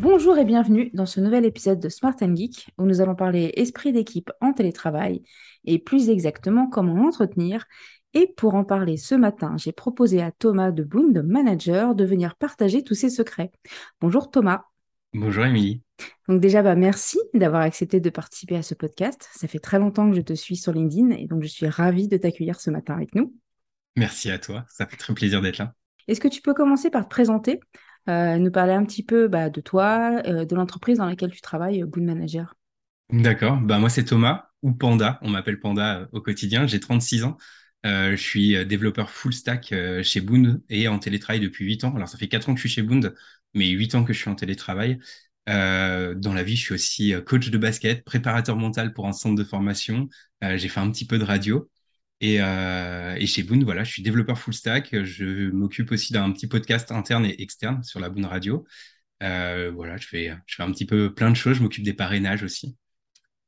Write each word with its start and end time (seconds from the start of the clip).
Bonjour 0.00 0.38
et 0.38 0.44
bienvenue 0.44 0.90
dans 0.94 1.06
ce 1.06 1.18
nouvel 1.18 1.44
épisode 1.44 1.80
de 1.80 1.88
Smart 1.88 2.14
and 2.20 2.36
Geek 2.36 2.68
où 2.78 2.84
nous 2.84 3.00
allons 3.00 3.16
parler 3.16 3.52
esprit 3.56 3.92
d'équipe 3.92 4.30
en 4.40 4.52
télétravail 4.52 5.24
et 5.64 5.80
plus 5.80 6.08
exactement 6.08 6.68
comment 6.68 6.94
l'entretenir. 6.94 7.64
Et 8.14 8.32
pour 8.36 8.54
en 8.54 8.62
parler 8.62 8.96
ce 8.96 9.16
matin, 9.16 9.56
j'ai 9.56 9.72
proposé 9.72 10.22
à 10.22 10.30
Thomas 10.30 10.70
de 10.70 10.84
Boone, 10.84 11.22
manager, 11.22 11.96
de 11.96 12.04
venir 12.04 12.36
partager 12.36 12.84
tous 12.84 12.94
ses 12.94 13.10
secrets. 13.10 13.50
Bonjour 14.00 14.30
Thomas. 14.30 14.62
Bonjour 15.14 15.44
Émilie. 15.44 15.82
Donc 16.28 16.40
déjà, 16.40 16.62
bah, 16.62 16.76
merci 16.76 17.18
d'avoir 17.34 17.62
accepté 17.62 17.98
de 17.98 18.10
participer 18.10 18.54
à 18.54 18.62
ce 18.62 18.74
podcast. 18.74 19.28
Ça 19.34 19.48
fait 19.48 19.58
très 19.58 19.80
longtemps 19.80 20.08
que 20.08 20.16
je 20.16 20.22
te 20.22 20.32
suis 20.32 20.54
sur 20.54 20.72
LinkedIn 20.72 21.10
et 21.10 21.26
donc 21.26 21.42
je 21.42 21.48
suis 21.48 21.66
ravie 21.66 22.06
de 22.06 22.16
t'accueillir 22.16 22.60
ce 22.60 22.70
matin 22.70 22.94
avec 22.94 23.16
nous. 23.16 23.34
Merci 23.96 24.30
à 24.30 24.38
toi, 24.38 24.64
ça 24.68 24.86
fait 24.86 24.96
très 24.96 25.12
plaisir 25.12 25.42
d'être 25.42 25.58
là. 25.58 25.74
Est-ce 26.06 26.20
que 26.20 26.28
tu 26.28 26.40
peux 26.40 26.54
commencer 26.54 26.88
par 26.88 27.02
te 27.02 27.10
présenter 27.10 27.58
nous 28.08 28.50
parler 28.50 28.72
un 28.72 28.84
petit 28.84 29.02
peu 29.02 29.28
bah, 29.28 29.50
de 29.50 29.60
toi, 29.60 30.22
euh, 30.26 30.44
de 30.44 30.54
l'entreprise 30.54 30.98
dans 30.98 31.06
laquelle 31.06 31.30
tu 31.30 31.40
travailles, 31.40 31.82
Boon 31.84 32.04
Manager. 32.04 32.54
D'accord, 33.10 33.58
bah, 33.60 33.78
moi 33.78 33.90
c'est 33.90 34.04
Thomas 34.04 34.50
ou 34.62 34.72
Panda, 34.72 35.18
on 35.22 35.30
m'appelle 35.30 35.60
Panda 35.60 36.00
euh, 36.00 36.06
au 36.12 36.20
quotidien, 36.20 36.66
j'ai 36.66 36.80
36 36.80 37.24
ans. 37.24 37.36
je 37.84 38.16
suis 38.16 38.66
développeur 38.66 39.10
full 39.10 39.32
stack 39.32 39.74
chez 40.02 40.20
Boond 40.20 40.60
et 40.68 40.88
en 40.88 40.98
télétravail 40.98 41.40
depuis 41.40 41.64
8 41.64 41.84
ans. 41.84 41.94
Alors 41.94 42.08
ça 42.08 42.18
fait 42.18 42.28
4 42.28 42.48
ans 42.48 42.54
que 42.54 42.60
je 42.60 42.66
suis 42.66 42.74
chez 42.74 42.82
Boond, 42.82 43.12
mais 43.54 43.68
8 43.68 43.94
ans 43.94 44.04
que 44.04 44.12
je 44.12 44.18
suis 44.18 44.30
en 44.30 44.34
télétravail. 44.34 44.98
dans 45.46 46.32
la 46.34 46.42
vie, 46.42 46.56
je 46.56 46.62
suis 46.62 46.74
aussi 46.74 47.14
coach 47.26 47.50
de 47.50 47.58
basket, 47.58 48.04
préparateur 48.04 48.56
mental 48.56 48.92
pour 48.92 49.06
un 49.06 49.12
centre 49.12 49.36
de 49.36 49.44
formation. 49.44 50.08
j'ai 50.42 50.68
fait 50.68 50.80
un 50.80 50.90
petit 50.90 51.06
peu 51.06 51.18
de 51.18 51.24
radio. 51.24 51.68
Et, 52.20 52.40
euh, 52.40 53.14
et, 53.16 53.26
chez 53.26 53.42
Boone, 53.44 53.62
voilà, 53.64 53.84
je 53.84 53.92
suis 53.92 54.02
développeur 54.02 54.38
full 54.38 54.54
stack. 54.54 55.04
Je 55.04 55.50
m'occupe 55.50 55.92
aussi 55.92 56.12
d'un 56.12 56.32
petit 56.32 56.48
podcast 56.48 56.90
interne 56.92 57.24
et 57.26 57.40
externe 57.42 57.82
sur 57.84 58.00
la 58.00 58.10
Boone 58.10 58.24
Radio. 58.24 58.66
Euh, 59.22 59.70
voilà, 59.74 59.96
je 59.96 60.06
fais, 60.06 60.28
un 60.30 60.72
petit 60.72 60.86
peu 60.86 61.14
plein 61.14 61.30
de 61.30 61.36
choses. 61.36 61.58
Je 61.58 61.62
m'occupe 61.62 61.84
des 61.84 61.94
parrainages 61.94 62.42
aussi. 62.42 62.76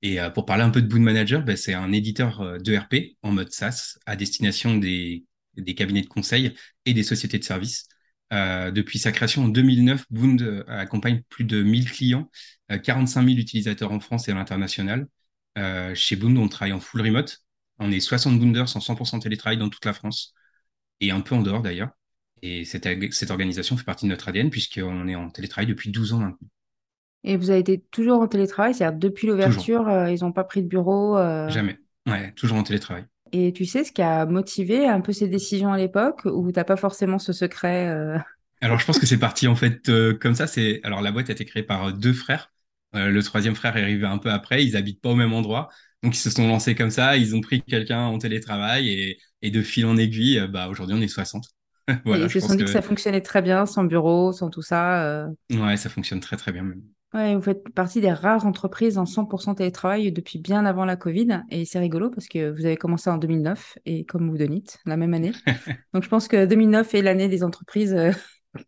Et 0.03 0.21
euh, 0.21 0.31
pour 0.31 0.47
parler 0.47 0.63
un 0.65 0.71
peu 0.71 0.83
de 0.83 0.89
Boone 0.89 1.03
Manager, 1.03 1.43
ben, 1.45 1.57
c'est 1.57 1.75
un 1.75 1.93
éditeur 1.93 2.61
d'ERP 2.61 3.17
en 3.23 3.33
mode 3.33 3.53
SaaS 3.53 3.99
à 4.07 4.17
destination 4.17 4.77
des, 4.77 5.25
des, 5.57 5.75
cabinets 5.75 6.03
de 6.03 6.09
conseil 6.09 6.55
et 6.87 6.95
des 6.95 7.03
sociétés 7.03 7.39
de 7.39 7.45
services. 7.45 7.89
Depuis 8.33 9.01
sa 9.01 9.13
création 9.13 9.45
en 9.45 9.49
2009, 9.49 10.05
Boone 10.11 10.65
accompagne 10.69 11.23
plus 11.29 11.45
de 11.45 11.63
1000 11.65 11.91
clients, 11.91 12.31
45 12.69 13.25
000 13.27 13.39
utilisateurs 13.39 13.93
en 13.93 14.01
France 14.01 14.29
et 14.29 14.33
à 14.33 14.35
l'international. 14.35 15.09
chez 15.95 16.17
Boone, 16.17 16.39
on 16.39 16.49
travaille 16.49 16.73
en 16.73 16.81
full 16.81 17.03
remote, 17.03 17.41
on 17.81 17.91
est 17.91 18.01
60 18.01 18.39
Boonders 18.39 18.77
en 18.77 18.81
100% 18.81 19.19
télétravail 19.21 19.59
dans 19.59 19.69
toute 19.69 19.85
la 19.85 19.93
France 19.93 20.35
et 21.01 21.11
un 21.11 21.21
peu 21.21 21.35
en 21.35 21.43
dehors 21.43 21.63
d'ailleurs. 21.63 21.91
Et 22.43 22.65
cette, 22.65 22.89
cette 23.13 23.31
organisation 23.31 23.77
fait 23.77 23.85
partie 23.85 24.07
de 24.07 24.11
notre 24.11 24.29
ADN 24.29 24.51
puisqu'on 24.51 25.09
est 25.09 25.15
en 25.15 25.29
télétravail 25.31 25.67
depuis 25.67 25.91
12 25.91 26.13
ans 26.13 26.19
maintenant. 26.19 26.49
Et 27.25 27.37
vous 27.37 27.51
avez 27.51 27.61
été 27.61 27.83
toujours 27.91 28.21
en 28.21 28.29
télétravail, 28.29 28.75
c'est-à-dire 28.75 28.99
depuis 28.99 29.27
l'ouverture, 29.27 29.89
euh, 29.89 30.11
ils 30.11 30.21
n'ont 30.23 30.33
pas 30.33 30.45
pris 30.45 30.63
de 30.63 30.69
bureau 30.69 31.19
euh? 31.19 31.49
Jamais. 31.51 31.79
Ouais, 32.07 32.33
toujours 32.33 32.57
en 32.57 32.63
télétravail. 32.63 33.05
Et 33.33 33.53
tu 33.53 33.67
sais 33.67 33.85
ce 33.85 33.93
qui 33.93 34.03
a 34.03 34.25
motivé 34.25 34.89
un 34.89 35.01
peu 35.01 35.13
ces 35.13 35.29
décisions 35.29 35.73
à 35.73 35.77
l'époque 35.77 36.23
ou 36.25 36.51
tu 36.51 36.59
n'as 36.59 36.65
pas 36.65 36.77
forcément 36.77 37.19
ce 37.19 37.33
secret 37.33 37.89
euh? 37.89 38.19
Alors, 38.63 38.79
je 38.79 38.85
pense 38.85 38.99
que 38.99 39.07
c'est 39.07 39.19
parti 39.19 39.49
en 39.49 39.57
fait 39.57 39.91
comme 40.21 40.35
ça. 40.35 40.47
C'est 40.47 40.81
Alors, 40.83 41.01
la 41.01 41.13
boîte 41.13 41.31
a 41.31 41.33
été 41.33 41.45
créée 41.47 41.63
par 41.63 41.93
deux 41.95 42.13
frères. 42.13 42.53
le 42.93 43.21
troisième 43.23 43.55
frère 43.55 43.77
est 43.77 43.83
arrivé 43.83 44.07
un 44.07 44.19
peu 44.19 44.31
après. 44.31 44.65
Ils 44.65 44.77
habitent 44.77 45.01
pas 45.01 45.11
au 45.11 45.15
même 45.15 45.33
endroit. 45.33 45.71
Donc, 46.03 46.17
ils 46.17 46.21
se 46.21 46.31
sont 46.31 46.49
lancés 46.49 46.75
comme 46.75 46.91
ça, 46.91 47.17
ils 47.17 47.37
ont 47.37 47.41
pris 47.41 47.63
quelqu'un 47.63 48.05
en 48.05 48.19
télétravail 48.19 48.89
et, 48.89 49.19
et, 49.43 49.51
de 49.51 49.63
fil 49.63 49.85
en 49.87 49.97
aiguille, 49.97 50.39
euh, 50.39 50.47
bah, 50.47 50.69
aujourd'hui, 50.69 50.97
on 50.99 51.03
est 51.03 51.09
60. 51.09 51.45
voilà, 52.05 52.25
et 52.25 52.27
ils 52.27 52.31
se 52.31 52.41
sont 52.41 52.55
dit 52.55 52.65
que... 52.65 52.71
ça 52.71 52.83
fonctionnait 52.83 53.21
très 53.21 53.43
bien, 53.43 53.67
sans 53.67 53.85
bureau, 53.85 54.33
sans 54.33 54.49
tout 54.49 54.63
ça. 54.63 55.05
Euh... 55.05 55.27
Ouais, 55.51 55.77
ça 55.77 55.91
fonctionne 55.91 56.21
très, 56.21 56.37
très 56.37 56.53
bien 56.53 56.63
même. 56.63 56.83
Ouais, 57.13 57.35
vous 57.35 57.43
faites 57.43 57.69
partie 57.75 58.01
des 58.01 58.13
rares 58.13 58.47
entreprises 58.47 58.97
en 58.97 59.05
100% 59.05 59.57
télétravail 59.57 60.13
depuis 60.13 60.39
bien 60.39 60.65
avant 60.65 60.85
la 60.85 60.95
Covid. 60.95 61.43
Et 61.51 61.65
c'est 61.65 61.81
rigolo 61.81 62.09
parce 62.09 62.29
que 62.29 62.51
vous 62.51 62.65
avez 62.65 62.77
commencé 62.77 63.11
en 63.11 63.19
2009 63.19 63.79
et 63.85 64.05
comme 64.05 64.31
vous 64.31 64.39
donnez, 64.39 64.63
la 64.87 64.97
même 64.97 65.13
année. 65.13 65.33
Donc, 65.93 66.05
je 66.05 66.09
pense 66.09 66.29
que 66.29 66.47
2009 66.47 66.95
est 66.95 67.03
l'année 67.03 67.29
des 67.29 67.43
entreprises. 67.43 67.95
Euh, 67.95 68.13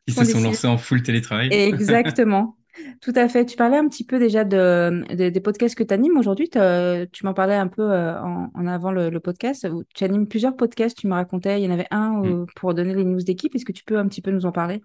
qui 0.09 0.15
se 0.15 0.25
sont 0.25 0.41
lancées 0.41 0.67
en 0.67 0.77
full 0.77 1.03
télétravail. 1.03 1.49
Exactement. 1.53 2.57
Tout 3.01 3.13
à 3.15 3.29
fait. 3.29 3.45
Tu 3.45 3.57
parlais 3.57 3.77
un 3.77 3.89
petit 3.89 4.05
peu 4.05 4.19
déjà 4.19 4.45
de, 4.45 5.05
des 5.15 5.41
podcasts 5.41 5.75
que 5.75 5.83
tu 5.83 5.93
animes 5.95 6.17
aujourd'hui. 6.17 6.49
Tu 6.49 7.27
m'en 7.27 7.35
parlais 7.35 7.55
un 7.55 7.69
peu 7.69 7.83
euh, 7.83 8.19
en, 8.21 8.67
avant 8.67 8.93
le, 8.93 9.19
podcast. 9.21 9.69
Tu 9.95 10.05
animes 10.05 10.27
plusieurs 10.27 10.57
podcasts, 10.57 10.97
tu 10.97 11.07
me 11.07 11.15
racontais. 11.15 11.61
Il 11.61 11.65
y 11.65 11.69
en 11.69 11.73
avait 11.73 11.87
un 11.91 12.23
mm. 12.23 12.47
pour 12.57 12.75
donner 12.75 12.95
les 12.95 13.05
news 13.05 13.23
d'équipe. 13.23 13.55
Est-ce 13.55 13.65
que 13.65 13.73
tu 13.73 13.85
peux 13.85 13.99
un 13.99 14.09
petit 14.09 14.23
peu 14.23 14.31
nous 14.31 14.47
en 14.47 14.53
parler? 14.53 14.83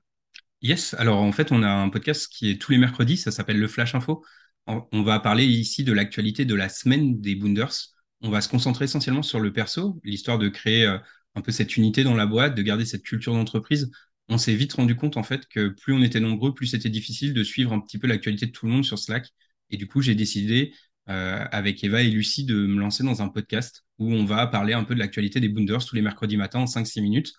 Yes. 0.62 0.96
Alors 0.96 1.20
en 1.20 1.32
fait, 1.32 1.52
on 1.52 1.64
a 1.64 1.70
un 1.70 1.90
podcast 1.90 2.28
qui 2.32 2.52
est 2.52 2.62
tous 2.62 2.72
les 2.72 2.78
mercredis. 2.78 3.18
Ça 3.18 3.32
s'appelle 3.32 3.60
Le 3.60 3.68
Flash 3.68 3.96
Info. 3.96 4.24
On 4.68 5.02
va 5.02 5.20
parler 5.22 5.46
ici 5.46 5.86
de 5.86 5.94
l'actualité 5.94 6.44
de 6.44 6.54
la 6.54 6.68
semaine 6.68 7.22
des 7.22 7.36
Boonders. 7.36 7.94
On 8.22 8.30
va 8.30 8.42
se 8.42 8.50
concentrer 8.50 8.86
essentiellement 8.86 9.24
sur 9.24 9.40
le 9.40 9.54
perso, 9.54 10.02
l'histoire 10.04 10.40
de 10.40 10.50
créer 10.50 10.86
euh, 10.86 10.98
un 11.36 11.42
peu 11.42 11.52
cette 11.52 11.78
unité 11.78 12.04
dans 12.04 12.16
la 12.16 12.26
boîte, 12.26 12.56
de 12.56 12.62
garder 12.64 12.84
cette 12.84 13.04
culture 13.04 13.34
d'entreprise 13.34 13.92
on 14.30 14.38
s'est 14.38 14.56
vite 14.56 14.74
rendu 14.74 14.96
compte 14.96 15.18
en 15.18 15.24
fait 15.24 15.48
que 15.48 15.70
plus 15.70 15.94
on 15.94 16.02
était 16.02 16.20
nombreux, 16.20 16.54
plus 16.54 16.68
c'était 16.68 16.90
difficile 16.90 17.34
de 17.34 17.44
suivre 17.44 17.74
un 17.74 17.80
petit 17.80 17.98
peu 17.98 18.08
l'actualité 18.08 18.46
de 18.48 18.52
tout 18.52 18.66
le 18.66 18.72
monde 18.72 18.86
sur 18.86 19.00
Slack. 19.00 19.30
Et 19.70 19.78
du 19.78 19.88
coup, 19.88 20.02
j'ai 20.02 20.16
décidé 20.16 20.74
euh, 21.10 21.46
avec 21.52 21.84
Eva 21.84 22.02
et 22.02 22.10
Lucie 22.10 22.46
de 22.46 22.56
me 22.56 22.80
lancer 22.80 23.04
dans 23.04 23.22
un 23.22 23.30
podcast 23.30 23.86
où 24.00 24.12
on 24.14 24.26
va 24.26 24.48
parler 24.48 24.74
un 24.74 24.84
peu 24.84 24.94
de 24.96 25.00
l'actualité 25.00 25.40
des 25.40 25.50
Boonders 25.50 25.86
tous 25.86 25.96
les 25.96 26.02
mercredis 26.02 26.38
matins 26.38 26.60
en 26.60 26.68
5-6 26.68 27.02
minutes. 27.02 27.34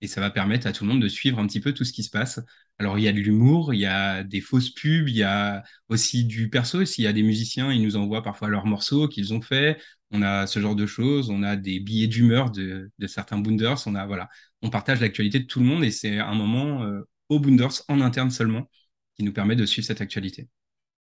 Et 0.00 0.08
ça 0.08 0.20
va 0.20 0.30
permettre 0.30 0.66
à 0.66 0.72
tout 0.72 0.82
le 0.84 0.90
monde 0.90 1.00
de 1.02 1.06
suivre 1.08 1.38
un 1.38 1.46
petit 1.46 1.60
peu 1.60 1.72
tout 1.72 1.84
ce 1.84 1.92
qui 1.92 2.02
se 2.02 2.10
passe. 2.10 2.40
Alors, 2.78 2.98
il 2.98 3.04
y 3.04 3.08
a 3.08 3.12
de 3.12 3.20
l'humour, 3.20 3.72
il 3.72 3.78
y 3.80 3.86
a 3.86 4.24
des 4.24 4.40
fausses 4.40 4.70
pubs, 4.70 5.08
il 5.08 5.14
y 5.16 5.22
a 5.22 5.62
aussi 5.88 6.24
du 6.24 6.50
perso. 6.50 6.84
S'il 6.84 7.04
y 7.04 7.06
a 7.06 7.12
des 7.12 7.22
musiciens, 7.22 7.72
ils 7.72 7.82
nous 7.82 7.94
envoient 7.96 8.22
parfois 8.24 8.48
leurs 8.48 8.66
morceaux 8.66 9.06
qu'ils 9.06 9.32
ont 9.32 9.40
fait. 9.40 9.80
On 10.10 10.22
a 10.22 10.46
ce 10.48 10.58
genre 10.60 10.74
de 10.74 10.86
choses. 10.86 11.30
On 11.30 11.44
a 11.44 11.54
des 11.56 11.78
billets 11.78 12.08
d'humeur 12.08 12.50
de, 12.50 12.90
de 12.98 13.06
certains 13.06 13.38
Boonders. 13.38 13.86
On 13.86 13.94
a, 13.94 14.04
voilà 14.06 14.28
on 14.62 14.70
partage 14.70 15.00
l'actualité 15.00 15.40
de 15.40 15.44
tout 15.44 15.60
le 15.60 15.66
monde 15.66 15.84
et 15.84 15.90
c'est 15.90 16.18
un 16.18 16.34
moment 16.34 16.84
euh, 16.84 17.00
au 17.28 17.40
Boonders 17.40 17.82
en 17.88 18.00
interne 18.00 18.30
seulement 18.30 18.68
qui 19.16 19.24
nous 19.24 19.32
permet 19.32 19.56
de 19.56 19.66
suivre 19.66 19.86
cette 19.86 20.00
actualité. 20.00 20.48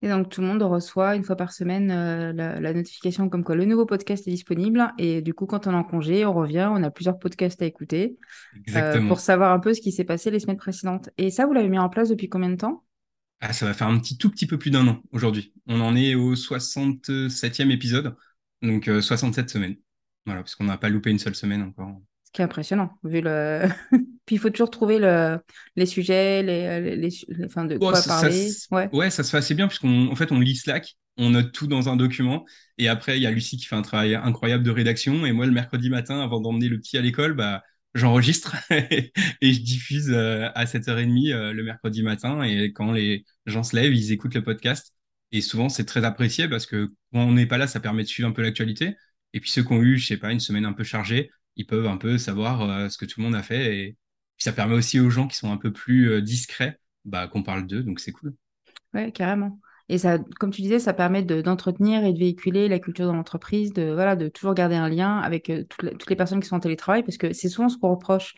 Et 0.04 0.10
donc 0.10 0.30
tout 0.30 0.42
le 0.42 0.48
monde 0.48 0.64
reçoit 0.64 1.16
une 1.16 1.24
fois 1.24 1.36
par 1.36 1.54
semaine 1.54 1.92
euh, 1.92 2.34
la, 2.34 2.74
notification 2.74 3.30
comme 3.30 3.44
quoi 3.44 3.56
le 3.56 3.66
nouveau 3.66 3.86
podcast 3.86 4.28
est 4.28 4.32
disponible. 4.32 4.92
Et 4.98 5.22
du 5.22 5.36
coup, 5.36 5.46
quand 5.46 5.68
on 5.68 5.72
est 5.72 5.76
en 5.76 5.84
congé, 5.84 6.26
on 6.26 6.34
revient, 6.34 6.70
on 6.72 6.82
a 6.82 6.90
plusieurs 6.90 7.20
podcasts 7.20 7.62
à 7.62 7.66
écouter 7.66 8.18
euh, 8.76 9.08
pour 9.08 9.20
savoir 9.20 9.54
un 9.54 9.60
peu 9.60 9.76
ce 9.76 9.82
qui 9.82 9.92
s'est 9.92 10.04
passé 10.04 10.32
les 10.32 10.40
semaines 10.40 10.58
précédentes. 10.58 11.10
Et 11.20 11.30
ça, 11.30 11.46
vous 11.46 11.54
l'avez 11.54 11.70
mis 11.70 11.78
en 11.78 11.90
place 11.90 12.10
depuis 12.10 12.30
combien 12.30 12.50
de 12.50 12.56
temps? 12.56 12.84
Ah, 13.42 13.54
Ça 13.54 13.68
va 13.68 13.76
faire 13.76 13.88
un 13.88 14.00
petit 14.00 14.18
tout 14.18 14.32
petit 14.32 14.48
peu 14.48 14.58
plus 14.58 14.72
d'un 14.72 14.88
an 14.88 15.04
aujourd'hui. 15.12 15.54
On 15.68 15.82
en 15.82 15.96
est 15.96 16.16
au 16.16 16.34
67e 16.34 17.70
épisode, 17.70 18.16
donc 18.64 18.86
67 18.86 19.52
semaines. 19.52 19.76
Voilà, 20.26 20.42
parce 20.42 20.56
qu'on 20.56 20.64
n'a 20.64 20.78
pas 20.78 20.90
loupé 20.90 21.12
une 21.12 21.20
seule 21.20 21.36
semaine 21.36 21.62
encore 21.62 22.02
qui 22.32 22.42
est 22.42 22.46
impressionnant, 22.46 22.98
vu 23.04 23.22
le. 23.22 23.68
Puis 24.26 24.36
il 24.36 24.40
faut 24.40 24.50
toujours 24.50 24.70
trouver 24.70 25.00
le... 25.00 25.40
les 25.76 25.86
sujets, 25.86 26.44
les, 26.44 26.96
les, 26.96 27.10
Enfin, 27.46 27.66
de 27.66 27.78
quoi 27.78 28.02
parler. 28.02 28.50
ouais. 28.72 28.90
ouais. 28.94 29.10
ça 29.10 29.24
se 29.24 29.32
fait 29.32 29.38
assez 29.38 29.56
bien, 29.56 29.68
puisqu'on 29.68 30.08
en 30.08 30.16
fait, 30.16 30.32
on 30.32 30.40
lit 30.40 30.56
Slack, 30.56 30.96
on 31.18 31.32
note 31.32 31.52
tout 31.52 31.68
dans 31.68 31.90
un 31.90 31.96
document, 31.96 32.46
et 32.78 32.88
après, 32.88 33.18
il 33.18 33.24
y 33.24 33.26
a 33.26 33.32
Lucie 33.32 33.58
qui 33.58 33.66
fait 33.66 33.76
un 33.76 33.82
travail 33.82 34.16
incroyable 34.16 34.64
de 34.64 34.72
rédaction, 34.72 35.26
et 35.26 35.32
moi, 35.34 35.46
le 35.46 35.52
mercredi 35.52 35.90
matin, 35.90 36.22
avant 36.22 36.40
d'emmener 36.40 36.70
le 36.70 36.80
petit 36.80 36.98
à 36.98 37.02
l'école, 37.02 37.34
bah, 37.34 37.64
j'enregistre 37.94 38.56
et 38.72 39.12
je 39.42 39.62
diffuse 39.62 40.14
à 40.14 40.66
7h30 40.66 41.52
le 41.52 41.64
mercredi 41.64 42.04
matin. 42.04 42.42
Et 42.44 42.72
quand 42.74 42.92
les 42.92 43.26
gens 43.46 43.64
se 43.64 43.76
lèvent, 43.76 43.94
ils 43.94 44.12
écoutent 44.12 44.36
le 44.36 44.44
podcast. 44.44 44.94
Et 45.32 45.42
souvent, 45.42 45.70
c'est 45.70 45.86
très 45.86 46.04
apprécié 46.04 46.48
parce 46.48 46.66
que 46.66 46.92
quand 47.14 47.22
on 47.22 47.34
n'est 47.34 47.46
pas 47.46 47.58
là, 47.58 47.68
ça 47.68 47.80
permet 47.80 48.04
de 48.04 48.08
suivre 48.08 48.30
un 48.30 48.32
peu 48.34 48.42
l'actualité. 48.42 48.96
Et 49.34 49.40
puis 49.40 49.50
ceux 49.50 49.64
qui 49.64 49.72
ont 49.72 49.82
eu, 49.82 49.98
je 49.98 50.08
sais 50.08 50.18
pas, 50.18 50.32
une 50.32 50.40
semaine 50.40 50.66
un 50.66 50.74
peu 50.74 50.84
chargée, 50.84 51.32
ils 51.56 51.66
peuvent 51.66 51.88
un 51.88 51.98
peu 51.98 52.18
savoir 52.18 52.92
ce 52.92 52.98
que 52.98 53.06
tout 53.06 53.20
le 53.20 53.26
monde 53.26 53.36
a 53.36 53.44
fait. 53.44 53.78
Et 53.78 53.98
puis 54.38 54.44
ça 54.44 54.54
permet 54.54 54.76
aussi 54.76 55.00
aux 55.00 55.10
gens 55.10 55.28
qui 55.28 55.38
sont 55.38 55.52
un 55.52 55.58
peu 55.58 55.72
plus 55.72 56.22
discrets 56.22 56.80
bah, 57.06 57.28
qu'on 57.28 57.44
parle 57.44 57.68
d'eux. 57.68 57.84
Donc 57.84 58.00
c'est 58.00 58.12
cool. 58.12 58.36
Ouais, 58.94 59.12
carrément. 59.12 59.60
Et 59.92 59.98
ça, 59.98 60.20
comme 60.40 60.52
tu 60.52 60.62
disais, 60.62 60.80
ça 60.80 60.94
permet 60.94 61.22
d'entretenir 61.22 62.06
et 62.06 62.14
de 62.14 62.18
véhiculer 62.18 62.70
la 62.70 62.80
culture 62.80 63.06
dans 63.08 63.16
l'entreprise, 63.16 63.74
de, 63.74 63.92
voilà, 63.92 64.16
de 64.16 64.30
toujours 64.30 64.54
garder 64.54 64.76
un 64.76 64.88
lien 64.88 65.18
avec 65.18 65.50
euh, 65.50 65.66
toutes, 65.68 66.10
les, 66.10 66.16
personnes 66.16 66.40
qui 66.40 66.48
sont 66.48 66.56
en 66.56 66.62
télétravail, 66.62 67.04
parce 67.04 67.18
que 67.18 67.34
c'est 67.34 67.50
souvent 67.50 67.68
ce 67.68 67.78
qu'on 67.78 67.90
reproche 67.90 68.36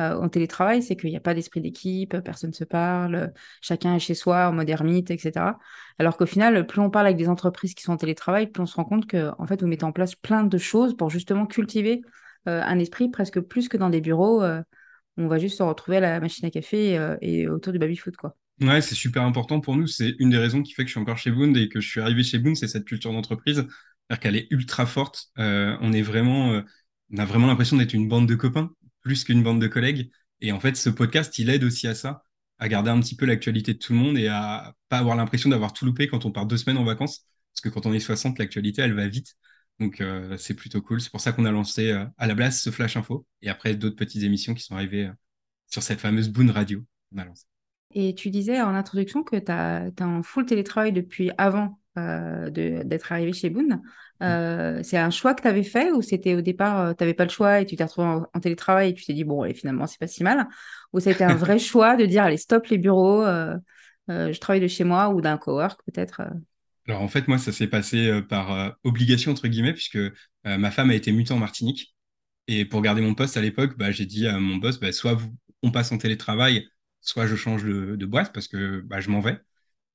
euh, 0.00 0.20
en 0.20 0.28
télétravail, 0.28 0.82
c'est 0.82 0.96
qu'il 0.96 1.10
n'y 1.10 1.16
a 1.16 1.20
pas 1.20 1.34
d'esprit 1.34 1.60
d'équipe, 1.60 2.18
personne 2.24 2.50
ne 2.50 2.54
se 2.54 2.64
parle, 2.64 3.32
chacun 3.60 3.94
est 3.94 4.00
chez 4.00 4.14
soi 4.14 4.48
en 4.48 4.52
mode 4.52 4.68
ermite, 4.68 5.12
etc. 5.12 5.56
Alors 6.00 6.16
qu'au 6.16 6.26
final, 6.26 6.66
plus 6.66 6.80
on 6.80 6.90
parle 6.90 7.06
avec 7.06 7.16
des 7.16 7.28
entreprises 7.28 7.74
qui 7.74 7.84
sont 7.84 7.92
en 7.92 7.96
télétravail, 7.96 8.48
plus 8.48 8.62
on 8.62 8.66
se 8.66 8.74
rend 8.74 8.84
compte 8.84 9.06
que 9.06 9.30
en 9.38 9.46
fait, 9.46 9.60
vous 9.60 9.68
mettez 9.68 9.84
en 9.84 9.92
place 9.92 10.16
plein 10.16 10.42
de 10.42 10.58
choses 10.58 10.96
pour 10.96 11.10
justement 11.10 11.46
cultiver 11.46 12.02
euh, 12.04 12.10
un 12.48 12.78
esprit 12.78 13.10
presque 13.10 13.40
plus 13.40 13.68
que 13.68 13.76
dans 13.76 13.90
des 13.90 14.00
bureaux. 14.00 14.42
où 14.42 15.22
on 15.22 15.28
va 15.28 15.38
juste 15.38 15.58
se 15.58 15.62
retrouver 15.62 15.98
à 15.98 16.00
la 16.00 16.20
machine 16.20 16.46
à 16.46 16.50
café 16.50 17.16
et 17.20 17.48
autour 17.48 17.72
du 17.72 17.78
baby-foot, 17.78 18.16
quoi. 18.16 18.36
Ouais, 18.60 18.80
c'est 18.80 18.96
super 18.96 19.22
important 19.22 19.60
pour 19.60 19.76
nous. 19.76 19.86
C'est 19.86 20.16
une 20.18 20.30
des 20.30 20.38
raisons 20.38 20.62
qui 20.62 20.72
fait 20.72 20.82
que 20.82 20.88
je 20.88 20.92
suis 20.92 21.00
encore 21.00 21.18
chez 21.18 21.30
Boone 21.30 21.56
et 21.56 21.68
que 21.68 21.80
je 21.80 21.88
suis 21.88 22.00
arrivé 22.00 22.24
chez 22.24 22.38
Boone, 22.38 22.56
c'est 22.56 22.66
cette 22.66 22.84
culture 22.84 23.12
d'entreprise. 23.12 23.66
C'est-à-dire 24.08 24.20
qu'elle 24.20 24.36
est 24.36 24.48
ultra 24.50 24.84
forte. 24.86 25.30
Euh, 25.38 25.76
euh, 25.76 25.76
on 25.80 25.92
a 27.18 27.24
vraiment 27.24 27.46
l'impression 27.46 27.76
d'être 27.76 27.92
une 27.94 28.08
bande 28.08 28.26
de 28.28 28.34
copains 28.34 28.70
plus 29.00 29.24
qu'une 29.24 29.42
bande 29.42 29.60
de 29.60 29.68
collègues. 29.68 30.10
Et 30.40 30.50
en 30.52 30.60
fait, 30.60 30.76
ce 30.76 30.90
podcast, 30.90 31.38
il 31.38 31.50
aide 31.50 31.62
aussi 31.62 31.86
à 31.86 31.94
ça, 31.94 32.24
à 32.58 32.68
garder 32.68 32.90
un 32.90 33.00
petit 33.00 33.16
peu 33.16 33.26
l'actualité 33.26 33.74
de 33.74 33.78
tout 33.78 33.92
le 33.92 33.98
monde 33.98 34.18
et 34.18 34.28
à 34.28 34.74
pas 34.88 34.98
avoir 34.98 35.14
l'impression 35.16 35.50
d'avoir 35.50 35.72
tout 35.72 35.84
loupé 35.84 36.08
quand 36.08 36.24
on 36.24 36.32
part 36.32 36.46
deux 36.46 36.56
semaines 36.56 36.78
en 36.78 36.84
vacances. 36.84 37.26
Parce 37.54 37.60
que 37.62 37.68
quand 37.68 37.86
on 37.86 37.92
est 37.92 38.00
60, 38.00 38.38
l'actualité, 38.38 38.82
elle 38.82 38.94
va 38.94 39.06
vite. 39.06 39.36
Donc, 39.80 40.00
euh, 40.00 40.36
c'est 40.36 40.54
plutôt 40.54 40.82
cool. 40.82 41.00
C'est 41.00 41.10
pour 41.10 41.20
ça 41.20 41.32
qu'on 41.32 41.44
a 41.44 41.52
lancé 41.52 41.90
à 41.90 42.26
la 42.26 42.34
place 42.34 42.60
ce 42.60 42.70
Flash 42.70 42.96
Info 42.96 43.26
et 43.42 43.48
après 43.48 43.74
d'autres 43.74 43.96
petites 43.96 44.22
émissions 44.22 44.54
qui 44.54 44.62
sont 44.62 44.74
arrivées 44.74 45.10
sur 45.66 45.82
cette 45.82 46.00
fameuse 46.00 46.28
Boone 46.28 46.50
Radio. 46.50 46.84
On 47.12 47.18
a 47.18 47.24
lancé. 47.24 47.44
Et 47.94 48.14
tu 48.14 48.30
disais 48.30 48.60
en 48.60 48.74
introduction 48.74 49.22
que 49.22 49.36
tu 49.36 49.50
as, 49.50 49.90
un 50.00 50.22
full 50.22 50.44
télétravail 50.44 50.92
depuis 50.92 51.30
avant 51.38 51.78
euh, 51.96 52.50
d'être 52.50 53.12
arrivé 53.12 53.32
chez 53.32 53.50
Boone. 53.50 53.80
Mm. 54.20 54.24
Euh, 54.24 54.82
c'est 54.82 54.98
un 54.98 55.10
choix 55.10 55.34
que 55.34 55.42
tu 55.42 55.48
avais 55.48 55.62
fait 55.62 55.90
ou 55.90 56.02
c'était 56.02 56.34
au 56.34 56.40
départ, 56.40 56.80
euh, 56.80 56.92
tu 56.92 57.02
n'avais 57.02 57.14
pas 57.14 57.24
le 57.24 57.30
choix 57.30 57.60
et 57.60 57.66
tu 57.66 57.76
t'es 57.76 57.84
retrouvé 57.84 58.24
en, 58.32 58.40
télétravail 58.40 58.90
et 58.90 58.94
tu 58.94 59.04
t'es 59.04 59.14
dit, 59.14 59.24
bon, 59.24 59.44
et 59.44 59.54
finalement, 59.54 59.86
c'est 59.86 59.98
pas 59.98 60.06
si 60.06 60.22
mal? 60.22 60.46
Ou 60.92 61.00
ça 61.00 61.10
a 61.10 61.12
été 61.12 61.24
un 61.24 61.34
vrai 61.34 61.58
choix 61.58 61.96
de 61.96 62.04
dire, 62.04 62.24
allez, 62.24 62.36
stop 62.36 62.66
les 62.66 62.78
bureaux, 62.78 63.24
je 64.08 64.38
travaille 64.38 64.60
de 64.60 64.68
chez 64.68 64.84
moi 64.84 65.08
ou 65.10 65.20
d'un 65.20 65.38
cowork 65.38 65.80
peut-être 65.84 66.22
Alors 66.88 67.02
en 67.02 67.08
fait, 67.08 67.28
moi, 67.28 67.38
ça 67.38 67.52
s'est 67.52 67.68
passé 67.68 68.22
par 68.28 68.76
obligation, 68.82 69.32
entre 69.32 69.46
guillemets, 69.48 69.74
puisque 69.74 69.98
ma 70.44 70.70
femme 70.70 70.90
a 70.90 70.94
été 70.94 71.12
mutée 71.12 71.34
en 71.34 71.38
Martinique. 71.38 71.94
Et 72.46 72.64
pour 72.64 72.82
garder 72.82 73.02
mon 73.02 73.14
poste 73.14 73.36
à 73.36 73.42
l'époque, 73.42 73.76
bah, 73.76 73.90
j'ai 73.92 74.06
dit 74.06 74.26
à 74.26 74.38
mon 74.40 74.56
boss, 74.56 74.80
bah, 74.80 74.92
soit 74.92 75.18
on 75.62 75.70
passe 75.70 75.92
en 75.92 75.98
télétravail 75.98 76.66
soit 77.00 77.26
je 77.26 77.36
change 77.36 77.64
de, 77.64 78.06
boîte 78.06 78.32
parce 78.32 78.48
que 78.48 78.80
bah, 78.82 79.00
je 79.00 79.10
m'en 79.10 79.20
vais. 79.20 79.38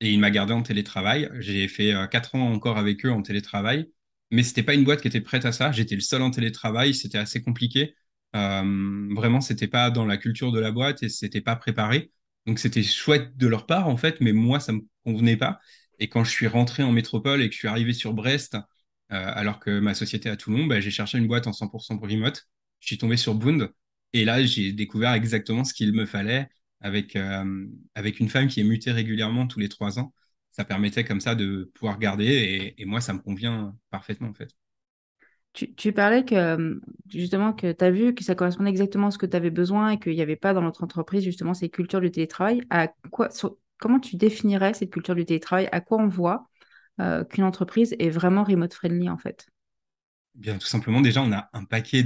Et 0.00 0.12
il 0.12 0.20
m'a 0.20 0.30
gardé 0.30 0.52
en 0.52 0.62
télétravail. 0.62 1.30
J'ai 1.38 1.68
fait 1.68 1.94
euh, 1.94 2.06
quatre 2.06 2.34
ans 2.34 2.52
encore 2.52 2.78
avec 2.78 3.04
eux 3.06 3.10
en 3.10 3.22
télétravail, 3.22 3.90
mais 4.30 4.42
c'était 4.42 4.62
pas 4.62 4.74
une 4.74 4.84
boîte 4.84 5.00
qui 5.00 5.08
était 5.08 5.20
prête 5.20 5.44
à 5.46 5.52
ça. 5.52 5.72
J'étais 5.72 5.94
le 5.94 6.00
seul 6.00 6.22
en 6.22 6.30
télétravail, 6.30 6.94
c'était 6.94 7.18
assez 7.18 7.42
compliqué. 7.42 7.94
Euh, 8.36 9.08
vraiment, 9.14 9.40
c'était 9.40 9.68
pas 9.68 9.90
dans 9.90 10.06
la 10.06 10.16
culture 10.16 10.52
de 10.52 10.60
la 10.60 10.72
boîte 10.72 11.02
et 11.02 11.08
c'était 11.08 11.40
pas 11.40 11.56
préparé. 11.56 12.12
Donc 12.46 12.58
c'était 12.58 12.82
chouette 12.82 13.36
de 13.36 13.46
leur 13.46 13.66
part 13.66 13.88
en 13.88 13.96
fait, 13.96 14.20
mais 14.20 14.32
moi 14.32 14.60
ça 14.60 14.72
me 14.72 14.80
convenait 15.04 15.36
pas. 15.36 15.60
Et 15.98 16.08
quand 16.08 16.24
je 16.24 16.30
suis 16.30 16.46
rentré 16.46 16.82
en 16.82 16.92
métropole 16.92 17.42
et 17.42 17.48
que 17.48 17.54
je 17.54 17.58
suis 17.58 17.68
arrivé 17.68 17.92
sur 17.92 18.14
Brest, 18.14 18.54
euh, 18.54 18.58
alors 19.34 19.60
que 19.60 19.80
ma 19.80 19.94
société 19.94 20.28
à 20.28 20.36
Toulon, 20.36 20.66
bah, 20.66 20.80
j'ai 20.80 20.90
cherché 20.90 21.18
une 21.18 21.26
boîte 21.26 21.46
en 21.46 21.52
100% 21.52 21.98
remote. 21.98 22.44
Je 22.80 22.86
suis 22.86 22.98
tombé 22.98 23.16
sur 23.16 23.34
Boond 23.34 23.68
et 24.12 24.24
là 24.24 24.42
j'ai 24.44 24.72
découvert 24.72 25.12
exactement 25.12 25.64
ce 25.64 25.74
qu'il 25.74 25.92
me 25.92 26.06
fallait 26.06 26.48
avec, 26.80 27.16
euh, 27.16 27.66
avec 27.94 28.20
une 28.20 28.28
femme 28.28 28.48
qui 28.48 28.60
est 28.60 28.64
mutée 28.64 28.92
régulièrement 28.92 29.46
tous 29.46 29.58
les 29.58 29.68
trois 29.68 29.98
ans. 29.98 30.12
Ça 30.52 30.64
permettait 30.64 31.04
comme 31.04 31.20
ça 31.20 31.34
de 31.34 31.70
pouvoir 31.74 31.98
garder 31.98 32.74
et, 32.78 32.84
moi, 32.84 33.00
ça 33.00 33.12
me 33.12 33.18
convient 33.18 33.74
parfaitement 33.90 34.28
en 34.28 34.34
fait. 34.34 34.50
Tu, 35.52 35.92
parlais 35.92 36.24
que 36.24 36.80
justement 37.08 37.52
que 37.52 37.70
tu 37.70 37.84
as 37.84 37.90
vu 37.92 38.12
que 38.12 38.24
ça 38.24 38.34
correspondait 38.34 38.70
exactement 38.70 39.06
à 39.06 39.10
ce 39.12 39.18
que 39.18 39.26
tu 39.26 39.36
avais 39.36 39.50
besoin 39.50 39.90
et 39.90 40.00
qu'il 40.00 40.14
n'y 40.14 40.20
avait 40.20 40.34
pas 40.34 40.52
dans 40.52 40.62
notre 40.62 40.82
entreprise 40.82 41.22
justement 41.22 41.54
ces 41.54 41.68
cultures 41.68 42.00
du 42.00 42.10
télétravail. 42.10 42.62
À 42.70 42.88
quoi, 43.12 43.30
comment 43.84 44.00
tu 44.00 44.16
définirais 44.16 44.74
cette 44.74 44.90
culture 44.90 45.14
du 45.14 45.24
télétravail? 45.24 45.68
À 45.70 45.80
quoi 45.80 45.98
on 45.98 46.08
voit 46.08 46.48
euh, 47.00 47.22
qu'une 47.22 47.44
entreprise 47.44 47.94
est 47.98 48.08
vraiment 48.08 48.42
remote 48.42 48.72
friendly 48.72 49.10
en 49.10 49.18
fait? 49.18 49.46
Bien, 50.34 50.58
tout 50.58 50.66
simplement, 50.66 51.00
déjà, 51.00 51.22
on 51.22 51.30
a 51.32 51.48
un 51.52 51.64
paquet 51.64 52.02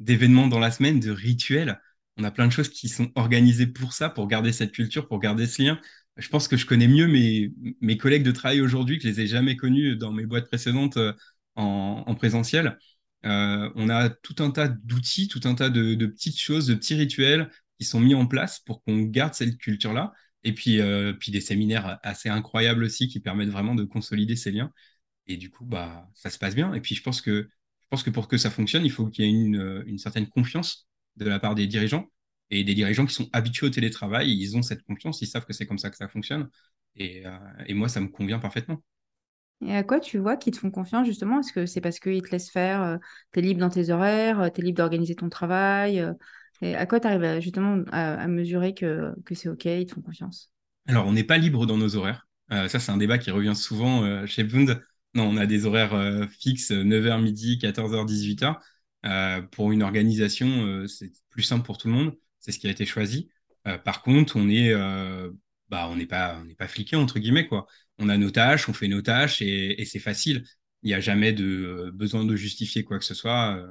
d'événements 0.00 0.48
dans 0.48 0.58
la 0.58 0.70
semaine, 0.70 0.98
de 0.98 1.10
rituels 1.10 1.78
on 2.16 2.24
a 2.24 2.30
plein 2.30 2.46
de 2.46 2.52
choses 2.52 2.68
qui 2.68 2.88
sont 2.88 3.10
organisées 3.14 3.66
pour 3.66 3.92
ça, 3.92 4.10
pour 4.10 4.28
garder 4.28 4.52
cette 4.52 4.72
culture, 4.72 5.08
pour 5.08 5.18
garder 5.18 5.46
ce 5.46 5.62
lien. 5.62 5.80
Je 6.16 6.28
pense 6.28 6.46
que 6.46 6.56
je 6.56 6.66
connais 6.66 6.88
mieux 6.88 7.06
mes, 7.06 7.52
mes 7.80 7.96
collègues 7.96 8.22
de 8.22 8.32
travail 8.32 8.60
aujourd'hui 8.60 8.98
que 8.98 9.04
je 9.04 9.08
les 9.08 9.20
ai 9.22 9.26
jamais 9.26 9.56
connus 9.56 9.96
dans 9.96 10.12
mes 10.12 10.26
boîtes 10.26 10.46
précédentes 10.46 10.98
euh, 10.98 11.12
en, 11.54 12.14
présentiel. 12.14 12.78
Euh, 13.24 13.70
on 13.76 13.88
a 13.88 14.10
tout 14.10 14.36
un 14.40 14.50
tas 14.50 14.68
d'outils, 14.68 15.28
tout 15.28 15.40
un 15.44 15.54
tas 15.54 15.70
de, 15.70 16.06
petites 16.06 16.38
choses, 16.38 16.66
de 16.66 16.74
petits 16.74 16.94
rituels 16.94 17.50
qui 17.78 17.86
sont 17.86 18.00
mis 18.00 18.14
en 18.14 18.26
place 18.26 18.60
pour 18.60 18.82
qu'on 18.82 19.02
garde 19.02 19.34
cette 19.34 19.56
culture-là. 19.56 20.12
Et 20.44 20.52
puis, 20.54 20.80
euh, 20.80 21.12
puis 21.12 21.32
des 21.32 21.40
séminaires 21.40 21.98
assez 22.02 22.28
incroyables 22.28 22.84
aussi 22.84 23.08
qui 23.08 23.20
permettent 23.20 23.50
vraiment 23.50 23.74
de 23.74 23.84
consolider 23.84 24.36
ces 24.36 24.50
liens. 24.50 24.72
Et 25.26 25.36
du 25.36 25.50
coup, 25.50 25.64
bah, 25.64 26.08
ça 26.14 26.30
se 26.30 26.38
passe 26.38 26.54
bien. 26.54 26.74
Et 26.74 26.80
puis, 26.80 26.94
je 26.94 27.02
pense 27.02 27.20
que, 27.20 27.48
pour 28.12 28.28
que 28.28 28.38
ça 28.38 28.50
fonctionne, 28.50 28.84
il 28.84 28.90
faut 28.90 29.06
qu'il 29.08 29.24
y 29.24 29.28
ait 29.28 29.30
une, 29.32 29.84
une 29.86 29.98
certaine 29.98 30.26
confiance 30.28 30.88
de 31.16 31.26
la 31.26 31.38
part 31.38 31.54
des 31.54 31.66
dirigeants. 31.66 32.08
Et 32.50 32.64
des 32.64 32.74
dirigeants 32.74 33.06
qui 33.06 33.14
sont 33.14 33.30
habitués 33.32 33.66
au 33.66 33.70
télétravail, 33.70 34.30
ils 34.30 34.56
ont 34.58 34.62
cette 34.62 34.82
confiance, 34.82 35.22
ils 35.22 35.26
savent 35.26 35.46
que 35.46 35.54
c'est 35.54 35.64
comme 35.66 35.78
ça 35.78 35.88
que 35.88 35.96
ça 35.96 36.06
fonctionne. 36.06 36.50
Et, 36.96 37.26
euh, 37.26 37.38
moi, 37.70 37.88
ça 37.88 38.00
me 38.00 38.08
convient 38.08 38.38
parfaitement. 38.38 38.82
Et 39.64 39.74
à 39.74 39.84
quoi 39.84 40.00
tu 40.00 40.18
vois 40.18 40.36
qu'ils 40.36 40.52
te 40.52 40.58
font 40.58 40.70
confiance 40.70 41.06
justement? 41.06 41.40
Est-ce 41.40 41.52
que 41.52 41.66
c'est 41.66 41.80
parce 41.80 41.98
qu'ils 42.00 42.20
te 42.20 42.30
laissent 42.30 42.50
faire, 42.50 42.82
euh, 42.82 42.96
tu 43.32 43.38
es 43.38 43.42
libre 43.42 43.60
dans 43.60 43.70
tes 43.70 43.90
horaires, 43.90 44.40
euh, 44.40 44.48
tu 44.50 44.60
es 44.60 44.64
libre 44.64 44.78
d'organiser 44.78 45.14
ton 45.14 45.28
travail 45.28 46.04
et 46.60 46.74
À 46.74 46.86
quoi 46.86 47.00
tu 47.00 47.06
arrives 47.06 47.40
justement 47.40 47.82
à, 47.90 48.26
mesurer 48.28 48.74
que, 48.74 49.14
que 49.24 49.34
c'est 49.34 49.48
OK, 49.48 49.64
ils 49.64 49.86
te 49.86 49.94
font 49.94 50.02
confiance? 50.02 50.50
Alors, 50.86 51.06
on 51.06 51.12
n'est 51.12 51.24
pas 51.24 51.38
libre 51.38 51.66
dans 51.66 51.78
nos 51.78 51.96
horaires. 51.96 52.28
ça, 52.50 52.78
c'est 52.78 52.92
un 52.92 52.96
débat 52.96 53.18
qui 53.18 53.30
revient 53.30 53.56
souvent 53.56 54.26
chez 54.26 54.44
Bund. 54.44 54.82
Non, 55.14 55.28
on 55.28 55.36
a 55.36 55.46
des 55.46 55.66
horaires 55.66 56.28
fixes, 56.30 56.70
9h 56.70 57.22
midi, 57.22 57.58
14h, 57.60 58.06
18h. 58.06 58.56
Euh, 59.04 59.42
pour 59.42 59.72
une 59.72 59.82
organisation, 59.82 60.46
euh, 60.66 60.86
c'est 60.86 61.12
plus 61.30 61.42
simple 61.42 61.64
pour 61.64 61.78
tout 61.78 61.88
le 61.88 61.94
monde. 61.94 62.16
C'est 62.38 62.52
ce 62.52 62.58
qui 62.58 62.68
a 62.68 62.70
été 62.70 62.84
choisi. 62.86 63.30
Euh, 63.66 63.78
par 63.78 64.02
contre, 64.02 64.36
on 64.36 64.44
bah, 65.68 65.94
n'est 65.96 66.06
pas, 66.06 66.42
pas 66.58 66.68
fliqué 66.68 66.96
entre 66.96 67.18
guillemets 67.18 67.46
quoi. 67.46 67.66
On 67.98 68.08
a 68.08 68.16
nos 68.18 68.30
tâches, 68.30 68.68
on 68.68 68.72
fait 68.72 68.88
nos 68.88 69.02
tâches 69.02 69.42
et, 69.42 69.84
c'est 69.86 69.98
facile. 69.98 70.44
Il 70.82 70.88
n'y 70.88 70.94
a 70.94 71.00
jamais 71.00 71.32
de 71.32 71.90
besoin 71.94 72.24
de 72.24 72.36
justifier 72.36 72.84
quoi 72.84 72.98
que 72.98 73.04
ce 73.04 73.14
soit. 73.14 73.64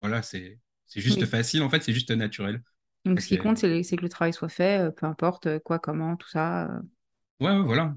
voilà, 0.00 0.22
c'est, 0.22 0.58
c'est 0.90 1.00
juste 1.00 1.24
facile. 1.24 1.62
En 1.62 1.70
fait, 1.70 1.82
c'est 1.82 1.94
juste 1.94 2.10
naturel. 2.10 2.62
Donc, 3.06 3.22
ce 3.22 3.28
qui 3.28 3.38
compte, 3.38 3.56
c'est, 3.56 3.96
que 3.96 4.02
le 4.02 4.10
travail 4.10 4.34
soit 4.34 4.50
fait, 4.50 4.94
peu 4.96 5.06
importe 5.06 5.58
quoi, 5.60 5.78
comment, 5.78 6.16
tout 6.16 6.28
ça. 6.28 6.68
Ouais, 7.40 7.50
ouais, 7.50 7.62
voilà. 7.62 7.94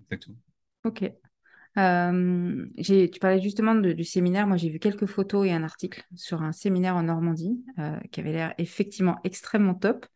Exactement. 0.00 0.36
Ok. 0.84 1.04
Euh, 1.78 2.66
tu 2.82 3.18
parlais 3.20 3.40
justement 3.40 3.74
du 3.74 4.04
séminaire. 4.04 4.46
Moi, 4.46 4.56
j'ai 4.56 4.68
vu 4.68 4.78
quelques 4.78 5.06
photos 5.06 5.46
et 5.46 5.52
un 5.52 5.62
article 5.62 6.04
sur 6.16 6.42
un 6.42 6.52
séminaire 6.52 6.96
en 6.96 7.04
Normandie 7.04 7.64
euh, 7.78 7.98
qui 8.10 8.20
avait 8.20 8.32
l'air 8.32 8.54
effectivement 8.58 9.18
extrêmement 9.24 9.74
top. 9.74 10.06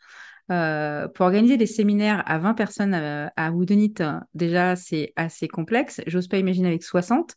Euh, 0.52 1.08
pour 1.08 1.26
organiser 1.26 1.56
des 1.56 1.66
séminaires 1.66 2.23
à 2.26 2.38
20 2.38 2.54
personnes 2.54 2.94
à 2.94 3.50
Woodenit, 3.50 3.94
déjà, 4.35 4.76
c'est 4.76 5.12
assez 5.16 5.49
complexe. 5.49 6.00
J'ose 6.06 6.28
pas 6.28 6.38
imaginer 6.38 6.68
avec 6.68 6.85
60. 6.85 7.37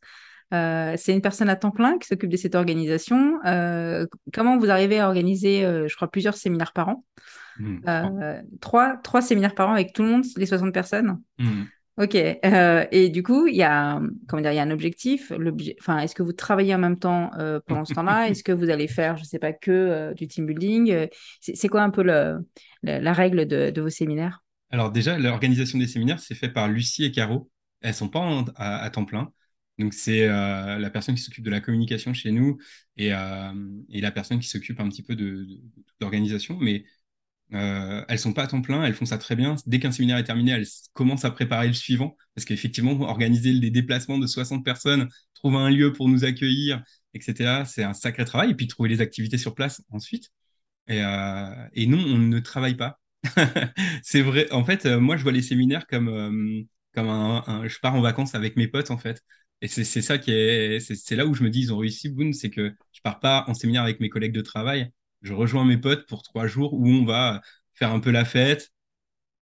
C'est 0.52 1.14
une 1.14 1.22
personne 1.22 1.50
à 1.50 1.56
temps 1.56 1.72
plein 1.72 1.98
qui 1.98 2.08
s'occupe 2.08 2.30
de 2.30 2.38
cette 2.38 2.56
organisation. 2.56 3.40
comment 4.34 4.58
vous 4.58 4.70
arrivez 4.70 5.00
à 5.00 5.08
organiser, 5.08 5.62
je 5.62 5.96
crois, 5.96 6.10
plusieurs 6.10 6.36
séminaires 6.36 6.74
par 6.74 6.90
an? 6.90 7.04
Mmh, 7.60 7.80
trois, 8.62 8.98
trois 9.04 9.22
séminaires 9.22 9.56
par 9.56 9.70
an 9.70 9.74
avec 9.74 9.94
tout 9.94 10.04
le 10.04 10.10
monde, 10.10 10.24
les 10.38 10.46
60 10.46 10.74
personnes? 10.74 11.20
Mmh. 11.38 11.64
Ok. 12.00 12.16
Euh, 12.16 12.86
et 12.92 13.10
du 13.10 13.24
coup, 13.24 13.48
il 13.48 13.58
y 13.58 13.64
a, 13.64 14.00
comment 14.30 14.42
dire, 14.42 14.54
il 14.54 14.56
y 14.56 14.60
a 14.60 14.64
un 14.64 14.72
objectif. 14.72 15.34
Enfin, 15.82 16.00
est-ce 16.00 16.16
que 16.16 16.24
vous 16.24 16.32
travaillez 16.32 16.74
en 16.74 16.78
même 16.78 16.98
temps 16.98 17.30
euh, 17.38 17.60
pendant 17.68 17.84
ce 17.84 17.94
temps-là? 17.94 18.30
Est-ce 18.30 18.42
que 18.42 18.54
vous 18.54 18.70
allez 18.70 18.88
faire, 18.88 19.18
je 19.18 19.24
ne 19.24 19.28
sais 19.28 19.38
pas, 19.38 19.52
que 19.52 19.70
euh, 19.70 20.14
du 20.14 20.26
team 20.26 20.46
building? 20.46 21.08
C'est 21.42 21.68
quoi 21.68 21.82
un 21.82 21.90
peu 21.90 22.02
le, 22.02 22.40
la 22.84 23.12
règle 23.12 23.46
de, 23.46 23.82
vos 23.82 23.90
séminaires? 23.90 24.42
Alors 24.72 24.92
déjà, 24.92 25.18
l'organisation 25.18 25.78
des 25.78 25.88
séminaires, 25.88 26.20
c'est 26.20 26.36
fait 26.36 26.48
par 26.48 26.70
Lucie 26.70 27.04
et 27.04 27.12
Caro. 27.12 27.52
Elles 27.82 27.94
sont 27.94 28.08
pas 28.08 28.46
à, 28.56 28.90
temps 28.90 29.06
plein. 29.06 29.34
Donc, 29.80 29.94
c'est 29.94 30.28
la 30.28 30.90
personne 30.92 31.16
qui 31.16 31.22
s'occupe 31.22 31.44
de 31.46 31.50
la 31.50 31.62
communication 31.62 32.14
chez 32.14 32.32
nous 32.32 32.58
et, 32.98 33.08
et 33.10 34.02
la 34.02 34.12
personne 34.12 34.40
qui 34.40 34.48
s'occupe 34.50 34.80
un 34.80 34.90
petit 34.90 35.04
peu 35.04 35.16
de, 35.16 35.46
de. 36.02 36.60
Mais 36.62 36.86
euh, 37.54 38.06
elles 38.08 38.20
sont 38.20 38.34
pas 38.34 38.44
à 38.44 38.48
temps 38.48 38.62
plein, 38.62 38.84
elles 38.84 38.94
font 38.94 39.06
ça 39.06 39.18
très 39.18 39.36
bien. 39.36 39.56
Dès 39.66 39.80
qu'un 39.80 39.92
séminaire 39.92 40.18
est 40.18 40.24
terminé, 40.24 40.52
elles 40.52 40.68
commencent 40.94 41.26
à 41.26 41.32
préparer 41.32 41.68
le 41.68 41.74
suivant, 41.74 42.16
parce 42.36 42.46
qu'effectivement, 42.46 43.00
organiser 43.02 43.60
des 43.60 43.72
déplacements 43.72 44.20
de 44.20 44.28
60 44.28 44.64
personnes, 44.66 45.10
trouver 45.34 45.58
un 45.58 45.70
lieu 45.70 45.92
pour 45.94 46.10
nous 46.10 46.26
accueillir, 46.26 46.84
etc., 47.14 47.66
c'est 47.66 47.84
un 47.84 47.94
sacré 47.94 48.26
travail. 48.26 48.52
Et 48.52 48.56
puis 48.56 48.68
trouver 48.68 48.90
les 48.90 49.02
activités 49.02 49.38
sur 49.40 49.56
place 49.56 49.82
ensuite. 49.92 50.32
Et, 50.88 51.04
euh, 51.04 51.68
et 51.74 51.88
non, 51.88 52.00
on 52.00 52.18
ne 52.20 52.40
travaille 52.40 52.76
pas. 52.76 53.00
c'est 54.04 54.22
vrai. 54.22 54.52
En 54.52 54.64
fait, 54.66 54.86
euh, 54.86 55.00
moi, 55.00 55.18
je 55.18 55.24
vois 55.24 55.32
les 55.32 55.42
séminaires 55.42 55.88
comme, 55.88 56.10
euh, 56.10 56.64
comme 56.94 57.10
un, 57.10 57.68
Je 57.68 57.80
pars 57.80 57.96
en 57.96 58.02
vacances 58.02 58.36
avec 58.36 58.56
mes 58.58 58.68
potes, 58.68 58.92
en 58.92 58.98
fait. 58.98 59.24
Et 59.62 59.68
c'est 59.68 59.84
ça. 60.02 60.18
C'est 60.22 61.16
là 61.16 61.26
où 61.26 61.34
je 61.34 61.44
me 61.44 61.50
dis, 61.50 61.62
ils 61.62 61.74
ont 61.74 61.78
réussi, 61.78 62.14
c'est 62.34 62.50
que 62.50 62.74
je 62.94 63.02
pars 63.02 63.20
pas 63.20 63.46
en 63.48 63.54
séminaire 63.54 63.84
avec 63.84 64.00
mes 64.00 64.10
collègues 64.10 64.34
de 64.34 64.42
travail 64.42 64.92
je 65.22 65.34
rejoins 65.34 65.66
mes 65.66 65.78
potes 65.78 66.08
pour 66.08 66.24
trois 66.24 66.48
jours 66.48 66.74
où 66.74 66.88
on 66.88 67.06
va 67.06 67.42
faire 67.74 67.92
un 67.92 68.00
peu 68.00 68.12
la 68.12 68.26
fête, 68.26 68.72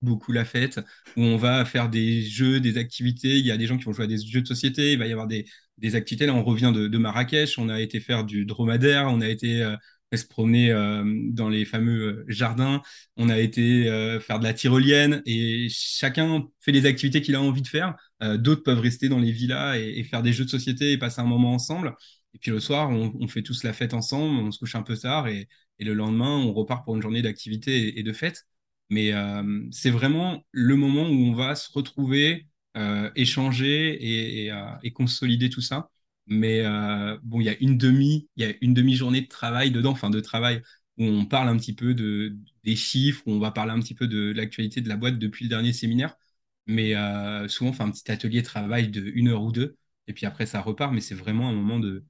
beaucoup 0.03 0.33
la 0.33 0.45
fête, 0.45 0.81
où 1.17 1.23
on 1.23 1.37
va 1.37 1.65
faire 1.65 1.89
des 1.91 2.23
jeux, 2.23 2.61
des 2.61 2.79
activités. 2.79 3.39
Il 3.39 3.47
y 3.47 3.51
a 3.53 3.57
des 3.57 3.67
gens 3.67 3.79
qui 3.79 3.85
vont 3.85 3.93
jouer 3.93 4.05
à 4.05 4.09
des 4.09 4.19
jeux 4.19 4.43
de 4.43 4.47
société, 4.47 4.93
il 4.93 4.99
va 4.99 5.07
y 5.07 5.13
avoir 5.13 5.27
des, 5.27 5.47
activités. 5.95 6.27
Là, 6.27 6.35
on 6.35 6.45
revient 6.45 6.73
de, 6.75 6.99
Marrakech, 6.99 7.59
on 7.59 7.69
a 7.69 7.81
été 7.81 8.01
faire 8.01 8.25
du 8.25 8.45
dromadaire, 8.47 9.07
on 9.09 9.21
a 9.21 9.29
été 9.29 9.63
euh, 9.63 9.77
se 10.13 10.27
promener 10.27 10.71
euh, 10.71 11.03
dans 11.31 11.49
les 11.49 11.65
fameux 11.65 12.03
euh, 12.03 12.25
jardins, 12.29 12.83
on 13.17 13.29
a 13.29 13.39
été 13.39 13.85
faire 14.21 14.39
de 14.39 14.45
la 14.45 14.55
tyrolienne, 14.55 15.23
et 15.27 15.69
chacun 15.71 16.45
fait 16.61 16.73
les 16.73 16.87
activités 16.87 17.23
qu'il 17.23 17.35
a 17.35 17.43
envie 17.43 17.63
de 17.63 17.69
faire. 17.69 17.97
D'autres 18.21 18.63
peuvent 18.63 18.81
rester 18.81 19.09
dans 19.09 19.19
les 19.19 19.33
villas 19.33 19.77
et, 19.77 20.03
faire 20.05 20.23
des 20.23 20.33
jeux 20.33 20.45
de 20.45 20.51
société 20.51 20.93
et 20.93 20.99
passer 20.99 21.21
un 21.21 21.27
moment 21.27 21.53
ensemble. 21.53 21.95
Et 22.35 22.39
puis 22.39 22.51
le 22.51 22.61
soir, 22.61 22.91
on, 22.91 23.29
fait 23.29 23.43
tous 23.43 23.63
la 23.63 23.73
fête 23.73 23.95
ensemble, 23.95 24.41
on 24.41 24.51
se 24.51 24.59
couche 24.59 24.75
un 24.75 24.83
peu 24.83 24.97
tard 24.97 25.29
et, 25.29 25.49
le 25.79 25.93
lendemain, 25.95 26.39
on 26.39 26.53
repart 26.53 26.85
pour 26.85 26.97
une 26.97 27.03
journée 27.03 27.23
d'activité 27.23 27.99
et, 27.99 28.03
de 28.03 28.13
fête. 28.13 28.47
Mais 28.91 29.13
euh, 29.13 29.67
c'est 29.71 29.91
vraiment 29.91 30.45
le 30.53 30.77
moment 30.77 31.09
où 31.09 31.15
on 31.15 31.33
va 31.35 31.55
se 31.55 31.71
retrouver, 31.73 32.49
euh, 32.77 33.11
échanger 33.17 33.99
euh, 34.53 34.77
et, 34.83 34.93
consolider 34.93 35.51
tout 35.51 35.61
ça. 35.61 35.91
Mais 36.27 36.65
bon, 37.23 37.41
il 37.41 37.45
y 37.45 37.51
a 37.51 37.57
une 37.61 37.77
demi, 37.77 38.29
il 38.37 38.47
y 38.47 38.51
a 38.51 38.55
une 38.61 38.75
demi-journée 38.75 39.21
de 39.21 39.29
travail 39.29 39.71
dedans, 39.71 39.93
enfin 39.93 40.11
de 40.11 40.21
travail 40.21 40.63
où 40.97 41.05
on 41.05 41.27
parle 41.27 41.49
un 41.49 41.57
petit 41.57 41.75
peu 41.75 41.93
de, 41.93 42.37
des 42.63 42.77
chiffres, 42.77 43.23
où 43.27 43.33
on 43.33 43.41
va 43.41 43.51
parler 43.51 43.73
un 43.73 43.81
petit 43.81 43.95
peu 43.95 44.07
de 44.07 44.33
l'actualité 44.33 44.81
de 44.81 44.89
la 44.89 44.97
boîte 44.97 45.19
depuis 45.19 45.45
le 45.45 45.49
dernier 45.49 45.73
séminaire. 45.73 46.17
Mais 46.67 46.95
souvent, 47.49 47.71
on 47.71 47.73
fait 47.73 47.83
un 47.83 47.91
petit 47.91 48.11
atelier 48.11 48.41
de 48.41 48.47
travail 48.47 48.89
de 48.89 49.03
une 49.15 49.29
heure 49.29 49.43
ou 49.43 49.53
deux. 49.53 49.77
Et 50.07 50.13
puis 50.13 50.27
après, 50.27 50.47
ça 50.47 50.61
repart, 50.61 50.93
mais 50.93 51.01
c'est 51.01 51.15
vraiment 51.15 51.49
un 51.49 51.53
moment 51.53 51.79
de, 51.79 52.05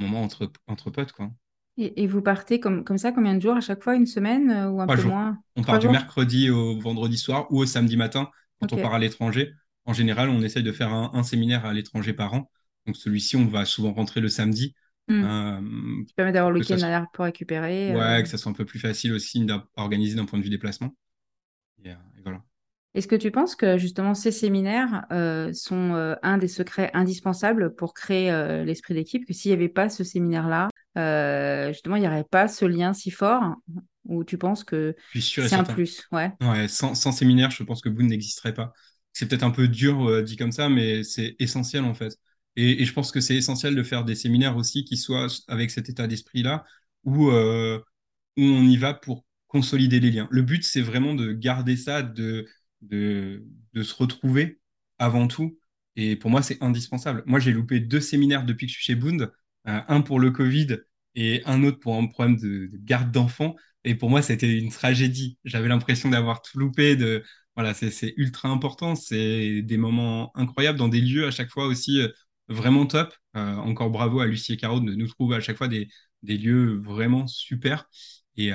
moment 0.00 0.22
entre, 0.22 0.50
entre 0.66 0.90
potes, 0.90 1.12
quoi. 1.12 1.30
Et, 1.76 2.06
vous 2.06 2.20
partez 2.20 2.60
comme, 2.60 2.84
comme 2.84 2.98
ça 2.98 3.10
combien 3.10 3.34
de 3.34 3.40
jours? 3.40 3.56
À 3.56 3.60
chaque 3.60 3.82
fois 3.82 3.94
Une 3.94 4.06
semaine 4.06 4.50
euh, 4.50 4.68
ou 4.68 4.82
un 4.82 4.86
peu 4.86 5.02
moins? 5.04 5.38
On 5.56 5.62
part 5.62 5.78
du 5.78 5.88
mercredi 5.88 6.50
au 6.50 6.78
vendredi 6.78 7.16
soir 7.16 7.46
ou 7.50 7.58
au 7.58 7.66
samedi 7.66 7.96
matin 7.96 8.28
quand 8.60 8.72
on 8.72 8.76
part 8.76 8.92
à 8.92 8.98
l'étranger. 8.98 9.54
En 9.86 9.94
général, 9.94 10.28
on 10.28 10.42
essaye 10.42 10.62
de 10.62 10.72
faire 10.72 10.92
un, 10.92 11.22
séminaire 11.22 11.64
à 11.64 11.72
l'étranger 11.72 12.12
par 12.12 12.34
an. 12.34 12.50
Donc 12.86 12.96
celui-ci, 12.96 13.36
on 13.36 13.46
va 13.46 13.64
souvent 13.64 13.92
rentrer 13.92 14.20
le 14.20 14.28
samedi. 14.28 14.74
Hmm. 15.08 15.24
Euh, 15.24 16.04
qui 16.06 16.14
permet 16.14 16.32
d'avoir 16.32 16.52
le 16.52 16.60
week-end 16.60 17.06
pour 17.12 17.24
récupérer. 17.24 17.94
Ouais, 17.94 18.00
euh. 18.00 18.22
que 18.22 18.28
ça 18.28 18.38
soit 18.38 18.50
un 18.50 18.54
peu 18.54 18.64
plus 18.64 18.78
facile 18.78 19.12
aussi 19.12 19.44
d'organiser 19.44 20.14
d'un 20.14 20.24
point 20.24 20.38
de 20.38 20.44
vue 20.44 20.50
déplacement. 20.50 20.94
et 21.84 21.94
voilà. 22.22 22.42
Est-ce 22.94 23.06
que 23.06 23.16
tu 23.16 23.30
penses 23.30 23.54
que 23.54 23.78
justement 23.78 24.14
ces 24.14 24.32
séminaires 24.32 25.06
euh, 25.12 25.52
sont 25.52 25.94
euh, 25.94 26.16
un 26.22 26.38
des 26.38 26.48
secrets 26.48 26.90
indispensables 26.92 27.74
pour 27.76 27.94
créer 27.94 28.32
euh, 28.32 28.64
l'esprit 28.64 28.94
d'équipe? 28.94 29.24
Que 29.24 29.32
s'il 29.32 29.50
n'y 29.50 29.56
avait 29.56 29.68
pas 29.68 29.88
ce 29.88 30.02
séminaire-là, 30.02 30.68
justement, 31.68 31.96
il 31.96 32.00
n'y 32.00 32.08
aurait 32.08 32.24
pas 32.24 32.48
ce 32.48 32.64
lien 32.64 32.92
si 32.92 33.10
fort? 33.10 33.54
Ou 34.06 34.24
tu 34.24 34.38
penses 34.38 34.64
que 34.64 34.96
c'est 35.14 35.52
un 35.52 35.62
plus? 35.62 36.08
Ouais. 36.10 36.32
ouais 36.40 36.66
sans, 36.66 36.94
séminaire, 36.94 37.50
je 37.52 37.62
pense 37.62 37.80
que 37.80 37.88
Boone 37.88 38.08
n'existerait 38.08 38.54
pas. 38.54 38.72
C'est 39.12 39.28
peut-être 39.28 39.44
un 39.44 39.50
peu 39.50 39.68
dur 39.68 40.22
dit 40.24 40.36
comme 40.36 40.52
ça, 40.52 40.68
mais 40.68 41.04
c'est 41.04 41.36
essentiel 41.38 41.84
en 41.84 41.94
fait. 41.94 42.16
Et, 42.56 42.84
je 42.84 42.92
pense 42.92 43.12
que 43.12 43.20
c'est 43.20 43.36
essentiel 43.36 43.74
de 43.74 43.82
faire 43.82 44.04
des 44.04 44.14
séminaires 44.14 44.56
aussi 44.56 44.84
qui 44.84 44.96
soient 44.96 45.28
avec 45.48 45.70
cet 45.70 45.88
état 45.88 46.06
d'esprit-là, 46.06 46.64
où, 47.04 47.30
où 47.30 47.32
on 48.36 48.62
y 48.62 48.76
va 48.76 48.94
pour 48.94 49.24
consolider 49.46 50.00
les 50.00 50.10
liens. 50.10 50.28
Le 50.30 50.42
but, 50.42 50.64
c'est 50.64 50.80
vraiment 50.80 51.14
de 51.14 51.32
garder 51.32 51.76
ça, 51.76 52.02
de 52.02 52.46
de, 52.82 53.42
se 53.82 53.94
retrouver 53.94 54.60
avant 54.98 55.26
tout. 55.26 55.58
Et 55.96 56.16
pour 56.16 56.30
moi, 56.30 56.42
c'est 56.42 56.62
indispensable. 56.62 57.22
Moi, 57.26 57.40
j'ai 57.40 57.52
loupé 57.52 57.80
deux 57.80 58.00
séminaires 58.00 58.44
depuis 58.44 58.66
que 58.66 58.72
je 58.72 58.76
suis 58.76 58.84
chez 58.84 58.94
Bound, 58.94 59.22
euh, 59.68 59.80
un 59.88 60.00
pour 60.02 60.20
le 60.20 60.30
Covid 60.30 60.78
et 61.14 61.42
un 61.46 61.64
autre 61.64 61.78
pour 61.80 61.96
un 61.96 62.06
problème 62.06 62.36
de, 62.36 62.70
garde 62.74 63.10
d'enfants. 63.10 63.56
Et 63.84 63.94
pour 63.94 64.10
moi, 64.10 64.22
c'était 64.22 64.58
une 64.58 64.70
tragédie. 64.70 65.38
J'avais 65.44 65.68
l'impression 65.68 66.10
d'avoir 66.10 66.42
tout 66.42 66.58
loupé. 66.58 66.96
De... 66.96 67.24
Voilà, 67.56 67.74
c'est 67.74 68.14
ultra 68.16 68.48
important. 68.48 68.94
C'est 68.94 69.62
des 69.62 69.76
moments 69.76 70.36
incroyables 70.36 70.78
dans 70.78 70.88
des 70.88 71.00
lieux 71.00 71.26
à 71.26 71.30
chaque 71.30 71.50
fois 71.50 71.66
aussi 71.66 72.00
euh, 72.00 72.08
vraiment 72.50 72.86
top. 72.86 73.14
Euh, 73.36 73.56
encore 73.56 73.90
bravo 73.90 74.20
à 74.20 74.26
Lucie 74.26 74.52
et 74.52 74.56
Caro 74.56 74.80
de 74.80 74.94
nous 74.94 75.08
trouver 75.08 75.36
à 75.36 75.40
chaque 75.40 75.56
fois 75.56 75.68
des, 75.68 75.88
lieux 76.22 76.80
vraiment 76.84 77.26
super. 77.26 77.88
Et, 78.36 78.52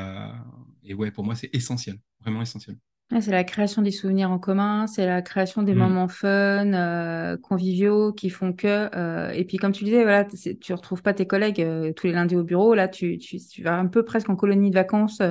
et 0.83 0.93
ouais, 0.93 1.11
pour 1.11 1.23
moi, 1.23 1.35
c'est 1.35 1.49
essentiel, 1.53 1.97
vraiment 2.21 2.41
essentiel 2.41 2.77
c'est 3.21 3.31
la 3.31 3.43
création 3.43 3.81
des 3.81 3.91
souvenirs 3.91 4.31
en 4.31 4.39
commun, 4.39 4.87
c'est 4.87 5.05
la 5.05 5.21
création 5.21 5.61
des 5.63 5.73
mmh. 5.73 5.77
moments 5.77 6.07
fun, 6.07 6.73
euh, 6.73 7.37
conviviaux 7.37 8.11
qui 8.13 8.29
font 8.29 8.51
que. 8.51 8.89
Euh, 8.95 9.29
et 9.31 9.45
puis, 9.45 9.57
comme 9.57 9.71
tu 9.71 9.83
disais, 9.83 10.03
voilà, 10.03 10.25
tu 10.25 10.73
retrouves 10.73 11.01
pas 11.01 11.13
tes 11.13 11.27
collègues 11.27 11.61
euh, 11.61 11.93
tous 11.93 12.07
les 12.07 12.13
lundis 12.13 12.35
au 12.35 12.43
bureau. 12.43 12.73
Là, 12.73 12.87
tu, 12.87 13.17
tu, 13.17 13.61
vas 13.61 13.77
un 13.77 13.87
peu 13.87 14.03
presque 14.03 14.29
en 14.29 14.35
colonie 14.35 14.69
de 14.69 14.75
vacances 14.75 15.21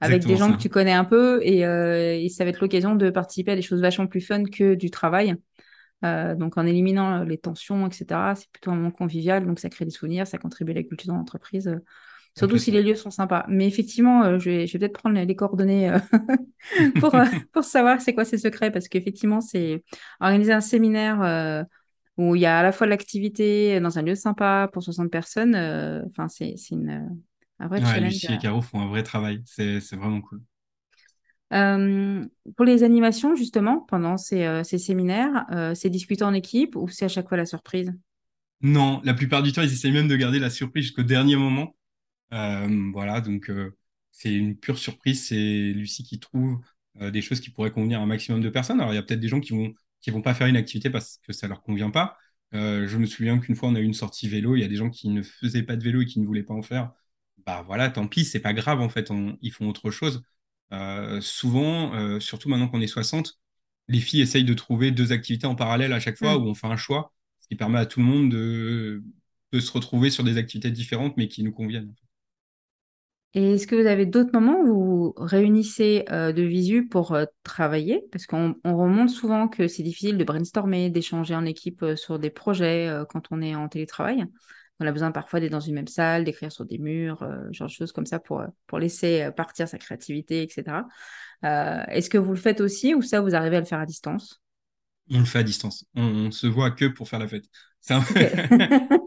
avec 0.00 0.24
des 0.24 0.36
gens 0.36 0.52
que 0.52 0.58
tu 0.58 0.68
connais 0.68 0.92
un 0.92 1.04
peu 1.04 1.40
et, 1.44 1.60
et 1.60 2.28
ça 2.28 2.42
va 2.42 2.50
être 2.50 2.60
l'occasion 2.60 2.96
de 2.96 3.08
participer 3.10 3.52
à 3.52 3.56
des 3.56 3.62
choses 3.62 3.80
vachement 3.80 4.08
plus 4.08 4.20
fun 4.20 4.42
que 4.44 4.74
du 4.74 4.90
travail. 4.90 5.36
Donc, 6.02 6.58
en 6.58 6.66
éliminant 6.66 7.22
les 7.24 7.38
tensions, 7.38 7.86
etc., 7.86 8.34
c'est 8.34 8.50
plutôt 8.50 8.70
un 8.70 8.76
moment 8.76 8.90
convivial. 8.90 9.46
Donc, 9.46 9.58
ça 9.58 9.68
crée 9.68 9.84
des 9.84 9.90
souvenirs, 9.90 10.26
ça 10.26 10.38
contribue 10.38 10.72
à 10.72 10.74
la 10.74 10.82
culture 10.82 11.08
dans 11.08 11.16
l'entreprise. 11.16 11.80
Surtout 12.36 12.56
si 12.56 12.70
les 12.70 12.82
lieux 12.82 12.94
sont 12.94 13.10
sympas. 13.10 13.44
Mais 13.48 13.66
effectivement, 13.66 14.24
euh, 14.24 14.38
je 14.38 14.50
vais, 14.50 14.66
je 14.66 14.72
vais 14.72 14.78
peut-être 14.78 14.98
prendre 14.98 15.20
les 15.20 15.36
coordonnées 15.36 15.90
euh, 15.90 15.98
pour, 17.00 17.14
euh, 17.14 17.24
pour 17.52 17.64
savoir 17.64 18.00
c'est 18.00 18.14
quoi 18.14 18.24
ces 18.24 18.38
secrets. 18.38 18.70
Parce 18.70 18.88
qu'effectivement, 18.88 19.40
c'est 19.40 19.84
organiser 20.20 20.52
un 20.52 20.60
séminaire 20.60 21.66
où 22.16 22.34
il 22.34 22.40
y 22.42 22.46
a 22.46 22.58
à 22.58 22.62
la 22.62 22.72
fois 22.72 22.86
de 22.86 22.90
l'activité 22.90 23.80
dans 23.80 23.98
un 23.98 24.02
lieu 24.02 24.14
sympa 24.14 24.68
pour 24.72 24.82
60 24.82 25.10
personnes. 25.10 25.54
Enfin, 26.06 26.28
c'est 26.28 26.54
une, 26.70 27.08
un 27.58 27.68
vrai 27.68 27.80
challenge. 27.80 28.14
Lucie 28.14 28.32
et 28.32 28.38
Caro 28.38 28.62
font 28.62 28.80
un 28.80 28.88
vrai 28.88 29.02
travail. 29.02 29.42
C'est 29.44 29.78
vraiment 29.92 30.22
cool. 30.22 30.40
Pour 31.52 32.64
les 32.64 32.82
animations, 32.82 33.34
justement, 33.34 33.80
pendant 33.88 34.16
ces, 34.16 34.62
ces 34.64 34.78
séminaires, 34.78 35.46
c'est 35.74 35.90
discuté 35.90 36.24
en 36.24 36.34
équipe 36.34 36.76
ou 36.76 36.88
c'est 36.88 37.04
à 37.04 37.08
chaque 37.08 37.28
fois 37.28 37.36
la 37.36 37.46
surprise? 37.46 37.92
Non, 38.60 39.00
la 39.04 39.14
plupart 39.14 39.42
du 39.42 39.52
temps, 39.52 39.62
ils 39.62 39.72
essayent 39.72 39.92
même 39.92 40.06
de 40.08 40.16
garder 40.16 40.38
la 40.38 40.50
surprise 40.50 40.84
jusqu'au 40.84 41.02
dernier 41.02 41.36
moment. 41.36 41.76
Euh, 42.32 42.90
voilà, 42.92 43.20
donc 43.20 43.50
euh, 43.50 43.76
c'est 44.12 44.32
une 44.34 44.56
pure 44.58 44.78
surprise. 44.78 45.26
C'est 45.28 45.72
Lucie 45.74 46.04
qui 46.04 46.20
trouve 46.20 46.60
euh, 47.00 47.10
des 47.10 47.22
choses 47.22 47.40
qui 47.40 47.50
pourraient 47.50 47.72
convenir 47.72 48.00
à 48.00 48.04
un 48.04 48.06
maximum 48.06 48.40
de 48.40 48.48
personnes. 48.50 48.80
Alors, 48.80 48.92
il 48.92 48.96
y 48.96 48.98
a 48.98 49.02
peut-être 49.02 49.20
des 49.20 49.28
gens 49.28 49.40
qui 49.40 49.52
vont 49.52 49.74
qui 50.00 50.10
vont 50.10 50.22
pas 50.22 50.34
faire 50.34 50.48
une 50.48 50.56
activité 50.56 50.90
parce 50.90 51.18
que 51.26 51.32
ça 51.32 51.48
leur 51.48 51.62
convient 51.62 51.90
pas. 51.90 52.18
je 52.52 52.96
me 52.98 53.06
souviens 53.06 53.38
qu'une 53.38 53.56
fois, 53.56 53.68
on 53.68 53.74
a 53.76 53.80
eu 53.80 53.84
une 53.84 53.94
sortie 53.94 54.28
vélo. 54.28 54.56
Il 54.56 54.60
y 54.60 54.64
a 54.64 54.68
des 54.68 54.76
gens 54.76 54.90
qui 54.90 55.08
ne 55.10 55.22
faisaient 55.22 55.62
pas 55.62 55.76
de 55.76 55.84
vélo 55.84 56.02
et 56.02 56.06
qui 56.06 56.20
ne 56.20 56.26
voulaient 56.26 56.42
pas 56.42 56.54
en 56.54 56.62
faire. 56.62 56.92
Bah 57.46 57.62
voilà, 57.66 57.90
tant 57.90 58.08
pis, 58.08 58.24
c'est 58.24 58.40
pas 58.40 58.52
grave 58.54 58.80
en 58.80 58.88
fait. 58.88 59.10
ils 59.42 59.52
font 59.52 59.68
autre 59.68 59.90
chose. 59.90 60.22
Souvent, 61.20 62.18
surtout 62.20 62.48
maintenant 62.48 62.68
qu'on 62.68 62.80
est 62.80 62.86
60, 62.86 63.38
les 63.88 64.00
filles 64.00 64.22
essayent 64.22 64.44
de 64.44 64.54
trouver 64.54 64.90
deux 64.90 65.12
activités 65.12 65.46
en 65.46 65.54
parallèle 65.54 65.92
à 65.92 66.00
chaque 66.00 66.18
fois 66.18 66.38
mm. 66.38 66.42
où 66.42 66.48
on 66.48 66.54
fait 66.54 66.66
un 66.66 66.76
choix, 66.76 67.12
ce 67.40 67.48
qui 67.48 67.56
permet 67.56 67.78
à 67.78 67.86
tout 67.86 68.00
le 68.00 68.06
monde 68.06 68.30
de, 68.30 69.02
de 69.52 69.60
se 69.60 69.72
retrouver 69.72 70.10
sur 70.10 70.24
des 70.24 70.38
activités 70.38 70.70
différentes 70.70 71.16
mais 71.16 71.28
qui 71.28 71.42
nous 71.42 71.52
conviennent. 71.52 71.94
Et 73.34 73.54
est-ce 73.54 73.66
que 73.66 73.74
vous 73.74 73.86
avez 73.86 74.04
d'autres 74.04 74.38
moments 74.38 74.60
où 74.60 74.84
vous 74.84 75.14
réunissez 75.16 76.04
euh, 76.10 76.32
de 76.32 76.42
visu 76.42 76.86
pour 76.86 77.12
euh, 77.12 77.24
travailler? 77.44 78.04
Parce 78.12 78.26
qu'on 78.26 78.54
remonte 78.62 79.08
souvent 79.08 79.48
que 79.48 79.68
c'est 79.68 79.82
difficile 79.82 80.18
de 80.18 80.24
brainstormer, 80.24 80.90
d'échanger 80.90 81.34
en 81.34 81.46
équipe 81.46 81.82
euh, 81.82 81.96
sur 81.96 82.18
des 82.18 82.28
projets 82.28 82.94
quand 83.08 83.28
on 83.30 83.40
est 83.40 83.54
en 83.54 83.68
télétravail. 83.68 84.26
On 84.82 84.86
a 84.86 84.92
besoin 84.92 85.12
parfois 85.12 85.40
d'être 85.40 85.52
dans 85.52 85.60
une 85.60 85.74
même 85.74 85.86
salle, 85.86 86.24
d'écrire 86.24 86.52
sur 86.52 86.64
des 86.64 86.78
murs, 86.78 87.26
genre 87.52 87.68
de 87.68 87.72
choses 87.72 87.92
comme 87.92 88.06
ça 88.06 88.18
pour, 88.18 88.42
pour 88.66 88.78
laisser 88.78 89.30
partir 89.36 89.68
sa 89.68 89.78
créativité, 89.78 90.42
etc. 90.42 90.78
Est-ce 91.42 92.10
que 92.10 92.18
vous 92.18 92.32
le 92.32 92.38
faites 92.38 92.60
aussi 92.60 92.94
ou 92.94 93.02
ça, 93.02 93.20
vous 93.20 93.34
arrivez 93.34 93.56
à 93.56 93.60
le 93.60 93.66
faire 93.66 93.80
à 93.80 93.86
distance? 93.86 94.42
On 95.10 95.20
le 95.20 95.24
fait 95.24 95.38
à 95.38 95.42
distance. 95.42 95.84
On, 95.94 96.30
se 96.30 96.46
voit 96.46 96.70
que 96.70 96.86
pour 96.86 97.08
faire 97.08 97.18
la 97.18 97.28
fête. 97.28 97.44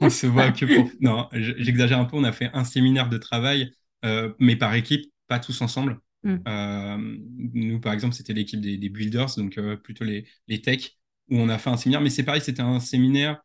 on 0.02 0.10
se 0.10 0.28
voit 0.28 0.52
que 0.52 0.66
pour... 0.76 0.90
Non, 1.00 1.28
j'exagère 1.34 2.00
un 2.00 2.06
peu. 2.06 2.18
On 2.18 2.24
a 2.24 2.32
fait 2.32 2.50
un 2.54 2.64
séminaire 2.64 3.10
de 3.10 3.18
travail 3.18 3.72
euh, 4.06 4.34
mais 4.40 4.56
par 4.56 4.74
équipe, 4.76 5.12
pas 5.28 5.40
tous 5.40 5.62
ensemble. 5.62 6.00
Mm. 6.24 6.36
Euh, 6.48 7.18
nous, 7.54 7.80
par 7.80 7.94
exemple, 7.94 8.16
c'était 8.16 8.34
l'équipe 8.34 8.62
des, 8.62 8.90
builders, 8.90 9.36
donc 9.38 9.58
euh, 9.58 9.76
plutôt 9.76 10.04
les, 10.04 10.28
les 10.48 10.62
techs, 10.62 10.98
où 11.30 11.38
on 11.38 11.50
a 11.50 11.58
fait 11.58 11.70
un 11.70 11.78
séminaire. 11.78 12.02
Mais 12.02 12.10
c'est 12.10 12.24
pareil, 12.24 12.42
c'était 12.42 12.62
un 12.62 12.80
séminaire 12.80 13.42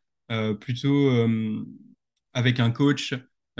plutôt 0.60 1.26
avec 2.32 2.60
un 2.60 2.70
coach 2.70 3.14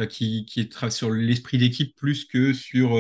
qui, 0.08 0.46
qui 0.46 0.60
est 0.60 0.90
sur 0.90 1.10
l'esprit 1.10 1.58
d'équipe 1.58 1.94
plus 1.96 2.24
que 2.24 2.52
sur 2.52 2.96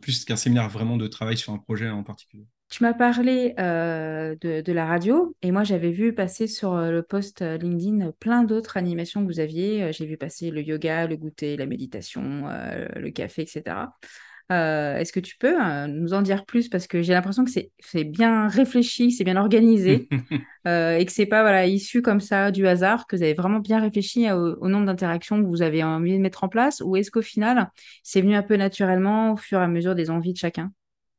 plus 0.00 0.24
qu'un 0.24 0.36
séminaire 0.36 0.68
vraiment 0.68 0.96
de 0.96 1.06
travail 1.06 1.36
sur 1.36 1.52
un 1.52 1.58
projet 1.58 1.88
en 1.88 2.02
particulier. 2.02 2.46
Tu 2.70 2.82
m'as 2.82 2.92
parlé 2.92 3.54
euh, 3.60 4.34
de, 4.40 4.72
la 4.72 4.84
radio 4.84 5.36
et 5.42 5.52
moi 5.52 5.62
j'avais 5.62 5.92
vu 5.92 6.12
passer 6.12 6.48
sur 6.48 6.72
euh, 6.72 6.90
le 6.90 7.04
post 7.04 7.40
euh, 7.40 7.56
LinkedIn 7.56 8.10
plein 8.18 8.42
d'autres 8.42 8.76
animations 8.76 9.20
que 9.22 9.26
vous 9.26 9.38
aviez. 9.38 9.92
J'ai 9.92 10.06
vu 10.06 10.16
passer 10.16 10.50
le 10.50 10.60
yoga, 10.60 11.06
le 11.06 11.16
goûter, 11.16 11.56
la 11.56 11.66
méditation, 11.66 12.48
le 12.96 13.10
café, 13.10 13.42
etc. 13.42 13.76
Est-ce 14.50 15.12
que 15.12 15.20
tu 15.20 15.36
peux 15.38 15.56
nous 15.88 16.14
en 16.14 16.22
dire 16.22 16.44
plus? 16.44 16.68
Parce 16.68 16.86
que 16.86 17.02
j'ai 17.02 17.12
l'impression 17.12 17.44
que 17.44 17.50
c'est 17.50 18.04
bien 18.04 18.48
réfléchi, 18.48 19.10
c'est 19.10 19.24
bien 19.24 19.36
organisé 19.36 20.08
et 20.66 21.04
que 21.04 21.12
c'est 21.12 21.26
pas 21.26 21.42
voilà 21.42 21.66
issu 21.66 22.02
comme 22.02 22.20
ça 22.20 22.50
du 22.50 22.66
hasard, 22.66 23.06
que 23.06 23.16
vous 23.16 23.22
avez 23.22 23.34
vraiment 23.34 23.60
bien 23.60 23.80
réfléchi 23.80 24.30
au, 24.30 24.56
au 24.60 24.68
nombre 24.68 24.86
d'interactions 24.86 25.42
que 25.42 25.46
vous 25.46 25.62
avez 25.62 25.82
envie 25.82 26.16
de 26.16 26.22
mettre 26.22 26.44
en 26.44 26.48
place 26.48 26.82
ou 26.84 26.96
est-ce 26.96 27.10
qu'au 27.10 27.22
final 27.22 27.70
c'est 28.02 28.20
venu 28.20 28.34
un 28.34 28.42
peu 28.42 28.56
naturellement 28.56 29.32
au 29.32 29.36
fur 29.36 29.60
et 29.60 29.64
à 29.64 29.68
mesure 29.68 29.94
des 29.94 30.10
envies 30.10 30.32
de 30.32 30.38
chacun? 30.38 30.72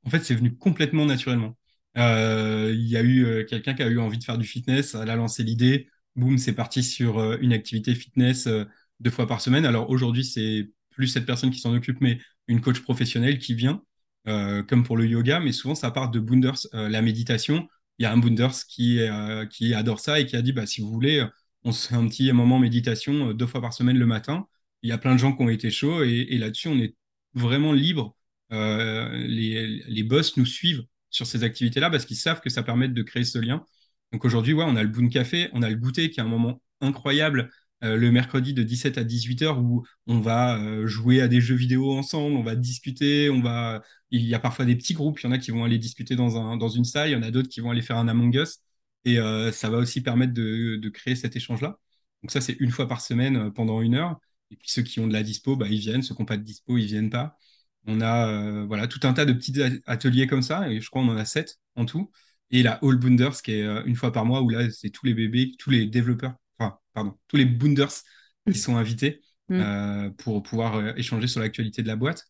En 0.06 0.10
fait, 0.10 0.24
c'est 0.24 0.36
venu 0.36 0.56
complètement 0.56 1.06
naturellement. 1.06 1.58
Euh, 1.98 2.72
il 2.74 2.88
y 2.88 2.98
a 2.98 3.02
eu 3.02 3.26
euh, 3.26 3.44
quelqu'un 3.46 3.74
qui 3.74 3.84
a 3.84 3.88
eu 3.88 4.00
envie 4.00 4.18
de 4.18 4.24
faire 4.24 4.38
du 4.38 4.46
fitness, 4.46 4.96
elle 4.96 5.10
a 5.10 5.16
lancé 5.16 5.44
l'idée, 5.44 5.90
boum, 6.16 6.38
c'est 6.38 6.54
parti 6.54 6.84
sur 6.84 7.18
euh, 7.20 7.38
une 7.42 7.54
activité 7.54 7.96
fitness 7.96 8.48
deux 9.00 9.12
fois 9.12 9.28
par 9.28 9.42
semaine. 9.42 9.66
Alors 9.66 9.90
aujourd'hui, 9.90 10.24
c'est 10.24 10.70
plus 10.92 11.08
cette 11.08 11.26
personne 11.26 11.50
qui 11.52 11.60
s'en 11.60 11.74
occupe, 11.74 12.00
mais 12.02 12.20
une 12.48 12.62
coach 12.62 12.80
professionnelle 12.82 13.40
qui 13.40 13.54
vient, 13.54 13.82
comme 14.26 14.84
pour 14.84 14.98
le 14.98 15.06
yoga, 15.06 15.40
mais 15.40 15.52
souvent 15.52 15.76
ça 15.76 15.92
part 15.92 16.12
de 16.12 16.20
Boonders, 16.20 16.68
la 16.74 17.02
méditation. 17.02 17.68
Il 18.00 18.04
y 18.04 18.06
a 18.06 18.12
un 18.12 18.18
Boonders 18.18 18.66
qui, 18.68 19.00
qui 19.52 19.74
adore 19.74 20.00
ça 20.00 20.20
et 20.20 20.26
qui 20.26 20.36
a 20.36 20.42
dit, 20.42 20.54
bah, 20.54 20.66
si 20.66 20.82
vous 20.82 20.92
voulez, 20.92 21.26
on 21.64 21.72
se 21.72 21.88
fait 21.88 21.96
un 21.96 22.08
petit 22.08 22.32
moment 22.32 22.60
méditation 22.60 23.34
deux 23.34 23.48
fois 23.48 23.62
par 23.62 23.74
semaine 23.74 23.98
le 23.98 24.06
matin. 24.06 24.48
Il 24.84 24.90
y 24.90 24.92
a 24.92 24.98
plein 24.98 25.14
de 25.14 25.20
gens 25.20 25.36
qui 25.36 25.44
ont 25.44 25.50
été 25.50 25.72
chauds 25.72 26.04
et, 26.04 26.38
là-dessus, 26.38 26.68
on 26.68 26.78
est 26.80 26.96
vraiment 27.34 27.74
libre 27.74 28.16
euh, 28.52 29.10
les, 29.28 29.68
les 29.88 30.04
boss 30.04 30.38
nous 30.38 30.46
suivent 30.46 30.84
sur 31.10 31.26
ces 31.26 31.44
activités-là 31.44 31.90
parce 31.90 32.06
qu'ils 32.06 32.18
savent 32.18 32.42
que 32.42 32.50
ça 32.50 32.64
permet 32.64 32.88
de 32.88 33.02
créer 33.04 33.24
ce 33.24 33.40
lien. 33.40 33.66
Donc 34.12 34.26
aujourd'hui, 34.26 34.54
ouais, 34.54 34.66
on 34.68 34.76
a 34.76 34.84
le 34.84 34.90
Boon 34.90 35.10
Café, 35.10 35.50
on 35.54 35.62
a 35.62 35.70
le 35.70 35.76
goûter 35.76 36.10
qui 36.12 36.20
est 36.20 36.24
un 36.24 36.28
moment 36.28 36.62
incroyable 36.82 37.40
euh, 37.42 37.50
le 37.96 38.12
mercredi 38.12 38.54
de 38.54 38.64
17 38.64 38.98
à 38.98 39.04
18 39.04 39.42
h 39.44 39.60
où 39.60 39.86
on 40.08 40.20
va 40.20 40.58
euh, 40.58 40.88
jouer 40.88 41.22
à 41.22 41.28
des 41.28 41.42
jeux 41.42 41.56
vidéo 41.56 41.92
ensemble, 41.92 42.36
on 42.38 42.44
va 42.44 42.56
discuter, 42.56 43.30
on 43.30 43.42
va. 43.42 43.84
Il 44.12 44.22
y 44.22 44.34
a 44.34 44.40
parfois 44.40 44.66
des 44.66 44.76
petits 44.76 44.94
groupes, 44.94 45.20
il 45.20 45.26
y 45.26 45.28
en 45.28 45.32
a 45.32 45.38
qui 45.38 45.52
vont 45.52 45.64
aller 45.64 45.78
discuter 45.78 46.16
dans, 46.16 46.38
un, 46.38 46.58
dans 46.58 46.70
une 46.70 46.86
salle, 46.86 47.10
il 47.10 47.14
y 47.14 47.16
en 47.16 47.24
a 47.24 47.32
d'autres 47.32 47.50
qui 47.50 47.60
vont 47.60 47.72
aller 47.72 47.82
faire 47.82 47.98
un 47.98 48.08
Among 48.08 48.34
Us. 48.36 48.60
Et 49.06 49.18
ça 49.52 49.70
va 49.70 49.78
aussi 49.78 50.02
permettre 50.02 50.34
de, 50.34 50.78
de 50.78 50.90
créer 50.90 51.16
cet 51.16 51.36
échange-là. 51.36 51.78
Donc 52.24 52.32
ça, 52.32 52.42
c'est 52.42 52.58
une 52.60 52.72
fois 52.72 52.88
par 52.88 53.02
semaine 53.02 53.52
pendant 53.54 53.82
une 53.82 53.94
heure. 53.96 54.20
Et 54.52 54.56
puis 54.56 54.70
ceux 54.70 54.82
qui 54.82 55.00
ont 55.00 55.08
de 55.08 55.14
la 55.14 55.24
dispo, 55.24 55.56
bah, 55.56 55.68
ils 55.70 55.80
viennent. 55.80 56.02
Ceux 56.02 56.16
qui 56.16 56.22
n'ont 56.22 56.26
pas 56.26 56.38
de 56.38 56.44
dispo, 56.44 56.78
ils 56.78 56.86
viennent 56.86 57.10
pas. 57.10 57.38
On 57.88 58.02
a 58.02 58.28
euh, 58.28 58.66
voilà, 58.66 58.88
tout 58.88 59.00
un 59.04 59.14
tas 59.14 59.26
de 59.26 59.34
petits 59.34 59.54
ateliers 59.86 60.28
comme 60.28 60.42
ça, 60.42 60.70
et 60.70 60.82
je 60.82 60.90
crois 60.90 61.02
qu'on 61.04 61.10
en 61.10 61.18
a 61.18 61.26
sept 61.26 61.60
en 61.76 61.86
tout. 61.86 62.12
Et 62.52 62.64
la 62.64 62.80
All 62.84 62.98
Boonders, 62.98 63.42
qui 63.42 63.54
est 63.54 63.64
euh, 63.64 63.84
une 63.86 63.96
fois 63.96 64.12
par 64.12 64.26
mois, 64.26 64.42
où 64.42 64.50
là, 64.50 64.70
c'est 64.72 64.90
tous 64.90 65.06
les 65.06 65.14
bébés, 65.14 65.52
tous 65.60 65.70
les 65.70 65.86
développeurs, 65.86 66.36
enfin, 66.60 66.78
pardon, 66.94 67.18
tous 67.28 67.38
les 67.38 67.46
Boonders 67.46 67.92
qui 68.52 68.58
sont 68.58 68.78
invités 68.78 69.22
mm. 69.50 69.60
euh, 69.60 70.10
pour 70.12 70.44
pouvoir 70.44 70.98
échanger 70.98 71.28
sur 71.28 71.40
l'actualité 71.40 71.82
de 71.82 71.88
la 71.88 71.96
boîte. 71.96 72.26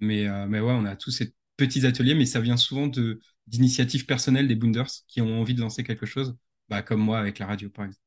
Mais, 0.00 0.28
mais 0.46 0.60
ouais, 0.60 0.72
on 0.72 0.84
a 0.84 0.94
tous 0.94 1.10
ces 1.10 1.34
petits 1.56 1.84
ateliers, 1.84 2.14
mais 2.14 2.24
ça 2.24 2.38
vient 2.38 2.56
souvent 2.56 2.86
de, 2.86 3.18
d'initiatives 3.48 4.06
personnelles 4.06 4.46
des 4.46 4.54
Boonders 4.54 4.90
qui 5.08 5.20
ont 5.20 5.40
envie 5.40 5.54
de 5.54 5.60
lancer 5.60 5.82
quelque 5.82 6.06
chose, 6.06 6.36
bah, 6.68 6.82
comme 6.82 7.00
moi 7.00 7.18
avec 7.18 7.40
la 7.40 7.46
radio, 7.46 7.68
par 7.68 7.86
exemple. 7.86 8.04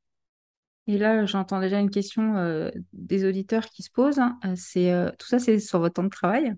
Et 0.87 0.97
là, 0.97 1.25
j'entends 1.25 1.59
déjà 1.59 1.79
une 1.79 1.89
question 1.89 2.71
des 2.93 3.25
auditeurs 3.25 3.65
qui 3.65 3.83
se 3.83 3.91
posent. 3.91 4.19
Hein. 4.19 4.39
C'est 4.55 4.93
tout 5.19 5.27
ça, 5.27 5.37
c'est 5.37 5.59
sur 5.59 5.79
votre 5.79 5.95
temps 5.95 6.03
de 6.03 6.09
travail? 6.09 6.53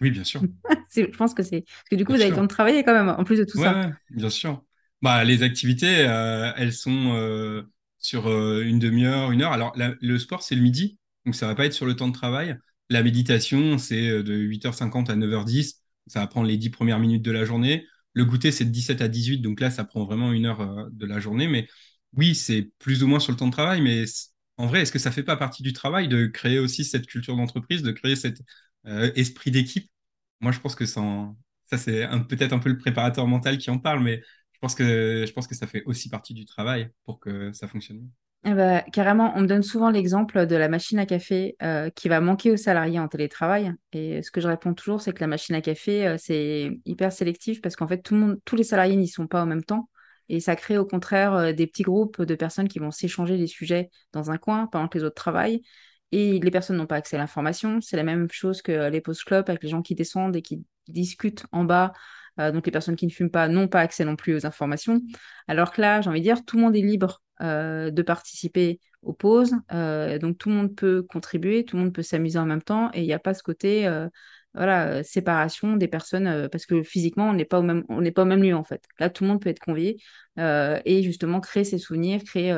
Oui, 0.00 0.10
bien 0.10 0.24
sûr. 0.24 0.42
je 0.94 1.16
pense 1.16 1.34
que 1.34 1.42
c'est. 1.42 1.62
Parce 1.62 1.88
que 1.90 1.96
du 1.96 2.04
coup, 2.04 2.12
vous 2.12 2.20
avez 2.20 2.30
le 2.30 2.36
temps 2.36 2.42
de 2.42 2.48
travailler 2.48 2.84
quand 2.84 2.92
même, 2.92 3.08
en 3.08 3.24
plus 3.24 3.38
de 3.38 3.44
tout 3.44 3.58
ça. 3.58 3.90
bien 4.10 4.30
sûr. 4.30 4.62
Bah, 5.02 5.22
les 5.24 5.42
activités, 5.42 6.06
euh, 6.06 6.52
elles 6.56 6.72
sont 6.72 7.14
euh, 7.14 7.62
sur 8.04 8.26
euh, 8.28 8.62
une 8.62 8.78
demi-heure, 8.78 9.30
une 9.32 9.40
heure. 9.42 9.52
Alors, 9.52 9.74
le 9.76 10.18
sport, 10.18 10.42
c'est 10.42 10.54
le 10.54 10.60
midi, 10.60 10.98
donc 11.24 11.34
ça 11.34 11.46
va 11.46 11.54
pas 11.54 11.64
être 11.64 11.72
sur 11.72 11.86
le 11.86 11.96
temps 11.96 12.08
de 12.08 12.12
travail. 12.12 12.56
La 12.90 13.02
méditation, 13.02 13.78
c'est 13.78 14.22
de 14.22 14.34
8h50 14.34 15.08
à 15.08 15.16
9h10. 15.16 15.82
Ça 16.06 16.20
va 16.20 16.26
prendre 16.26 16.46
les 16.46 16.58
10 16.58 16.68
premières 16.68 16.98
minutes 16.98 17.22
de 17.22 17.30
la 17.30 17.46
journée. 17.46 17.86
Le 18.12 18.26
goûter, 18.26 18.52
c'est 18.52 18.66
de 18.66 18.70
17 18.70 19.00
à 19.00 19.08
18, 19.08 19.38
donc 19.38 19.58
là, 19.58 19.70
ça 19.70 19.84
prend 19.84 20.04
vraiment 20.04 20.32
une 20.32 20.44
heure 20.44 20.86
de 20.92 21.06
la 21.06 21.18
journée. 21.18 21.48
Mais 21.48 21.66
oui, 22.14 22.34
c'est 22.34 22.70
plus 22.78 23.02
ou 23.02 23.06
moins 23.06 23.20
sur 23.20 23.32
le 23.32 23.38
temps 23.38 23.46
de 23.46 23.52
travail, 23.52 23.80
mais 23.80 24.04
en 24.58 24.66
vrai, 24.66 24.82
est-ce 24.82 24.92
que 24.92 24.98
ça 24.98 25.10
fait 25.10 25.22
pas 25.22 25.36
partie 25.36 25.62
du 25.62 25.72
travail 25.72 26.06
de 26.06 26.26
créer 26.26 26.58
aussi 26.58 26.84
cette 26.84 27.06
culture 27.06 27.36
d'entreprise, 27.36 27.82
de 27.82 27.90
créer 27.90 28.16
cet 28.16 28.42
esprit 28.84 29.50
d'équipe? 29.50 29.90
Moi, 30.40 30.52
je 30.52 30.60
pense 30.60 30.74
que 30.74 30.84
ça, 30.86 31.02
c'est 31.76 32.06
peut-être 32.28 32.52
un 32.52 32.58
peu 32.58 32.68
le 32.68 32.76
préparateur 32.78 33.26
mental 33.26 33.56
qui 33.58 33.70
en 33.70 33.78
parle, 33.78 34.02
mais 34.02 34.22
je 34.68 35.32
pense 35.32 35.46
que 35.46 35.54
ça 35.54 35.66
fait 35.66 35.82
aussi 35.84 36.08
partie 36.08 36.34
du 36.34 36.44
travail 36.44 36.90
pour 37.04 37.20
que 37.20 37.52
ça 37.52 37.68
fonctionne. 37.68 38.08
Eh 38.46 38.52
ben, 38.52 38.82
carrément, 38.92 39.32
on 39.36 39.40
me 39.40 39.46
donne 39.46 39.62
souvent 39.62 39.88
l'exemple 39.88 40.46
de 40.46 40.54
la 40.54 40.68
machine 40.68 40.98
à 40.98 41.06
café 41.06 41.56
euh, 41.62 41.88
qui 41.88 42.10
va 42.10 42.20
manquer 42.20 42.50
aux 42.50 42.58
salariés 42.58 42.98
en 42.98 43.08
télétravail. 43.08 43.72
Et 43.92 44.22
ce 44.22 44.30
que 44.30 44.42
je 44.42 44.48
réponds 44.48 44.74
toujours, 44.74 45.00
c'est 45.00 45.14
que 45.14 45.20
la 45.20 45.26
machine 45.26 45.54
à 45.54 45.62
café, 45.62 46.06
euh, 46.06 46.16
c'est 46.18 46.78
hyper 46.84 47.10
sélectif 47.10 47.62
parce 47.62 47.74
qu'en 47.74 47.88
fait, 47.88 48.02
tous 48.02 48.56
les 48.56 48.64
salariés 48.64 48.96
n'y 48.96 49.08
sont 49.08 49.26
pas 49.26 49.42
en 49.42 49.46
même 49.46 49.64
temps. 49.64 49.88
Et 50.28 50.40
ça 50.40 50.56
crée 50.56 50.76
au 50.76 50.84
contraire 50.84 51.32
euh, 51.34 51.52
des 51.52 51.66
petits 51.66 51.84
groupes 51.84 52.20
de 52.20 52.34
personnes 52.34 52.68
qui 52.68 52.78
vont 52.78 52.90
s'échanger 52.90 53.38
des 53.38 53.46
sujets 53.46 53.88
dans 54.12 54.30
un 54.30 54.36
coin 54.36 54.66
pendant 54.66 54.88
que 54.88 54.98
les 54.98 55.04
autres 55.04 55.14
travaillent 55.14 55.62
et 56.12 56.38
les 56.38 56.50
personnes 56.50 56.76
n'ont 56.76 56.86
pas 56.86 56.96
accès 56.96 57.16
à 57.16 57.20
l'information. 57.20 57.80
C'est 57.80 57.96
la 57.96 58.04
même 58.04 58.28
chose 58.30 58.60
que 58.60 58.90
les 58.90 59.00
post-clubs 59.00 59.48
avec 59.48 59.62
les 59.62 59.70
gens 59.70 59.80
qui 59.80 59.94
descendent 59.94 60.36
et 60.36 60.42
qui 60.42 60.62
discutent 60.86 61.46
en 61.50 61.64
bas. 61.64 61.94
Euh, 62.40 62.52
donc 62.52 62.66
les 62.66 62.72
personnes 62.72 62.96
qui 62.96 63.06
ne 63.06 63.12
fument 63.12 63.30
pas 63.30 63.48
n'ont 63.48 63.68
pas 63.68 63.80
accès 63.80 64.04
non 64.04 64.16
plus 64.16 64.34
aux 64.34 64.46
informations. 64.46 65.00
Alors 65.48 65.72
que 65.72 65.80
là, 65.80 66.00
j'ai 66.00 66.10
envie 66.10 66.20
de 66.20 66.24
dire, 66.24 66.44
tout 66.44 66.56
le 66.56 66.62
monde 66.62 66.76
est 66.76 66.80
libre 66.80 67.22
euh, 67.42 67.90
de 67.90 68.02
participer 68.02 68.80
aux 69.02 69.12
pauses. 69.12 69.54
Euh, 69.72 70.18
donc 70.18 70.38
tout 70.38 70.48
le 70.48 70.54
monde 70.54 70.74
peut 70.74 71.02
contribuer, 71.02 71.64
tout 71.64 71.76
le 71.76 71.84
monde 71.84 71.92
peut 71.92 72.02
s'amuser 72.02 72.38
en 72.38 72.46
même 72.46 72.62
temps 72.62 72.90
et 72.92 73.02
il 73.02 73.06
n'y 73.06 73.12
a 73.12 73.18
pas 73.18 73.34
ce 73.34 73.42
côté 73.42 73.88
voilà, 74.54 75.02
séparation 75.02 75.76
des 75.76 75.88
personnes 75.88 76.48
parce 76.48 76.64
que 76.64 76.84
physiquement, 76.84 77.28
on 77.28 77.34
n'est 77.34 77.44
pas, 77.44 77.58
au 77.58 77.62
même, 77.62 78.42
lieu 78.42 78.54
en 78.54 78.64
fait. 78.64 78.84
Là, 79.00 79.10
tout 79.10 79.24
le 79.24 79.30
monde 79.30 79.42
peut 79.42 79.50
être 79.50 79.58
convié 79.58 80.00
et 80.38 81.02
justement 81.02 81.40
créer 81.40 81.64
ses 81.64 81.78
souvenirs, 81.78 82.22
créer 82.24 82.54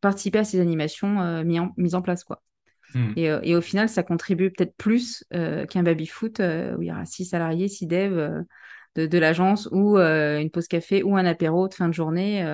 participer 0.00 0.38
à 0.40 0.44
ces 0.44 0.60
animations 0.60 1.44
mises 1.44 1.94
en, 1.94 2.02
place. 2.02 2.24
Quoi. 2.24 2.42
Hmm. 2.94 3.12
Euh, 3.18 3.40
et, 3.42 3.54
au 3.54 3.60
final, 3.60 3.88
ça 3.88 4.02
contribue 4.02 4.50
peut-être 4.50 4.74
plus 4.76 5.24
euh, 5.34 5.66
qu'un 5.66 5.82
baby-foot 5.82 6.40
où 6.40 6.82
il 6.82 6.88
y 6.88 6.90
aura 6.90 7.04
six 7.04 7.24
salariés, 7.24 7.68
six 7.68 7.86
devs 7.86 8.44
de, 8.96 9.18
l'agence 9.18 9.68
ou 9.72 9.98
une 9.98 10.50
pause 10.50 10.68
café 10.68 11.02
ou 11.02 11.16
un 11.16 11.24
apéro 11.24 11.68
de 11.68 11.74
fin 11.74 11.88
de 11.88 11.94
journée 11.94 12.44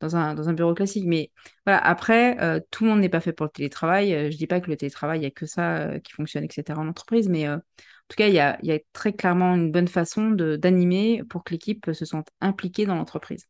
dans, 0.00 0.16
un, 0.16 0.34
dans 0.34 0.48
un 0.48 0.52
bureau 0.54 0.74
classique. 0.74 1.04
Mais 1.06 1.30
voilà, 1.66 1.78
après, 1.84 2.64
tout 2.70 2.84
le 2.84 2.90
monde 2.90 3.00
n'est 3.00 3.08
pas 3.08 3.20
fait 3.20 3.32
pour 3.32 3.46
le 3.46 3.50
télétravail. 3.50 4.10
je 4.10 4.24
ne 4.26 4.38
dis 4.38 4.46
pas 4.46 4.60
que 4.60 4.70
le 4.70 4.76
télétravail, 4.76 5.18
il 5.18 5.22
n'y 5.22 5.26
a 5.26 5.30
que 5.30 5.46
ça 5.46 5.98
qui 6.00 6.12
fonctionne, 6.12 6.44
etc. 6.44 6.78
en 6.78 6.88
entreprise, 6.88 7.28
mais 7.28 7.48
en 7.48 7.60
tout 8.08 8.16
cas, 8.16 8.28
il 8.28 8.34
y 8.34 8.40
a, 8.40 8.58
y 8.62 8.72
a, 8.72 8.78
très 8.92 9.12
clairement 9.12 9.54
une 9.54 9.70
bonne 9.70 9.88
façon 9.88 10.30
d'animer 10.30 11.22
pour 11.28 11.44
que 11.44 11.52
l'équipe 11.52 11.92
se 11.92 12.04
sente 12.04 12.28
impliquée 12.40 12.86
dans 12.86 12.94
l'entreprise. 12.94 13.46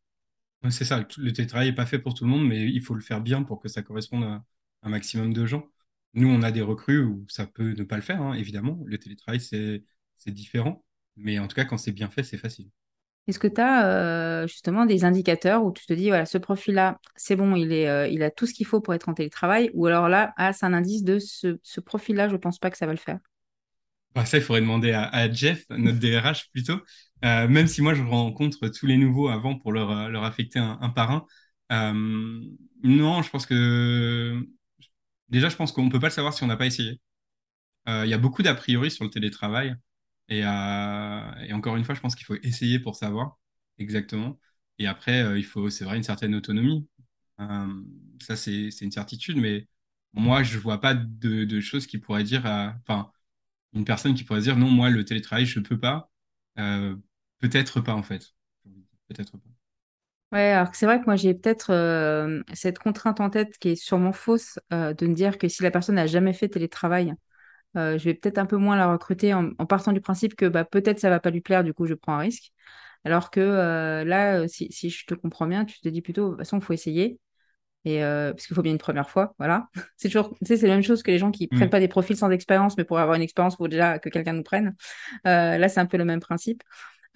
C'est 0.69 0.85
ça, 0.85 1.05
le 1.17 1.33
télétravail 1.33 1.69
n'est 1.69 1.75
pas 1.75 1.85
fait 1.85 1.99
pour 1.99 2.13
tout 2.13 2.23
le 2.23 2.29
monde, 2.29 2.47
mais 2.47 2.61
il 2.61 2.81
faut 2.81 2.93
le 2.93 3.01
faire 3.01 3.19
bien 3.19 3.43
pour 3.43 3.59
que 3.59 3.67
ça 3.67 3.81
corresponde 3.81 4.23
à 4.23 4.43
un 4.83 4.89
maximum 4.89 5.33
de 5.33 5.45
gens. 5.45 5.67
Nous, 6.13 6.29
on 6.29 6.41
a 6.43 6.51
des 6.51 6.61
recrues 6.61 7.03
où 7.03 7.25
ça 7.27 7.47
peut 7.47 7.73
ne 7.73 7.83
pas 7.83 7.95
le 7.95 8.01
faire, 8.01 8.21
hein, 8.21 8.33
évidemment. 8.33 8.79
Le 8.85 8.97
télétravail, 8.97 9.39
c'est 9.39 9.83
différent. 10.27 10.83
Mais 11.15 11.39
en 11.39 11.47
tout 11.47 11.55
cas, 11.55 11.65
quand 11.65 11.77
c'est 11.77 11.91
bien 11.91 12.09
fait, 12.09 12.23
c'est 12.23 12.37
facile. 12.37 12.69
Est-ce 13.27 13.39
que 13.39 13.47
tu 13.47 13.61
as 13.61 13.87
euh, 13.87 14.47
justement 14.47 14.85
des 14.85 15.05
indicateurs 15.05 15.63
où 15.63 15.71
tu 15.71 15.85
te 15.85 15.93
dis, 15.93 16.09
voilà, 16.09 16.25
ce 16.25 16.37
profil-là, 16.37 16.99
c'est 17.15 17.37
bon, 17.37 17.55
il, 17.55 17.71
est, 17.71 17.87
euh, 17.87 18.07
il 18.07 18.21
a 18.21 18.29
tout 18.29 18.45
ce 18.45 18.53
qu'il 18.53 18.65
faut 18.65 18.81
pour 18.81 18.93
être 18.93 19.07
en 19.07 19.13
télétravail, 19.13 19.71
ou 19.73 19.85
alors 19.85 20.09
là, 20.09 20.33
ah, 20.35 20.51
c'est 20.51 20.65
un 20.65 20.73
indice 20.73 21.03
de 21.03 21.19
ce, 21.19 21.57
ce 21.63 21.79
profil-là, 21.79 22.27
je 22.27 22.33
ne 22.33 22.37
pense 22.37 22.59
pas 22.59 22.69
que 22.69 22.77
ça 22.77 22.85
va 22.85 22.91
le 22.91 22.97
faire? 22.97 23.19
Bah, 24.13 24.25
Ça, 24.25 24.37
il 24.37 24.43
faudrait 24.43 24.61
demander 24.61 24.91
à, 24.91 25.31
Jeff, 25.31 25.63
notre 25.69 25.99
DRH 25.99 26.49
plutôt. 26.51 26.79
Euh, 27.23 27.47
même 27.47 27.67
si 27.67 27.81
moi, 27.81 27.93
je 27.93 28.03
rencontre 28.03 28.67
tous 28.67 28.85
les 28.85 28.97
nouveaux 28.97 29.29
avant 29.29 29.57
pour 29.57 29.71
leur, 29.71 30.09
leur 30.09 30.23
affecter 30.25 30.59
un, 30.59 30.77
un 30.81 30.89
parrain. 30.89 31.25
Euh, 31.71 32.41
non, 32.83 33.21
je 33.21 33.29
pense 33.29 33.45
que... 33.45 34.45
Déjà, 35.29 35.49
je 35.49 35.55
pense 35.55 35.71
qu'on 35.71 35.85
ne 35.85 35.91
peut 35.91 35.99
pas 35.99 36.07
le 36.07 36.13
savoir 36.13 36.33
si 36.33 36.43
on 36.43 36.47
n'a 36.47 36.57
pas 36.57 36.65
essayé. 36.65 37.01
Il 37.87 38.07
y 38.07 38.13
a 38.13 38.17
beaucoup 38.17 38.43
d'a 38.43 38.55
priori 38.55 38.91
sur 38.91 39.03
le 39.03 39.09
télétravail. 39.09 39.75
Et, 40.29 40.39
et, 40.39 41.53
encore 41.53 41.75
une 41.77 41.83
fois, 41.85 41.95
je 41.95 42.01
pense 42.01 42.15
qu'il 42.15 42.25
faut 42.25 42.35
essayer 42.43 42.79
pour 42.79 42.95
savoir 42.95 43.37
exactement. 43.79 44.39
Et 44.79 44.87
après, 44.87 45.39
il 45.39 45.45
faut, 45.45 45.69
c'est 45.69 45.85
vrai, 45.85 45.97
une 45.97 46.03
certaine 46.03 46.35
autonomie. 46.35 46.87
ça, 48.21 48.35
c'est 48.35 48.69
une 48.81 48.91
certitude. 48.91 49.37
Mais 49.37 49.67
moi, 50.13 50.43
je 50.43 50.55
ne 50.57 50.61
vois 50.61 50.79
pas 50.81 50.93
de, 50.95 51.59
choses 51.61 51.87
qui 51.87 51.97
pourraient 51.97 52.23
dire... 52.23 52.45
Enfin, 52.81 53.11
une 53.73 53.85
personne 53.85 54.13
qui 54.15 54.23
pourrait 54.23 54.41
dire 54.41 54.57
non, 54.57 54.69
moi, 54.69 54.89
le 54.89 55.05
télétravail, 55.05 55.45
je 55.45 55.59
ne 55.59 55.65
peux 55.65 55.79
pas. 55.79 56.11
Euh, 56.59 56.95
peut-être 57.39 57.81
pas, 57.81 57.95
en 57.95 58.03
fait. 58.03 58.35
Peut-être 59.07 59.37
pas. 59.37 59.52
Ouais, 60.33 60.39
alors 60.51 60.71
que 60.71 60.77
c'est 60.77 60.87
vrai 60.87 60.99
que 60.99 61.05
moi 61.05 61.15
j'ai 61.15 61.35
peut-être 61.35 61.69
euh, 61.71 62.41
cette 62.53 62.79
contrainte 62.79 63.19
en 63.21 63.29
tête 63.29 63.57
qui 63.59 63.69
est 63.69 63.75
sûrement 63.75 64.13
fausse 64.13 64.57
euh, 64.73 64.93
de 64.95 65.05
me 65.05 65.13
dire 65.13 65.37
que 65.37 65.47
si 65.47 65.61
la 65.61 65.69
personne 65.69 65.93
n'a 65.95 66.07
jamais 66.07 66.33
fait 66.33 66.49
télétravail, 66.49 67.13
euh, 67.77 67.97
je 67.99 68.05
vais 68.05 68.15
peut-être 68.15 68.39
un 68.39 68.45
peu 68.47 68.57
moins 68.57 68.77
la 68.77 68.91
recruter 68.91 69.33
en, 69.33 69.51
en 69.59 69.65
partant 69.67 69.93
du 69.93 70.01
principe 70.01 70.35
que 70.35 70.47
bah, 70.47 70.65
peut-être 70.65 70.99
ça 70.99 71.09
va 71.09 71.19
pas 71.19 71.31
lui 71.31 71.41
plaire, 71.41 71.63
du 71.63 71.73
coup 71.73 71.85
je 71.87 71.95
prends 71.95 72.15
un 72.15 72.19
risque. 72.19 72.51
Alors 73.05 73.31
que 73.31 73.41
là, 74.05 74.47
si, 74.49 74.71
si 74.71 74.89
je 74.91 75.05
te 75.07 75.13
comprends 75.15 75.47
bien, 75.47 75.65
tu 75.65 75.79
te 75.81 75.89
dis 75.89 76.01
plutôt, 76.01 76.25
de 76.27 76.29
toute 76.31 76.39
façon, 76.39 76.59
il 76.59 76.63
faut 76.63 76.73
essayer. 76.73 77.19
Et, 77.85 78.03
euh, 78.03 78.33
parce 78.33 78.47
qu'il 78.47 78.55
faut 78.55 78.61
bien 78.61 78.71
une 78.73 78.77
première 78.79 79.09
fois, 79.09 79.35
voilà. 79.39 79.67
C'est 79.97 80.09
toujours, 80.09 80.31
tu 80.39 80.45
sais, 80.45 80.57
c'est 80.57 80.67
la 80.67 80.75
même 80.75 80.83
chose 80.83 81.03
que 81.03 81.11
les 81.11 81.19
gens 81.19 81.31
qui 81.31 81.47
prennent 81.49 81.67
Mm. 81.67 81.71
pas 81.71 81.79
des 81.81 81.87
profils 81.89 82.17
sans 82.17 82.29
expérience, 82.31 82.77
mais 82.77 82.85
pour 82.85 82.99
avoir 82.99 83.15
une 83.17 83.21
expérience, 83.23 83.55
il 83.55 83.57
faut 83.57 83.67
déjà 83.67 83.99
que 83.99 84.09
quelqu'un 84.09 84.33
nous 84.33 84.43
prenne. 84.43 84.75
Là, 85.25 85.69
c'est 85.69 85.79
un 85.81 85.85
peu 85.85 85.97
le 85.97 86.05
même 86.05 86.19
principe. 86.21 86.63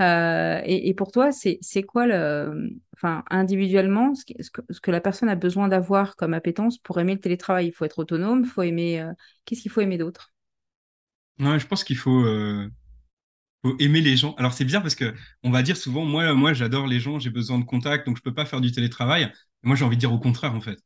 Euh, 0.01 0.61
et, 0.65 0.89
et 0.89 0.93
pour 0.93 1.11
toi, 1.11 1.31
c'est, 1.31 1.59
quoi 1.83 2.05
le, 2.07 2.69
enfin, 2.95 3.23
individuellement, 3.29 4.13
ce, 4.15 4.25
que, 4.25 4.61
ce 4.69 4.79
que 4.79 4.91
la 4.91 5.01
personne 5.01 5.29
a 5.29 5.35
besoin 5.35 5.67
d'avoir 5.67 6.15
comme 6.15 6.33
appétence 6.33 6.77
pour 6.77 6.99
aimer 6.99 7.15
le 7.15 7.19
télétravail? 7.21 7.67
Il 7.67 7.71
faut 7.73 7.85
être 7.85 7.99
autonome, 7.99 8.41
il 8.45 8.49
faut 8.49 8.61
aimer, 8.63 9.01
euh, 9.01 9.11
qu'est-ce 9.45 9.61
qu'il 9.61 9.71
faut 9.71 9.81
aimer 9.81 9.97
d'autre? 9.97 10.31
Ouais, 11.39 11.59
je 11.59 11.67
pense 11.67 11.83
qu'il 11.83 11.97
faut, 11.97 12.25
euh, 12.25 12.67
faut 13.63 13.75
aimer 13.79 14.01
les 14.01 14.17
gens. 14.17 14.35
Alors 14.35 14.53
c'est 14.53 14.65
bizarre 14.65 14.81
parce 14.83 14.95
que 14.95 15.13
on 15.43 15.51
va 15.51 15.63
dire 15.63 15.77
souvent, 15.77 16.05
moi, 16.05 16.33
moi 16.35 16.53
j'adore 16.53 16.87
les 16.87 16.99
gens, 16.99 17.19
j'ai 17.19 17.29
besoin 17.31 17.59
de 17.59 17.65
contact, 17.65 18.07
donc 18.07 18.17
je 18.17 18.23
peux 18.23 18.33
pas 18.33 18.45
faire 18.45 18.61
du 18.61 18.71
télétravail. 18.71 19.31
Moi 19.63 19.75
j'ai 19.75 19.85
envie 19.85 19.97
de 19.97 20.01
dire 20.01 20.13
au 20.13 20.19
contraire 20.19 20.53
en 20.55 20.61
fait. 20.61 20.79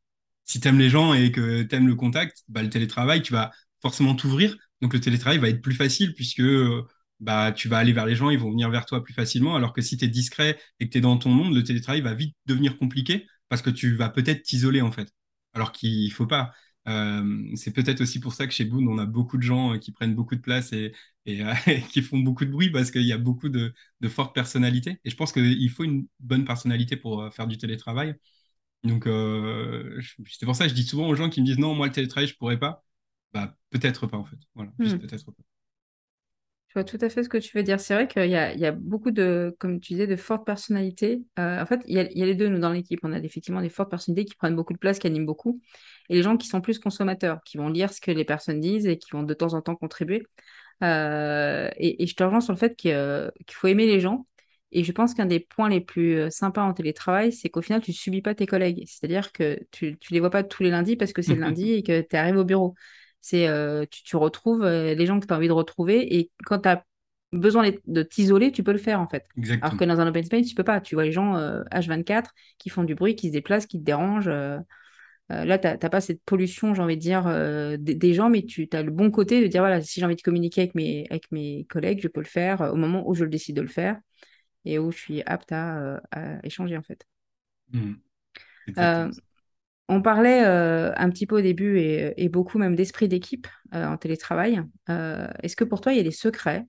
Si 0.44 0.60
t'aimes 0.60 0.78
les 0.78 0.90
gens 0.90 1.14
et 1.14 1.32
que 1.32 1.62
t'aimes 1.62 1.88
le 1.88 1.94
contact, 1.96 2.44
bah, 2.48 2.62
le 2.62 2.70
télétravail, 2.70 3.22
tu 3.22 3.32
vas 3.32 3.52
forcément 3.82 4.14
t'ouvrir. 4.16 4.56
Donc 4.82 4.94
le 4.94 5.00
télétravail 5.00 5.38
va 5.38 5.48
être 5.50 5.62
plus 5.62 5.74
facile 5.74 6.14
puisque 6.14 6.40
euh, 6.40 6.86
bah, 7.22 7.52
tu 7.52 7.68
vas 7.68 7.78
aller 7.78 7.94
vers 7.94 8.06
les 8.06 8.16
gens, 8.16 8.30
ils 8.30 8.38
vont 8.40 8.50
venir 8.52 8.70
vers 8.70 8.86
toi 8.86 9.04
plus 9.04 9.14
facilement. 9.14 9.56
Alors 9.56 9.72
que 9.74 9.82
si 9.82 9.96
tu 9.98 10.04
es 10.06 10.08
discret 10.08 10.60
et 10.80 10.86
que 10.88 10.92
tu 10.92 10.98
es 10.98 11.02
dans 11.02 11.18
ton 11.18 11.30
monde, 11.30 11.54
le 11.56 11.64
télétravail 11.64 12.02
va 12.02 12.14
vite 12.14 12.36
devenir 12.46 12.78
compliqué 12.78 13.26
parce 13.50 13.62
que 13.62 13.70
tu 13.70 13.96
vas 13.96 14.10
peut-être 14.10 14.42
t'isoler 14.44 14.82
en 14.82 14.92
fait. 14.92 15.08
Alors 15.54 15.72
qu'il 15.72 16.12
faut 16.12 16.26
pas. 16.28 16.52
Euh, 16.88 17.44
c'est 17.54 17.72
peut-être 17.72 18.00
aussi 18.00 18.18
pour 18.20 18.34
ça 18.34 18.46
que 18.46 18.52
chez 18.52 18.64
Boone, 18.64 18.88
on 18.88 18.98
a 18.98 19.06
beaucoup 19.06 19.36
de 19.38 19.42
gens 19.42 19.74
euh, 19.74 19.78
qui 19.78 19.92
prennent 19.92 20.14
beaucoup 20.16 20.34
de 20.34 20.40
place 20.40 20.72
et, 20.72 20.92
et, 21.26 21.42
euh, 21.44 21.54
qui 21.92 22.02
font 22.02 22.18
beaucoup 22.18 22.44
de 22.44 22.50
bruit 22.50 22.70
parce 22.70 22.90
qu'il 22.90 23.02
y 23.06 23.12
a 23.12 23.18
beaucoup 23.18 23.48
de, 23.48 23.72
de 24.00 24.08
fortes 24.08 24.34
personnalités. 24.34 24.98
Et 25.04 25.10
je 25.10 25.16
pense 25.16 25.32
qu'il 25.32 25.70
faut 25.70 25.84
une 25.84 26.06
bonne 26.20 26.44
personnalité 26.44 26.96
pour 26.96 27.22
euh, 27.22 27.30
faire 27.30 27.46
du 27.46 27.56
télétravail. 27.58 28.16
Donc, 28.84 29.06
euh, 29.06 30.00
c'est 30.30 30.46
pour 30.46 30.56
ça 30.56 30.64
que 30.64 30.70
je 30.70 30.74
dis 30.74 30.84
souvent 30.84 31.08
aux 31.08 31.14
gens 31.16 31.30
qui 31.30 31.40
me 31.40 31.46
disent 31.46 31.58
non, 31.58 31.74
moi, 31.74 31.86
le 31.86 31.92
télétravail, 31.92 32.28
je 32.28 32.36
pourrais 32.36 32.58
pas. 32.58 32.84
Bah, 33.32 33.56
peut-être 33.70 34.06
pas, 34.08 34.18
en 34.18 34.24
fait. 34.24 34.38
Voilà, 34.54 34.72
Hmm. 34.78 34.98
peut-être 35.00 35.24
pas. 35.26 35.32
Je 36.74 36.80
vois 36.80 36.84
tout 36.84 36.96
à 37.02 37.10
fait 37.10 37.22
ce 37.22 37.28
que 37.28 37.36
tu 37.36 37.54
veux 37.56 37.62
dire. 37.62 37.78
C'est 37.80 37.92
vrai 37.92 38.08
qu'il 38.08 38.30
y 38.30 38.34
a, 38.34 38.54
il 38.54 38.58
y 38.60 38.64
a 38.64 38.72
beaucoup 38.72 39.10
de, 39.10 39.54
comme 39.58 39.78
tu 39.78 39.92
disais, 39.92 40.06
de 40.06 40.16
fortes 40.16 40.46
personnalités. 40.46 41.22
Euh, 41.38 41.60
en 41.60 41.66
fait, 41.66 41.82
il 41.86 41.94
y 41.94 41.98
a, 41.98 42.10
il 42.10 42.16
y 42.18 42.22
a 42.22 42.26
les 42.26 42.34
deux, 42.34 42.48
nous, 42.48 42.58
dans 42.58 42.72
l'équipe. 42.72 43.00
On 43.02 43.12
a 43.12 43.18
effectivement 43.18 43.60
des 43.60 43.68
fortes 43.68 43.90
personnalités 43.90 44.24
qui 44.30 44.36
prennent 44.36 44.56
beaucoup 44.56 44.72
de 44.72 44.78
place, 44.78 44.98
qui 44.98 45.06
animent 45.06 45.26
beaucoup. 45.26 45.60
Et 46.08 46.14
les 46.14 46.22
gens 46.22 46.38
qui 46.38 46.48
sont 46.48 46.62
plus 46.62 46.78
consommateurs, 46.78 47.42
qui 47.44 47.58
vont 47.58 47.68
lire 47.68 47.92
ce 47.92 48.00
que 48.00 48.10
les 48.10 48.24
personnes 48.24 48.60
disent 48.60 48.86
et 48.86 48.96
qui 48.96 49.10
vont 49.10 49.22
de 49.22 49.34
temps 49.34 49.52
en 49.52 49.60
temps 49.60 49.76
contribuer. 49.76 50.26
Euh, 50.82 51.70
et, 51.76 52.02
et 52.02 52.06
je 52.06 52.14
te 52.16 52.24
rejoins 52.24 52.40
sur 52.40 52.52
le 52.54 52.58
fait 52.58 52.74
qu'il 52.76 52.92
euh, 52.92 53.30
qu'il 53.46 53.56
faut 53.56 53.68
aimer 53.68 53.86
les 53.86 54.00
gens. 54.00 54.26
Et 54.72 54.84
je 54.84 54.92
pense 54.92 55.12
qu'un 55.14 55.26
des 55.26 55.40
points 55.40 55.68
les 55.68 55.82
plus 55.82 56.30
sympas 56.30 56.62
en 56.62 56.72
télétravail, 56.72 57.32
c'est 57.32 57.50
qu'au 57.50 57.60
final, 57.60 57.82
tu 57.82 57.92
subis 57.92 58.22
pas 58.22 58.34
tes 58.34 58.46
collègues. 58.46 58.84
C'est-à-dire 58.86 59.30
que 59.32 59.60
tu, 59.70 59.98
tu 59.98 60.14
les 60.14 60.20
vois 60.20 60.30
pas 60.30 60.42
tous 60.42 60.62
les 60.62 60.70
lundis 60.70 60.96
parce 60.96 61.12
que 61.12 61.20
c'est 61.22 61.34
le 61.34 61.40
lundi 61.42 61.72
et 61.72 61.82
que 61.82 62.00
tu 62.00 62.16
arrives 62.16 62.36
au 62.38 62.44
bureau. 62.44 62.74
C'est, 63.22 63.48
euh, 63.48 63.86
tu, 63.90 64.04
tu 64.04 64.16
retrouves 64.16 64.64
euh, 64.64 64.94
les 64.94 65.06
gens 65.06 65.20
que 65.20 65.26
tu 65.26 65.34
as 65.34 65.38
envie 65.38 65.48
de 65.48 65.54
retrouver 65.54 66.16
et 66.18 66.30
quand 66.46 66.60
tu 66.60 66.70
as 66.70 66.84
besoin 67.32 67.70
de 67.86 68.02
t'isoler, 68.04 68.52
tu 68.52 68.64
peux 68.64 68.72
le 68.72 68.78
faire 68.78 69.00
en 69.00 69.08
fait. 69.08 69.26
Alors 69.62 69.76
que 69.78 69.84
dans 69.84 70.00
un 70.00 70.08
open 70.08 70.24
space, 70.24 70.46
tu 70.48 70.56
peux 70.56 70.64
pas. 70.64 70.80
Tu 70.82 70.96
vois 70.96 71.04
les 71.04 71.12
gens 71.12 71.36
euh, 71.36 71.64
H24 71.72 72.32
qui 72.58 72.70
font 72.70 72.84
du 72.84 72.96
bruit, 72.96 73.16
qui 73.16 73.28
se 73.28 73.32
déplacent, 73.34 73.66
qui 73.66 73.80
te 73.80 73.84
dérangent. 73.84 74.28
euh, 74.28 74.58
euh, 75.32 75.44
là, 75.44 75.58
tu 75.58 75.66
n'as 75.66 75.76
pas 75.78 76.00
cette 76.00 76.22
pollution, 76.24 76.74
j'ai 76.74 76.82
envie 76.82 76.96
de 76.96 77.00
dire, 77.02 77.26
euh, 77.26 77.76
des, 77.78 77.94
des 77.94 78.14
gens, 78.14 78.28
mais 78.30 78.42
tu 78.44 78.68
as 78.72 78.82
le 78.82 78.90
bon 78.90 79.10
côté 79.10 79.40
de 79.42 79.46
dire, 79.46 79.62
voilà, 79.62 79.80
si 79.80 80.00
j'ai 80.00 80.06
envie 80.06 80.16
de 80.16 80.22
communiquer 80.22 80.62
avec 80.62 80.74
mes, 80.74 81.06
avec 81.10 81.30
mes 81.32 81.64
collègues, 81.70 82.00
je 82.02 82.08
peux 82.08 82.20
le 82.20 82.26
faire 82.26 82.62
euh, 82.62 82.72
au 82.72 82.76
moment 82.76 83.08
où 83.08 83.14
je 83.14 83.24
le 83.24 83.30
décide 83.30 83.56
de 83.56 83.62
le 83.62 83.68
faire 83.68 83.98
et 84.66 84.78
où 84.78 84.92
je 84.92 84.98
suis 84.98 85.22
apte 85.24 85.52
à, 85.52 85.78
euh, 85.80 86.00
à 86.12 86.46
échanger, 86.46 86.76
en 86.76 86.82
fait. 86.82 87.06
Mm. 88.76 89.12
On 89.94 90.00
parlait 90.00 90.42
euh, 90.46 90.90
un 90.96 91.10
petit 91.10 91.26
peu 91.26 91.36
au 91.36 91.40
début 91.42 91.78
et, 91.78 92.14
et 92.16 92.30
beaucoup 92.30 92.56
même 92.56 92.74
d'esprit 92.74 93.08
d'équipe 93.08 93.46
euh, 93.74 93.86
en 93.86 93.98
télétravail. 93.98 94.62
Euh, 94.88 95.28
est-ce 95.42 95.54
que 95.54 95.64
pour 95.64 95.82
toi, 95.82 95.92
il 95.92 95.98
y 95.98 96.00
a 96.00 96.02
des 96.02 96.10
secrets 96.10 96.66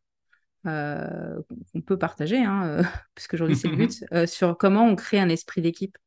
qu'on 0.65 1.81
peut 1.85 1.97
partager, 1.97 2.37
hein, 2.37 2.81
parce 3.15 3.27
qu'aujourd'hui 3.27 3.55
c'est 3.55 3.69
le 3.69 3.75
but, 3.77 4.03
euh, 4.13 4.25
sur 4.25 4.57
comment 4.57 4.85
on 4.85 4.95
crée 4.95 5.19
un 5.19 5.29
esprit 5.29 5.61
d'équipe 5.61 5.97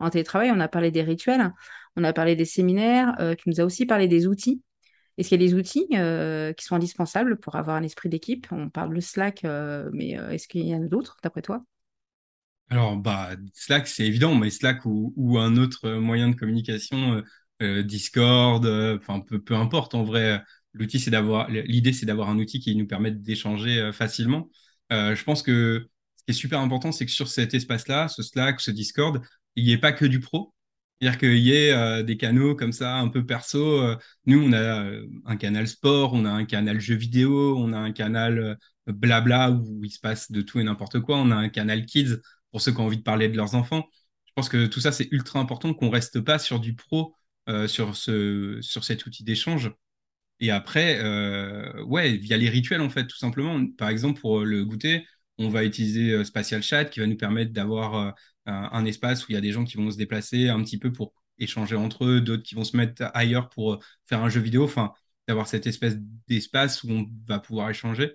en 0.00 0.10
télétravail? 0.10 0.50
On 0.52 0.58
a 0.58 0.66
parlé 0.66 0.90
des 0.90 1.02
rituels, 1.02 1.52
on 1.96 2.02
a 2.02 2.12
parlé 2.12 2.34
des 2.34 2.44
séminaires, 2.44 3.16
tu 3.38 3.48
nous 3.48 3.60
as 3.60 3.64
aussi 3.64 3.86
parlé 3.86 4.08
des 4.08 4.26
outils. 4.26 4.60
Est-ce 5.16 5.28
qu'il 5.28 5.40
y 5.40 5.44
a 5.44 5.48
des 5.48 5.54
outils 5.54 5.86
qui 6.56 6.64
sont 6.64 6.74
indispensables 6.74 7.38
pour 7.38 7.54
avoir 7.54 7.76
un 7.76 7.84
esprit 7.84 8.08
d'équipe? 8.08 8.48
On 8.50 8.68
parle 8.68 8.94
de 8.94 9.00
Slack, 9.00 9.44
mais 9.92 10.10
est-ce 10.30 10.48
qu'il 10.48 10.66
y 10.66 10.74
en 10.74 10.82
a 10.82 10.88
d'autres, 10.88 11.18
d'après 11.22 11.42
toi? 11.42 11.64
Alors, 12.74 12.96
bah, 12.96 13.36
Slack, 13.52 13.86
c'est 13.86 14.04
évident, 14.04 14.34
mais 14.34 14.50
Slack 14.50 14.80
ou, 14.84 15.38
un 15.38 15.56
autre 15.58 15.90
moyen 15.92 16.28
de 16.28 16.34
communication, 16.34 17.18
euh, 17.18 17.22
euh, 17.62 17.82
Discord, 17.84 18.66
euh, 18.66 18.98
enfin, 18.98 19.20
peu, 19.20 19.40
peu 19.40 19.54
importe. 19.54 19.94
En 19.94 20.02
vrai, 20.02 20.42
l'outil, 20.72 20.98
c'est 20.98 21.12
d'avoir, 21.12 21.48
l'idée, 21.50 21.92
c'est 21.92 22.04
d'avoir 22.04 22.30
un 22.30 22.38
outil 22.40 22.58
qui 22.58 22.74
nous 22.74 22.88
permette 22.88 23.22
d'échanger 23.22 23.92
facilement. 23.92 24.50
Je 24.90 25.22
pense 25.22 25.42
que 25.42 25.86
ce 26.16 26.24
qui 26.24 26.30
est 26.32 26.32
super 26.32 26.58
important, 26.58 26.90
c'est 26.90 27.06
que 27.06 27.12
sur 27.12 27.28
cet 27.28 27.54
espace-là, 27.54 28.08
ce 28.08 28.24
Slack, 28.24 28.60
ce 28.60 28.72
Discord, 28.72 29.22
il 29.54 29.64
n'y 29.64 29.70
ait 29.70 29.78
pas 29.78 29.92
que 29.92 30.04
du 30.04 30.18
pro. 30.18 30.52
C'est-à-dire 31.00 31.18
qu'il 31.20 31.38
y 31.38 31.52
ait 31.52 32.02
des 32.02 32.16
canaux 32.16 32.56
comme 32.56 32.72
ça, 32.72 32.96
un 32.96 33.08
peu 33.08 33.24
perso. 33.24 33.96
Nous, 34.26 34.42
on 34.42 34.52
a 34.52 34.90
un 35.26 35.36
canal 35.36 35.68
sport, 35.68 36.12
on 36.12 36.24
a 36.24 36.30
un 36.30 36.44
canal 36.44 36.80
jeux 36.80 36.96
vidéo, 36.96 37.56
on 37.56 37.72
a 37.72 37.78
un 37.78 37.92
canal 37.92 38.58
blabla 38.86 39.52
où 39.52 39.84
il 39.84 39.90
se 39.90 40.00
passe 40.00 40.32
de 40.32 40.42
tout 40.42 40.58
et 40.58 40.64
n'importe 40.64 41.00
quoi, 41.00 41.18
on 41.18 41.30
a 41.30 41.36
un 41.36 41.48
canal 41.48 41.86
kids 41.86 42.16
pour 42.54 42.62
ceux 42.62 42.70
qui 42.72 42.80
ont 42.80 42.86
envie 42.86 42.98
de 42.98 43.02
parler 43.02 43.28
de 43.28 43.36
leurs 43.36 43.56
enfants. 43.56 43.88
Je 44.26 44.32
pense 44.36 44.48
que 44.48 44.66
tout 44.66 44.80
ça, 44.80 44.92
c'est 44.92 45.08
ultra 45.10 45.40
important 45.40 45.74
qu'on 45.74 45.90
reste 45.90 46.20
pas 46.20 46.38
sur 46.38 46.60
du 46.60 46.76
pro, 46.76 47.16
euh, 47.50 47.66
sur 47.68 47.96
ce, 47.96 48.60
sur 48.62 48.84
cet 48.84 49.06
outil 49.06 49.24
d'échange. 49.24 49.72
Et 50.40 50.50
après, 50.50 50.98
euh, 51.00 51.82
ouais, 51.84 52.16
via 52.16 52.36
les 52.36 52.48
rituels, 52.48 52.80
en 52.80 52.90
fait, 52.90 53.06
tout 53.06 53.16
simplement. 53.16 53.64
Par 53.78 53.88
exemple, 53.88 54.20
pour 54.20 54.40
le 54.44 54.64
goûter, 54.64 55.06
on 55.38 55.48
va 55.48 55.64
utiliser 55.64 56.12
euh, 56.12 56.24
Spatial 56.24 56.62
Chat 56.62 56.86
qui 56.86 57.00
va 57.00 57.06
nous 57.06 57.16
permettre 57.16 57.52
d'avoir 57.52 57.94
euh, 57.96 58.10
un, 58.46 58.70
un 58.72 58.84
espace 58.84 59.26
où 59.26 59.32
il 59.32 59.34
y 59.34 59.38
a 59.38 59.40
des 59.40 59.52
gens 59.52 59.64
qui 59.64 59.76
vont 59.76 59.90
se 59.90 59.96
déplacer 59.96 60.48
un 60.48 60.62
petit 60.62 60.78
peu 60.78 60.92
pour 60.92 61.14
échanger 61.38 61.76
entre 61.76 62.04
eux, 62.06 62.20
d'autres 62.20 62.42
qui 62.42 62.54
vont 62.54 62.64
se 62.64 62.76
mettre 62.76 63.10
ailleurs 63.14 63.48
pour 63.48 63.74
euh, 63.74 63.78
faire 64.06 64.22
un 64.22 64.28
jeu 64.28 64.40
vidéo, 64.40 64.64
enfin, 64.64 64.92
d'avoir 65.28 65.46
cette 65.48 65.66
espèce 65.66 65.96
d'espace 66.28 66.82
où 66.84 66.90
on 66.90 67.06
va 67.26 67.38
pouvoir 67.38 67.70
échanger. 67.70 68.14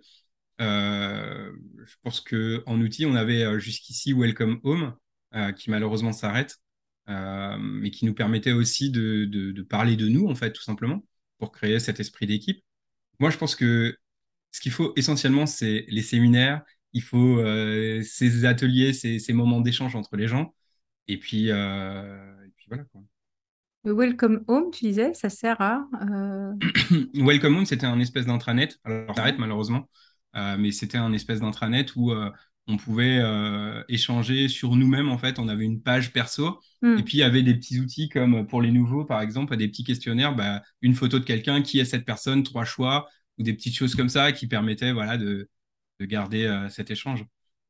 Euh, 0.62 1.52
je 1.86 1.96
pense 2.04 2.22
que 2.22 2.64
en 2.66 2.80
outil, 2.82 3.06
on 3.06 3.16
avait 3.16 3.44
euh, 3.44 3.60
jusqu'ici 3.60 4.14
Welcome 4.14 4.60
Home, 4.64 4.96
euh, 5.36 5.52
qui 5.54 5.70
malheureusement 5.70 6.12
s'arrête, 6.14 6.58
mais 7.08 7.90
qui 7.92 8.06
nous 8.06 8.14
permettait 8.14 8.52
aussi 8.52 8.92
de, 8.92 9.26
de, 9.26 9.52
de 9.52 9.62
parler 9.64 9.96
de 9.96 10.08
nous, 10.08 10.28
en 10.28 10.36
fait, 10.36 10.52
tout 10.54 10.62
simplement, 10.62 11.04
pour 11.40 11.52
créer 11.52 11.80
cet 11.80 12.00
esprit 12.00 12.28
d'équipe. 12.28 12.64
Moi, 13.20 13.30
je 13.32 13.38
pense 13.38 13.56
que 13.56 13.98
ce 14.52 14.62
qu'il 14.62 14.72
faut 14.74 14.94
essentiellement, 14.98 15.46
c'est 15.48 15.86
les 15.90 16.04
séminaires, 16.04 16.64
il 16.94 17.04
faut 17.04 17.40
euh, 17.40 18.04
ces 18.04 18.46
ateliers, 18.46 18.94
ces, 18.94 19.20
ces 19.20 19.34
moments 19.34 19.62
d'échange 19.62 19.96
entre 19.96 20.18
les 20.18 20.28
gens, 20.28 20.56
et 21.08 21.20
puis, 21.20 21.52
euh, 21.52 22.46
et 22.46 22.52
puis 22.58 22.68
voilà, 22.70 22.84
quoi. 22.86 23.02
Le 23.84 23.94
Welcome 23.94 24.44
Home, 24.48 24.72
tu 24.72 24.86
disais, 24.86 25.14
ça 25.14 25.30
sert 25.30 25.60
à... 25.62 25.88
euh, 26.04 26.54
Welcome 27.14 27.58
Home, 27.58 27.66
c'était 27.66 27.86
un 27.86 28.00
espèce 28.00 28.26
d'intranet. 28.26 28.78
Alors, 28.84 29.16
ça 29.16 29.22
arrête 29.22 29.38
Ouais. 29.38 29.40
malheureusement, 29.40 29.90
mais 30.34 30.72
c'était 30.72 30.98
un 30.98 31.14
espèce 31.14 31.40
d'intranet 31.42 31.96
où 31.96 32.12
euh, 32.12 32.30
on 32.68 32.78
pouvait 32.78 33.20
euh, 33.20 33.84
échanger 33.90 34.48
sur 34.48 34.76
nous-mêmes. 34.76 35.10
En 35.10 35.18
fait, 35.18 35.40
on 35.40 35.48
avait 35.48 35.66
une 35.66 35.82
page 35.82 36.12
perso. 36.14 36.60
Et 36.96 37.02
Hmm. 37.02 37.04
puis, 37.04 37.18
il 37.18 37.22
y 37.22 37.24
avait 37.24 37.44
des 37.44 37.56
petits 37.56 37.80
outils 37.80 38.10
comme 38.10 38.46
pour 38.48 38.62
les 38.62 38.72
nouveaux, 38.72 39.06
par 39.06 39.22
exemple, 39.22 39.56
des 39.58 39.68
petits 39.68 39.84
questionnaires, 39.84 40.36
bah, 40.36 40.62
une 40.82 40.96
photo 40.96 41.20
de 41.20 41.24
quelqu'un, 41.26 41.62
qui 41.62 41.80
est 41.80 41.86
cette 41.86 42.06
personne, 42.06 42.44
trois 42.44 42.66
choix, 42.66 43.08
ou 43.38 43.44
des 43.44 43.54
petites 43.54 43.76
choses 43.76 43.96
comme 43.96 44.10
ça 44.10 44.32
qui 44.32 44.48
permettaient 44.48 44.92
voilà, 44.92 45.18
de, 45.18 45.50
de 46.00 46.06
garder 46.06 46.46
euh, 46.46 46.70
cet 46.70 46.92
échange. 46.92 47.26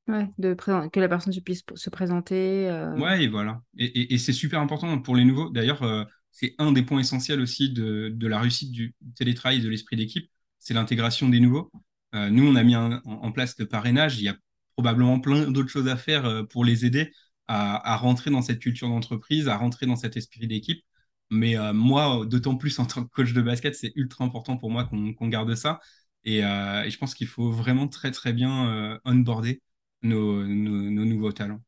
Ouais, 0.08 0.28
de 0.40 0.56
que 0.56 1.00
la 1.00 1.08
personne 1.08 1.34
se 1.34 1.40
puisse 1.40 1.62
se 1.76 1.90
présenter. 1.92 2.68
euh, 2.70 2.98
Ouais, 2.98 3.24
et 3.24 3.28
voilà. 3.28 3.62
Et, 3.78 3.86
et- 3.86 4.14
et 4.16 4.18
c'est 4.18 4.34
super 4.34 4.60
important 4.60 5.00
pour 5.00 5.16
les 5.16 5.24
nouveaux. 5.26 5.50
D'ailleurs, 5.50 5.84
euh, 5.84 6.04
c'est 6.32 6.56
un 6.58 6.72
des 6.72 6.82
points 6.84 7.00
essentiels 7.00 7.40
aussi 7.40 7.72
de, 7.72 8.10
de 8.14 8.28
la 8.28 8.40
réussite 8.40 8.72
du 8.72 8.96
télétravail 9.16 9.60
et 9.60 9.62
de 9.62 9.70
l'esprit 9.70 9.96
d'équipe, 9.96 10.30
c'est 10.58 10.74
l'intégration 10.74 11.30
des 11.30 11.40
nouveaux. 11.40 11.72
Euh, 12.16 12.30
nous, 12.30 12.48
on 12.48 12.56
a 12.56 12.64
mis 12.64 12.76
en, 12.76 13.32
place 13.32 13.56
le 13.60 13.68
parrainage. 13.68 14.20
Il 14.20 14.26
y 14.26 14.30
a 14.30 14.36
probablement 14.76 15.20
plein 15.20 15.52
d'autres 15.52 15.70
choses 15.70 15.88
à 15.88 15.98
faire 15.98 16.26
euh, 16.26 16.44
pour 16.44 16.64
les 16.66 16.86
aider 16.86 17.12
à, 17.50 17.98
rentrer 17.98 18.30
dans 18.30 18.44
cette 18.44 18.60
culture 18.60 18.88
d'entreprise, 18.88 19.48
à 19.48 19.58
rentrer 19.58 19.88
dans 19.88 19.96
cet 19.96 20.16
esprit 20.18 20.48
d'équipe. 20.48 20.84
Mais 21.32 21.58
euh, 21.58 21.74
moi, 21.74 22.26
d'autant 22.26 22.56
plus 22.56 22.78
en 22.80 22.86
tant 22.86 23.04
que 23.04 23.10
coach 23.10 23.34
de 23.34 23.42
basket, 23.42 23.76
c'est 23.76 23.92
ultra 23.96 24.24
important 24.24 24.58
pour 24.58 24.70
moi 24.70 24.86
qu'on 24.86 25.28
garde 25.28 25.54
ça. 25.56 25.80
Et, 26.26 26.42
je 26.42 26.98
pense 26.98 27.16
qu'il 27.16 27.28
faut 27.28 27.52
vraiment 27.52 27.88
très, 27.88 28.12
très 28.12 28.34
bien 28.34 28.70
euh, 28.70 29.00
onboarder 29.04 29.62
nos, 30.04 30.46
nouveaux 30.46 31.32
talents. 31.32 31.62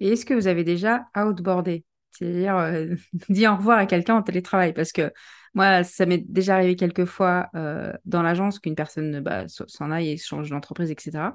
Et 0.00 0.08
est-ce 0.08 0.26
que 0.26 0.34
vous 0.34 0.48
avez 0.48 0.64
déjà 0.64 1.06
outboardé? 1.16 1.84
C'est-à-dire 2.10 2.96
dit 3.28 3.46
au 3.46 3.56
revoir 3.56 3.78
à 3.78 3.86
quelqu'un 3.86 4.16
en 4.16 4.22
télétravail 4.22 4.72
Parce 4.72 4.92
que 4.92 5.12
moi, 5.56 5.84
ça 5.84 6.04
m'est 6.04 6.18
déjà 6.18 6.56
arrivé 6.56 6.76
quelques 6.76 7.06
fois 7.06 7.48
euh, 7.56 7.90
dans 8.04 8.22
l'agence 8.22 8.58
qu'une 8.58 8.74
personne 8.74 9.20
bah, 9.20 9.46
s'en 9.48 9.90
aille 9.90 10.10
et 10.10 10.18
change 10.18 10.50
d'entreprise, 10.50 10.90
etc. 10.90 11.30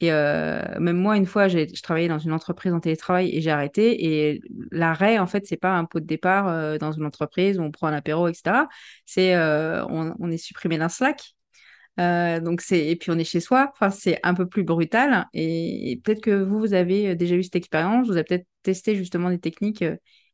Et 0.00 0.10
euh, 0.12 0.62
même 0.80 0.96
moi, 0.96 1.18
une 1.18 1.26
fois, 1.26 1.46
je 1.48 1.82
travaillais 1.82 2.08
dans 2.08 2.18
une 2.18 2.32
entreprise 2.32 2.72
en 2.72 2.80
télétravail 2.80 3.36
et 3.36 3.42
j'ai 3.42 3.50
arrêté. 3.50 4.06
Et 4.06 4.40
l'arrêt, 4.72 5.18
en 5.18 5.26
fait, 5.26 5.46
c'est 5.46 5.58
pas 5.58 5.76
un 5.76 5.84
pot 5.84 6.00
de 6.00 6.06
départ 6.06 6.48
euh, 6.48 6.78
dans 6.78 6.92
une 6.92 7.04
entreprise 7.04 7.58
où 7.58 7.62
on 7.62 7.70
prend 7.70 7.88
un 7.88 7.92
apéro, 7.92 8.28
etc. 8.28 8.66
C'est 9.04 9.36
on, 9.36 10.30
est 10.30 10.38
supprimé 10.38 10.78
d'un 10.78 10.88
Slack. 10.88 11.34
Donc 11.98 12.62
c'est 12.62 12.86
et 12.86 12.96
puis 12.96 13.10
on 13.10 13.18
est 13.18 13.24
chez 13.24 13.40
soi. 13.40 13.70
Enfin, 13.74 13.90
c'est 13.90 14.18
un 14.22 14.32
peu 14.32 14.46
plus 14.48 14.64
brutal. 14.64 15.26
Et, 15.34 15.92
et 15.92 15.96
peut-être 15.98 16.22
que 16.22 16.42
vous, 16.42 16.60
vous 16.60 16.72
avez 16.72 17.14
déjà 17.14 17.34
eu 17.34 17.42
cette 17.42 17.56
expérience. 17.56 18.06
Vous 18.06 18.14
avez 18.14 18.24
peut-être 18.24 18.46
testé 18.62 18.96
justement 18.96 19.28
des 19.28 19.38
techniques 19.38 19.84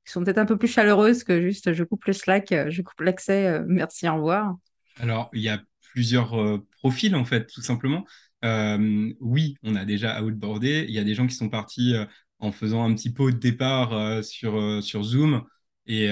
qui 0.07 0.12
sont 0.12 0.25
peut-être 0.25 0.38
un 0.38 0.47
peu 0.47 0.57
plus 0.57 0.69
chaleureuses 0.69 1.25
que 1.25 1.42
juste 1.42 1.73
je 1.73 1.85
coupe 1.85 2.05
le 2.07 2.12
Slack, 2.14 2.53
euh, 2.53 2.71
je 2.71 2.81
coupe 2.81 3.01
l'accès, 3.01 3.61
merci, 3.66 4.09
au 4.09 4.14
revoir. 4.14 4.57
Alors, 4.99 5.29
il 5.35 5.42
y 5.42 5.51
a 5.51 5.61
plusieurs 5.92 6.61
profils 6.81 7.14
en 7.14 7.25
fait, 7.25 7.47
tout 7.47 7.62
simplement. 7.62 8.05
Euh, 8.45 9.12
oui, 9.21 9.57
on 9.62 9.75
a 9.77 9.85
déjà 9.85 10.23
outboardé. 10.23 10.85
Il 10.88 10.95
y 10.95 10.99
a 10.99 11.05
des 11.05 11.14
gens 11.14 11.27
qui 11.27 11.35
sont 11.35 11.49
partis 11.49 11.95
euh, 11.95 12.05
en 12.38 12.53
faisant 12.53 12.85
un 12.85 12.95
petit 12.95 13.11
pot 13.12 13.31
de 13.31 13.37
départ 13.37 13.92
euh, 13.92 14.23
sur, 14.23 14.83
sur 14.83 15.03
Zoom 15.03 15.45
et, 15.87 16.11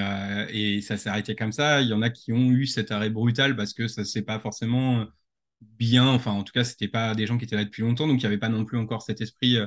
et 0.51 0.81
ça 0.83 0.97
s'est 0.97 1.09
arrêté 1.09 1.35
comme 1.35 1.53
ça. 1.53 1.81
Il 1.83 1.89
y 1.89 1.93
en 1.93 2.03
a 2.03 2.11
qui 2.11 2.33
ont 2.33 2.51
eu 2.53 2.67
cet 2.67 2.93
arrêt 2.93 3.11
brutal 3.11 3.57
parce 3.57 3.75
que 3.75 3.89
ça 3.89 4.05
s'est 4.05 4.23
pas 4.23 4.39
forcément 4.39 5.05
bien. 5.61 6.07
Enfin, 6.07 6.31
en 6.31 6.45
tout 6.45 6.53
cas, 6.53 6.63
c'était 6.63 6.89
pas 6.89 7.15
des 7.15 7.27
gens 7.27 7.39
qui 7.39 7.45
étaient 7.45 7.57
là 7.57 7.65
depuis 7.65 7.83
longtemps, 7.83 8.07
donc 8.07 8.19
il 8.19 8.21
n'y 8.21 8.27
avait 8.27 8.39
pas 8.39 8.49
non 8.49 8.65
plus 8.65 8.79
encore 8.79 9.03
cet 9.03 9.21
esprit 9.21 9.59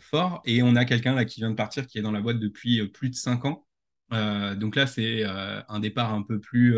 fort. 0.00 0.42
Et 0.44 0.62
on 0.62 0.74
a 0.76 0.84
quelqu'un 0.84 1.14
là 1.14 1.24
qui 1.24 1.40
vient 1.40 1.50
de 1.50 1.56
partir, 1.56 1.86
qui 1.86 1.98
est 1.98 2.02
dans 2.02 2.12
la 2.12 2.20
boîte 2.20 2.38
depuis 2.38 2.86
plus 2.88 3.10
de 3.10 3.14
cinq 3.14 3.44
ans. 3.44 3.66
donc 4.10 4.76
là, 4.76 4.86
c'est 4.86 5.24
un 5.24 5.80
départ 5.80 6.12
un 6.14 6.22
peu 6.22 6.40
plus 6.40 6.76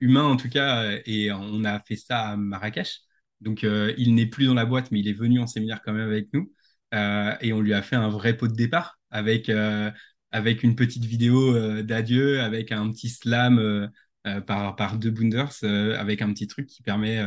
humain 0.00 0.24
en 0.24 0.36
tout 0.36 0.48
cas, 0.48 0.98
et 1.06 1.32
on 1.32 1.64
a 1.64 1.80
fait 1.80 1.96
ça 1.96 2.28
à 2.28 2.36
Marrakech. 2.36 3.02
Donc, 3.40 3.64
euh, 3.64 3.94
il 3.98 4.14
n'est 4.14 4.26
plus 4.26 4.46
dans 4.46 4.54
la 4.54 4.66
boîte, 4.66 4.90
mais 4.90 5.00
il 5.00 5.08
est 5.08 5.12
venu 5.12 5.40
en 5.40 5.46
séminaire 5.46 5.82
quand 5.82 5.92
même 5.92 6.08
avec 6.08 6.32
nous. 6.32 6.52
Euh, 6.94 7.36
et 7.40 7.52
on 7.52 7.60
lui 7.60 7.74
a 7.74 7.82
fait 7.82 7.96
un 7.96 8.08
vrai 8.08 8.36
pot 8.36 8.48
de 8.48 8.54
départ 8.54 8.98
avec, 9.10 9.48
euh, 9.48 9.90
avec 10.30 10.62
une 10.62 10.76
petite 10.76 11.04
vidéo 11.04 11.82
d'adieu, 11.82 12.40
avec 12.40 12.72
un 12.72 12.90
petit 12.90 13.10
slam 13.10 13.90
par, 14.46 14.76
par 14.76 14.98
deux 14.98 15.10
Boonders, 15.10 15.52
avec 15.62 16.22
un 16.22 16.32
petit 16.32 16.46
truc 16.46 16.66
qui 16.66 16.82
permet 16.82 17.22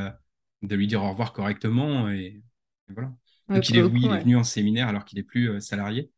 de 0.61 0.75
lui 0.75 0.87
dire 0.87 1.03
au 1.03 1.09
revoir 1.09 1.33
correctement. 1.33 2.09
Et, 2.09 2.43
voilà. 2.89 3.11
Donc, 3.51 3.69
il 3.69 3.77
est, 3.77 3.83
oui, 3.83 4.01
il 4.03 4.11
est 4.11 4.19
venu 4.21 4.35
en 4.35 4.43
séminaire 4.43 4.87
alors 4.87 5.05
qu'il 5.05 5.17
n'est 5.17 5.23
plus 5.23 5.59
salarié. 5.61 6.09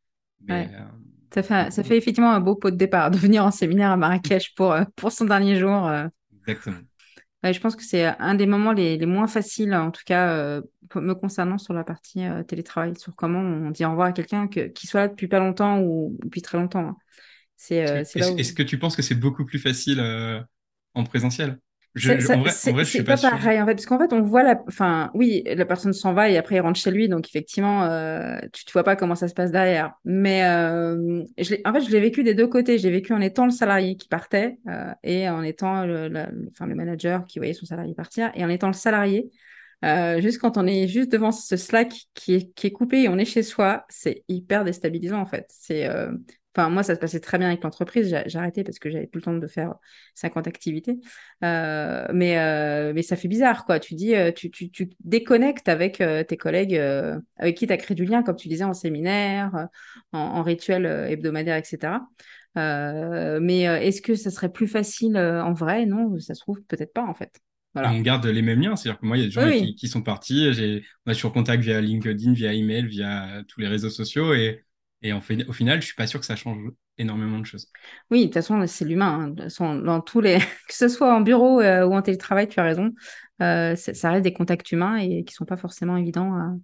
ça, 0.47 1.43
fait, 1.43 1.71
ça 1.71 1.83
fait 1.83 1.97
effectivement 1.97 2.31
un 2.31 2.39
beau 2.39 2.55
pot 2.55 2.71
de 2.71 2.75
départ 2.75 3.11
de 3.11 3.17
venir 3.17 3.45
en 3.45 3.51
séminaire 3.51 3.91
à 3.91 3.97
Marrakech 3.97 4.53
pour, 4.55 4.75
pour 4.95 5.11
son 5.11 5.25
dernier 5.25 5.57
jour. 5.57 5.89
Exactement 6.47 6.79
je 7.51 7.59
pense 7.59 7.75
que 7.75 7.83
c'est 7.83 8.05
un 8.05 8.35
des 8.35 8.45
moments 8.45 8.71
les, 8.71 8.97
moins 9.05 9.27
faciles, 9.27 9.73
en 9.73 9.91
tout 9.91 10.03
cas 10.05 10.29
euh, 10.29 10.61
me 10.95 11.13
concernant 11.13 11.57
sur 11.57 11.73
la 11.73 11.83
partie 11.83 12.23
euh, 12.23 12.43
télétravail, 12.43 12.93
sur 12.97 13.13
comment 13.15 13.39
on 13.39 13.69
dit 13.71 13.83
au 13.83 13.89
revoir 13.89 14.07
à 14.07 14.11
quelqu'un 14.13 14.47
qui 14.47 14.87
soit 14.87 15.01
là 15.01 15.07
depuis 15.09 15.27
pas 15.27 15.39
longtemps 15.39 15.81
ou 15.81 16.17
depuis 16.23 16.41
très 16.41 16.57
longtemps. 16.57 16.87
Hein. 16.87 16.97
C'est, 17.57 17.89
euh, 17.89 18.03
Est-ce 18.03 18.53
que 18.53 18.63
tu 18.63 18.79
penses 18.79 18.95
que 18.95 19.01
c'est 19.01 19.15
beaucoup 19.15 19.45
plus 19.45 19.59
facile 19.59 20.01
en 20.93 21.03
présentiel? 21.03 21.59
En 21.95 22.39
vrai, 22.39 22.51
je 22.84 22.89
suis 22.89 23.03
pas, 23.03 23.17
pareil 23.17 23.62
en 23.62 23.65
fait 23.65 23.75
parce 23.75 23.86
qu'en 23.86 23.99
fait 23.99 24.13
on 24.13 24.23
voit 24.23 24.41
la 24.41 24.60
enfin 24.67 25.12
oui 25.13 25.43
la 25.45 25.65
personne 25.65 25.93
s'en 25.93 26.13
va 26.13 26.27
et 26.27 26.38
après 26.38 26.56
il 26.56 26.60
rentre 26.60 26.79
chez 26.79 26.89
lui 26.89 27.08
donc 27.08 27.27
effectivement 27.27 27.84
euh, 27.84 28.39
tu 28.51 28.63
ne 28.67 28.71
vois 28.71 28.84
pas 28.84 28.95
comment 28.95 29.13
ça 29.13 29.27
se 29.27 29.34
passe 29.36 29.51
derrière. 29.51 29.93
Mais 30.03 30.43
euh, 30.45 31.23
je 31.38 31.56
en 31.65 31.73
fait 31.73 31.82
je 31.82 31.91
l'ai 31.91 31.99
vécu 31.99 32.23
des 32.23 32.34
deux 32.34 32.47
côtés. 32.47 32.79
J'ai 32.79 32.89
vécu 32.89 33.13
en 33.13 33.21
étant 33.21 33.45
le 33.45 33.51
salarié 33.51 33.95
qui 33.95 34.08
partait 34.08 34.58
euh, 34.67 34.91
et 35.03 35.29
en 35.29 35.43
étant 35.43 35.86
le, 35.86 36.10
enfin, 36.51 36.65
le 36.65 36.75
manager 36.75 37.25
qui 37.25 37.38
voyait 37.38 37.53
son 37.53 37.65
salarié 37.65 37.93
partir 37.93 38.32
et 38.34 38.43
en 38.43 38.49
étant 38.49 38.67
le 38.67 38.73
salarié 38.73 39.29
juste 40.19 40.39
quand 40.39 40.57
on 40.57 40.65
est 40.65 40.87
juste 40.87 41.11
devant 41.11 41.31
ce 41.31 41.57
Slack 41.57 41.93
qui 42.13 42.35
est, 42.35 42.53
qui 42.53 42.67
est 42.67 42.71
coupé 42.71 43.03
et 43.03 43.09
on 43.09 43.17
est 43.17 43.25
chez 43.25 43.43
soi, 43.43 43.85
c'est 43.89 44.23
hyper 44.27 44.63
déstabilisant 44.63 45.19
en 45.19 45.25
fait. 45.25 45.45
C'est 45.49 45.89
Enfin, 46.55 46.69
moi, 46.69 46.83
ça 46.83 46.93
se 46.93 46.99
passait 46.99 47.19
très 47.19 47.39
bien 47.39 47.47
avec 47.47 47.63
l'entreprise. 47.63 48.15
J'ai 48.27 48.37
arrêté 48.37 48.63
parce 48.63 48.77
que 48.77 48.89
j'avais 48.91 49.07
plus 49.07 49.19
le 49.19 49.23
temps 49.23 49.33
de 49.33 49.47
faire 49.47 49.73
50 50.13 50.47
activités. 50.47 50.99
Euh, 51.43 52.05
mais, 52.13 52.37
euh, 52.37 52.93
mais 52.93 53.01
ça 53.01 53.15
fait 53.15 53.27
bizarre, 53.27 53.65
quoi. 53.65 53.79
Tu 53.79 53.95
dis, 53.95 54.13
euh, 54.15 54.31
tu, 54.31 54.51
tu, 54.51 54.69
tu 54.69 54.91
déconnectes 55.03 55.67
avec 55.67 56.03
tes 56.27 56.37
collègues 56.37 56.75
avec 57.37 57.57
qui 57.57 57.65
tu 57.67 57.73
as 57.73 57.77
créé 57.77 57.95
du 57.95 58.05
lien, 58.05 58.21
comme 58.23 58.35
tu 58.35 58.47
disais, 58.47 58.63
en 58.63 58.73
séminaire, 58.73 59.67
en, 60.11 60.43
rituel 60.43 60.85
hebdomadaire, 60.85 61.57
etc. 61.57 62.01
mais 62.55 63.61
est-ce 63.63 64.01
que 64.01 64.15
ça 64.15 64.29
serait 64.29 64.51
plus 64.51 64.67
facile 64.67 65.17
en 65.17 65.53
vrai? 65.53 65.85
Non, 65.85 66.19
ça 66.19 66.35
se 66.35 66.41
trouve 66.41 66.61
peut-être 66.63 66.93
pas, 66.93 67.03
en 67.03 67.15
fait. 67.15 67.39
Voilà. 67.73 67.91
On 67.91 68.01
garde 68.01 68.25
les 68.25 68.41
mêmes 68.41 68.62
liens, 68.62 68.75
c'est-à-dire 68.75 68.99
que 68.99 69.05
moi, 69.05 69.17
il 69.17 69.21
y 69.21 69.23
a 69.23 69.27
des 69.27 69.31
gens 69.31 69.49
qui, 69.49 69.75
qui, 69.75 69.88
sont 69.88 70.03
partis, 70.03 70.51
on 71.05 71.12
est 71.12 71.13
sur 71.15 71.33
contact 71.33 71.63
via 71.63 71.81
LinkedIn, 71.81 72.33
via 72.33 72.53
email, 72.53 72.86
via 72.86 73.43
tous 73.47 73.59
les 73.59 73.67
réseaux 73.67 73.89
sociaux, 73.89 74.33
et 74.33 74.63
et 75.03 75.12
en 75.12 75.21
fait, 75.21 75.45
au 75.47 75.53
final, 75.53 75.81
je 75.81 75.88
suis 75.88 75.95
pas 75.95 76.07
sûr 76.07 76.19
que 76.19 76.25
ça 76.25 76.38
change 76.38 76.57
énormément 76.97 77.38
de 77.38 77.45
choses. 77.45 77.67
Oui, 78.09 78.21
de 78.21 78.25
toute 78.25 78.36
façon, 78.36 78.65
c'est 78.67 78.86
l'humain. 78.86 79.36
Hein. 79.38 79.75
dans 79.83 80.01
tous 80.01 80.21
les, 80.21 80.38
que 80.67 80.73
ce 80.73 80.88
soit 80.88 81.13
en 81.13 81.21
bureau 81.21 81.59
euh, 81.59 81.86
ou 81.86 81.93
en 81.93 82.01
télétravail, 82.01 82.47
tu 82.47 82.59
as 82.59 82.63
raison. 82.63 82.91
Euh, 83.41 83.75
ça 83.75 84.12
reste 84.12 84.23
des 84.23 84.31
contacts 84.31 84.71
humains 84.71 84.95
et 84.97 85.25
qui 85.25 85.33
sont 85.33 85.43
pas 85.43 85.57
forcément 85.57 85.97
évidents. 85.97 86.57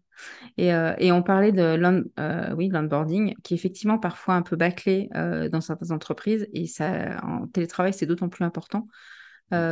Et, 0.57 0.73
euh, 0.73 0.93
et, 0.99 1.11
on 1.11 1.21
parlait 1.21 1.51
de 1.51 2.53
oui, 2.55 2.69
l'onboarding, 2.69 3.35
qui 3.43 3.53
est 3.53 3.57
effectivement 3.57 3.99
parfois 3.99 4.35
un 4.35 4.41
peu 4.41 4.55
bâclé 4.55 5.09
dans 5.51 5.61
certaines 5.61 5.91
entreprises. 5.91 6.47
Et 6.53 6.67
ça, 6.67 7.19
en 7.23 7.47
télétravail, 7.47 7.93
c'est 7.93 8.05
d'autant 8.05 8.29
plus 8.29 8.45
important. 8.45 8.87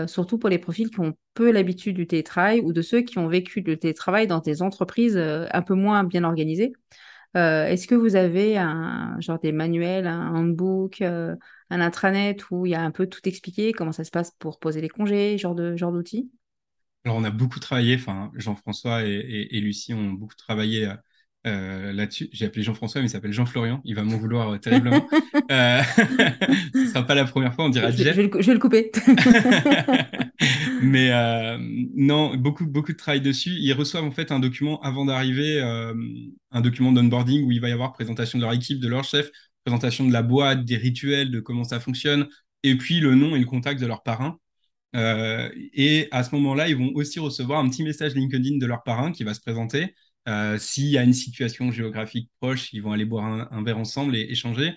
Surtout 0.08 0.38
pour 0.38 0.50
les 0.50 0.60
profils 0.60 0.90
qui 0.90 1.00
ont 1.00 1.14
peu 1.34 1.52
l'habitude 1.52 1.96
du 1.96 2.08
télétravail 2.08 2.62
ou 2.62 2.74
de 2.74 2.82
ceux 2.82 3.02
qui 3.02 3.20
ont 3.20 3.28
vécu 3.28 3.62
le 3.62 3.78
télétravail 3.78 4.28
dans 4.28 4.40
des 4.40 4.62
entreprises 4.62 5.18
un 5.18 5.62
peu 5.62 5.76
moins 5.76 6.04
bien 6.04 6.24
organisées. 6.24 6.74
Euh, 7.36 7.68
est-ce 7.68 7.88
que 7.88 7.96
vous 7.96 8.16
avez 8.16 8.58
un 8.58 9.20
genre 9.20 9.40
des 9.40 9.52
manuels, 9.52 10.08
un 10.08 10.34
handbook, 10.34 11.02
euh, 11.02 11.36
un 11.70 11.82
intranet 11.82 12.38
où 12.50 12.66
il 12.66 12.72
y 12.72 12.76
a 12.76 12.82
un 12.82 12.92
peu 12.92 13.08
tout 13.08 13.20
expliqué, 13.26 13.74
comment 13.74 13.92
ça 13.92 14.04
se 14.04 14.12
passe 14.12 14.32
pour 14.40 14.60
poser 14.60 14.82
les 14.82 14.90
congés, 14.90 15.38
genre 15.38 15.56
genre 15.76 15.92
d'outils? 15.92 16.32
Alors 17.06 17.18
on 17.18 17.24
a 17.24 17.30
beaucoup 17.30 17.60
travaillé, 17.60 17.96
enfin 17.96 18.32
Jean-François 18.36 19.04
et, 19.04 19.60
Lucie 19.60 19.94
ont 19.94 20.14
beaucoup 20.14 20.36
travaillé 20.36 20.92
euh, 21.48 21.94
là-dessus. 21.94 22.30
J'ai 22.32 22.46
appelé 22.46 22.64
Jean-François, 22.64 23.02
mais 23.02 23.08
il 23.08 23.10
s'appelle 23.10 23.34
Jean-Florian. 23.34 23.82
Il 23.86 23.96
va 23.96 24.04
m'en 24.04 24.18
vouloir 24.18 24.60
terriblement. 24.60 25.08
Ce 25.50 26.78
ne 26.78 26.86
sera 26.86 27.04
pas 27.04 27.16
la 27.16 27.26
première 27.26 27.54
fois, 27.54 27.66
on 27.66 27.70
dira 27.70 27.92
je, 27.92 27.98
je, 27.98 28.04
vais, 28.04 28.24
le, 28.24 28.42
je 28.42 28.48
vais 28.48 28.54
le 28.54 28.60
couper. 28.60 28.92
mais 30.82 31.12
euh, 31.12 31.58
non, 31.96 32.36
beaucoup, 32.36 32.66
beaucoup 32.66 32.92
de 32.92 32.98
travail 32.98 33.22
dessus. 33.22 33.52
Ils 33.60 33.74
reçoivent 33.74 34.04
en 34.04 34.12
fait 34.12 34.32
un 34.32 34.40
document 34.40 34.80
avant 34.82 35.06
d'arriver, 35.06 35.62
euh, 35.62 35.94
un 36.52 36.62
document 36.62 36.92
d'onboarding 36.92 37.46
où 37.46 37.52
il 37.52 37.62
va 37.62 37.70
y 37.70 37.72
avoir 37.72 37.94
présentation 37.94 38.38
de 38.38 38.44
leur 38.44 38.54
équipe, 38.54 38.80
de 38.80 38.88
leur 38.88 39.04
chef, 39.04 39.30
présentation 39.64 40.06
de 40.06 40.14
la 40.14 40.22
boîte, 40.22 40.66
des 40.66 40.78
rituels, 40.78 41.32
de 41.32 41.40
comment 41.40 41.64
ça 41.64 41.80
fonctionne, 41.80 42.28
et 42.64 42.76
puis 42.78 43.00
le 43.00 43.16
nom 43.16 43.36
et 43.36 43.40
le 43.40 43.46
contact 43.46 43.82
de 43.82 43.88
leur 43.88 44.04
parrain. 44.04 44.38
Euh, 44.96 45.50
et 45.74 46.08
à 46.12 46.24
ce 46.24 46.34
moment-là, 46.36 46.70
ils 46.70 46.78
vont 46.78 46.92
aussi 46.96 47.20
recevoir 47.20 47.60
un 47.60 47.70
petit 47.70 47.84
message 47.84 48.16
LinkedIn 48.16 48.58
de 48.58 48.66
leur 48.66 48.84
parrain 48.84 49.12
qui 49.12 49.24
va 49.24 49.34
se 49.34 49.42
présenter. 49.42 49.94
S'il 50.60 50.88
y 50.88 50.98
a 50.98 51.04
une 51.04 51.14
situation 51.14 51.72
géographique 51.72 52.30
proche, 52.40 52.74
ils 52.74 52.82
vont 52.82 52.92
aller 52.92 53.06
boire 53.06 53.52
un, 53.52 53.64
verre 53.64 53.78
ensemble 53.78 54.16
et 54.16 54.30
échanger. 54.32 54.74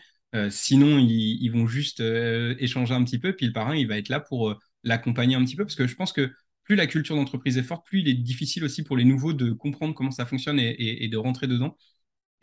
sinon, 0.51 0.99
ils, 0.99 1.49
vont 1.49 1.67
juste 1.67 2.01
échanger 2.01 2.95
un 2.95 3.05
petit 3.05 3.19
peu, 3.19 3.35
puis 3.35 3.47
le 3.47 3.53
parrain, 3.53 3.75
il 3.75 3.89
va 3.89 3.99
être 3.99 4.09
là 4.09 4.21
pour 4.21 4.59
l'accompagner 4.85 5.35
un 5.35 5.45
petit 5.45 5.57
peu, 5.57 5.65
parce 5.65 5.75
que 5.75 5.87
je 5.87 5.95
pense 5.97 6.13
que 6.13 6.31
plus 6.71 6.77
la 6.77 6.87
culture 6.87 7.17
d'entreprise 7.17 7.59
est 7.59 7.65
forte, 7.65 7.85
plus 7.85 8.01
il 8.01 8.09
est 8.09 8.15
difficile 8.15 8.63
aussi 8.65 8.85
pour 8.85 8.97
les 8.97 9.05
nouveaux 9.05 9.33
de 9.33 9.51
comprendre 9.51 9.93
comment 9.93 10.13
ça 10.13 10.25
fonctionne 10.25 10.61
et, 10.61 11.09
de 11.09 11.17
rentrer 11.17 11.49
dedans. 11.49 11.77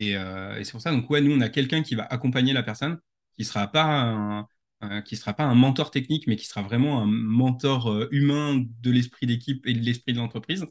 Euh, 0.02 0.58
et, 0.58 0.64
c'est 0.64 0.72
pour 0.72 0.82
ça, 0.82 0.92
donc 0.92 1.10
ouais, 1.10 1.22
nous, 1.22 1.32
on 1.32 1.42
a 1.42 1.50
quelqu'un 1.50 1.84
qui 1.84 1.96
va 1.96 2.04
accompagner 2.04 2.54
la 2.54 2.64
personne, 2.64 3.00
qui 3.38 3.46
sera 3.46 3.68
pas 3.68 4.46
un, 4.82 5.02
qui 5.04 5.16
sera 5.16 5.34
pas 5.34 5.46
un 5.46 5.56
mentor 5.56 5.92
technique, 5.92 6.28
mais 6.28 6.36
qui 6.36 6.46
sera 6.46 6.62
vraiment 6.62 7.02
un 7.02 7.08
mentor 7.08 7.90
euh, 7.90 8.08
humain 8.12 8.64
de 8.82 8.92
l'esprit 8.92 9.28
d'équipe 9.28 9.66
et 9.66 9.74
de 9.74 9.80
l'esprit 9.80 10.14
de 10.14 10.20
l'entreprise. 10.20 10.66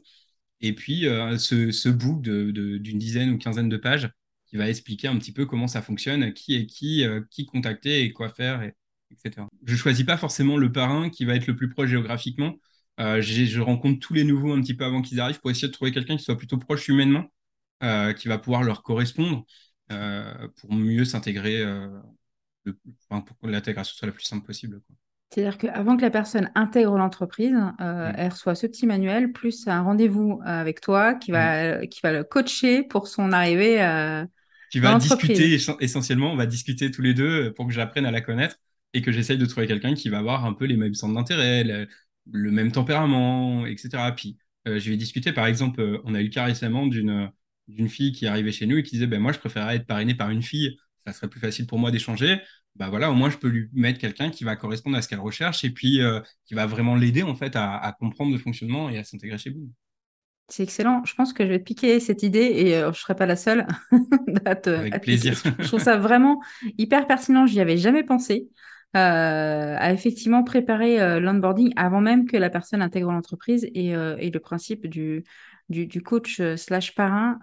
Et 0.61 0.73
puis, 0.73 1.07
euh, 1.07 1.37
ce, 1.37 1.89
book 1.89 2.21
d'une 2.21 2.99
dizaine 2.99 3.31
ou 3.31 3.37
quinzaine 3.37 3.69
de 3.69 3.77
pages 3.77 4.09
qui 4.47 4.57
va 4.57 4.69
expliquer 4.69 5.07
un 5.07 5.17
petit 5.17 5.33
peu 5.33 5.45
comment 5.45 5.67
ça 5.67 5.81
fonctionne, 5.81 6.33
qui 6.33 6.55
est 6.55 6.65
qui, 6.65 7.05
qui 7.29 7.45
contacter 7.45 8.03
et 8.03 8.13
quoi 8.13 8.29
faire. 8.29 8.61
Et, 8.63 8.73
etc. 9.11 9.47
Je 9.65 9.75
choisis 9.75 10.05
pas 10.05 10.17
forcément 10.17 10.57
le 10.57 10.71
parrain 10.71 11.09
qui 11.09 11.25
va 11.25 11.35
être 11.35 11.47
le 11.47 11.55
plus 11.55 11.69
proche 11.69 11.89
géographiquement. 11.89 12.55
Euh, 12.99 13.21
je 13.21 13.59
rencontre 13.61 13.99
tous 13.99 14.13
les 14.13 14.23
nouveaux 14.23 14.53
un 14.53 14.61
petit 14.61 14.73
peu 14.73 14.85
avant 14.85 15.01
qu'ils 15.01 15.19
arrivent 15.19 15.39
pour 15.39 15.51
essayer 15.51 15.67
de 15.67 15.73
trouver 15.73 15.91
quelqu'un 15.91 16.17
qui 16.17 16.23
soit 16.23 16.37
plutôt 16.37 16.57
proche 16.57 16.87
humainement, 16.87 17.31
euh, 17.83 18.13
qui 18.13 18.27
va 18.27 18.37
pouvoir 18.39 18.63
leur 18.63 18.83
correspondre 18.83 19.45
euh, 19.91 20.47
pour 20.57 20.73
mieux 20.73 21.05
s'intégrer, 21.05 21.63
pour 23.09 23.37
que 23.39 23.47
l'intégration 23.47 23.95
soit 23.95 24.07
la 24.07 24.13
plus 24.13 24.25
simple 24.25 24.45
possible. 24.45 24.81
C'est-à-dire 25.29 25.57
qu'avant 25.57 25.97
que 25.97 26.01
la 26.01 26.09
personne 26.09 26.49
intègre 26.55 26.97
l'entreprise, 26.97 27.51
mm. 27.51 28.13
elle 28.15 28.31
reçoit 28.31 28.55
ce 28.55 28.65
petit 28.65 28.87
manuel, 28.87 29.31
plus 29.31 29.67
un 29.67 29.81
rendez-vous 29.81 30.39
avec 30.45 30.79
toi 30.79 31.15
qui 31.15 31.31
va, 31.31 31.79
mm. 31.79 31.87
qui 31.87 31.99
va 32.01 32.13
le 32.13 32.23
coacher 32.23 32.83
pour 32.83 33.07
son 33.07 33.31
arrivée 33.33 33.79
qui 34.69 34.79
va 34.79 34.97
discuter 34.97 35.57
essentiellement, 35.79 36.31
on 36.31 36.35
va 36.35 36.45
discuter 36.45 36.91
tous 36.91 37.01
les 37.01 37.13
deux 37.13 37.53
pour 37.53 37.67
que 37.67 37.73
j'apprenne 37.73 38.05
à 38.05 38.11
la 38.11 38.21
connaître 38.21 38.57
et 38.93 39.01
que 39.01 39.11
j'essaye 39.11 39.37
de 39.37 39.45
trouver 39.45 39.67
quelqu'un 39.67 39.93
qui 39.93 40.09
va 40.09 40.19
avoir 40.19 40.45
un 40.45 40.53
peu 40.53 40.65
les 40.65 40.77
mêmes 40.77 40.93
centres 40.93 41.13
d'intérêt, 41.13 41.63
le, 41.63 42.51
même 42.51 42.71
tempérament, 42.71 43.65
etc. 43.65 43.89
Puis 44.15 44.37
euh, 44.67 44.79
je 44.79 44.89
vais 44.89 44.97
discuter, 44.97 45.31
par 45.31 45.45
exemple, 45.45 45.81
euh, 45.81 46.01
on 46.03 46.13
a 46.13 46.19
eu 46.19 46.25
le 46.25 46.29
cas 46.29 46.45
récemment 46.45 46.87
d'une 46.87 47.31
d'une 47.67 47.89
fille 47.89 48.13
qui 48.13 48.27
arrivait 48.27 48.53
chez 48.53 48.65
nous 48.65 48.77
et 48.77 48.83
qui 48.83 48.91
disait 48.91 49.07
ben 49.07 49.19
moi 49.19 49.33
je 49.33 49.39
préférerais 49.39 49.75
être 49.75 49.85
parrainé 49.85 50.15
par 50.15 50.29
une 50.29 50.41
fille, 50.41 50.77
ça 51.05 51.11
serait 51.11 51.27
plus 51.27 51.41
facile 51.41 51.67
pour 51.67 51.79
moi 51.79 51.91
d'échanger. 51.91 52.39
Bah 52.77 52.89
voilà, 52.89 53.11
au 53.11 53.15
moins 53.15 53.29
je 53.29 53.37
peux 53.37 53.47
lui 53.47 53.69
mettre 53.73 53.99
quelqu'un 53.99 54.29
qui 54.29 54.43
va 54.43 54.55
correspondre 54.55 54.97
à 54.97 55.01
ce 55.01 55.07
qu'elle 55.07 55.19
recherche 55.19 55.63
et 55.63 55.71
puis 55.71 56.01
euh, 56.01 56.19
qui 56.45 56.53
va 56.53 56.65
vraiment 56.65 56.95
l'aider 56.95 57.23
en 57.23 57.35
fait 57.35 57.55
à, 57.55 57.95
comprendre 57.99 58.31
le 58.31 58.37
fonctionnement 58.37 58.89
et 58.89 58.97
à 58.97 59.03
s'intégrer 59.03 59.37
chez 59.37 59.49
vous. 59.49 59.69
C'est 60.49 60.63
excellent. 60.63 61.03
Je 61.03 61.13
pense 61.13 61.33
que 61.33 61.43
je 61.43 61.49
vais 61.49 61.59
te 61.59 61.65
piquer 61.65 61.99
cette 61.99 62.23
idée 62.23 62.39
et 62.39 62.79
je 62.79 62.85
ne 62.85 62.91
serai 62.93 63.15
pas 63.15 63.25
la 63.25 63.35
seule 63.35 63.67
à 64.45 64.55
te. 64.55 64.69
Avec 64.69 65.01
plaisir. 65.01 65.33
Je 65.59 65.67
trouve 65.67 65.81
ça 65.81 65.97
vraiment 65.97 66.41
hyper 66.77 67.05
pertinent. 67.05 67.45
J'y 67.45 67.59
avais 67.59 67.77
jamais 67.77 68.03
pensé. 68.03 68.47
Euh, 68.95 69.75
à 69.77 69.91
effectivement 69.91 70.43
préparer 70.43 71.01
euh, 71.01 71.19
l'onboarding 71.19 71.73
avant 71.75 71.99
même 71.99 72.25
que 72.25 72.37
la 72.37 72.49
personne 72.49 72.81
intègre 72.81 73.11
l'entreprise 73.11 73.67
et, 73.75 73.93
euh, 73.93 74.15
et, 74.17 74.31
le 74.31 74.39
principe 74.39 74.87
du, 74.87 75.25
du, 75.67 75.87
du 75.87 76.01
coach 76.01 76.41
slash 76.55 76.95
parrain 76.95 77.37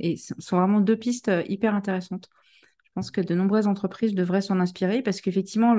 et 0.00 0.16
sont 0.16 0.58
vraiment 0.58 0.80
deux 0.80 0.96
pistes 0.96 1.30
hyper 1.48 1.74
intéressantes. 1.74 2.30
Je 2.96 3.00
pense 3.00 3.10
que 3.10 3.20
de 3.20 3.34
nombreuses 3.34 3.66
entreprises 3.66 4.14
devraient 4.14 4.40
s'en 4.40 4.60
inspirer 4.60 5.02
parce 5.02 5.20
qu'effectivement, 5.20 5.74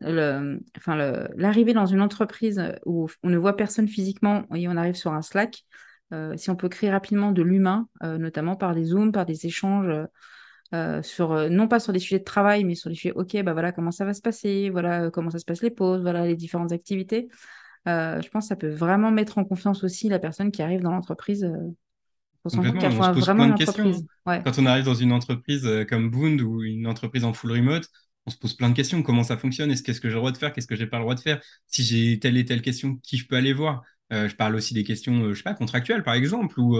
enfin 0.00 0.96
l'arrivée 1.36 1.72
dans 1.72 1.86
une 1.86 2.00
entreprise 2.00 2.62
où 2.86 3.08
on 3.24 3.28
ne 3.28 3.36
voit 3.36 3.56
personne 3.56 3.88
physiquement 3.88 4.44
et 4.54 4.68
on 4.68 4.76
arrive 4.76 4.94
sur 4.94 5.12
un 5.12 5.22
Slack, 5.22 5.64
si 6.36 6.50
on 6.50 6.56
peut 6.56 6.68
créer 6.68 6.90
rapidement 6.90 7.32
de 7.32 7.42
l'humain, 7.42 7.88
notamment 8.02 8.54
par 8.54 8.72
des 8.72 8.84
Zooms, 8.84 9.10
par 9.10 9.26
des 9.26 9.46
échanges 9.46 10.06
euh, 10.74 11.02
sur, 11.02 11.32
euh, 11.32 11.48
non 11.48 11.68
pas 11.68 11.78
sur 11.78 11.92
des 11.92 12.00
sujets 12.00 12.18
de 12.18 12.24
travail, 12.24 12.64
mais 12.64 12.74
sur 12.74 12.88
les 12.88 12.96
sujets, 12.96 13.12
OK, 13.14 13.40
bah 13.42 13.52
voilà 13.52 13.70
comment 13.70 13.92
ça 13.92 14.04
va 14.04 14.12
se 14.12 14.22
passer, 14.22 14.70
voilà 14.70 15.04
euh, 15.04 15.10
comment 15.10 15.30
ça 15.30 15.38
se 15.38 15.44
passe 15.44 15.62
les 15.62 15.70
pauses, 15.70 16.02
voilà 16.02 16.26
les 16.26 16.34
différentes 16.34 16.72
activités. 16.72 17.28
je 17.86 18.28
pense 18.30 18.44
que 18.44 18.48
ça 18.48 18.56
peut 18.56 18.70
vraiment 18.70 19.10
mettre 19.10 19.38
en 19.38 19.44
confiance 19.44 19.84
aussi 19.84 20.08
la 20.08 20.18
personne 20.18 20.50
qui 20.50 20.62
arrive 20.62 20.80
dans 20.80 20.90
l'entreprise. 20.90 21.48
On 22.44 22.50
se 22.50 22.56
pose 22.56 23.24
plein 23.24 23.48
de 23.48 23.56
questions. 23.56 24.06
Quand 24.26 24.58
on 24.58 24.66
arrive 24.66 24.84
dans 24.84 24.94
une 24.94 25.12
entreprise 25.12 25.68
comme 25.88 26.10
Boond 26.10 26.38
ou 26.38 26.62
une 26.62 26.86
entreprise 26.86 27.24
en 27.24 27.32
full 27.32 27.52
remote, 27.52 27.88
on 28.26 28.30
se 28.30 28.38
pose 28.38 28.54
plein 28.54 28.70
de 28.70 28.74
questions. 28.74 29.02
Comment 29.02 29.24
ça 29.24 29.36
fonctionne? 29.36 29.70
Est-ce 29.70 29.82
qu'est-ce 29.82 30.00
que 30.00 30.08
j'ai 30.08 30.14
le 30.14 30.20
droit 30.20 30.32
de 30.32 30.38
faire? 30.38 30.52
Qu'est-ce 30.52 30.66
que 30.66 30.76
j'ai 30.76 30.86
pas 30.86 30.98
le 30.98 31.04
droit 31.04 31.14
de 31.14 31.20
faire? 31.20 31.40
Si 31.66 31.82
j'ai 31.82 32.18
telle 32.18 32.36
et 32.36 32.44
telle 32.44 32.62
question, 32.62 32.96
qui 33.02 33.16
je 33.16 33.26
peux 33.26 33.36
aller 33.36 33.52
voir? 33.52 33.82
Je 34.10 34.34
parle 34.34 34.54
aussi 34.54 34.74
des 34.74 34.84
questions, 34.84 35.30
je 35.30 35.34
sais 35.34 35.42
pas, 35.42 35.54
contractuelles 35.54 36.02
par 36.04 36.14
exemple, 36.14 36.58
ou 36.60 36.78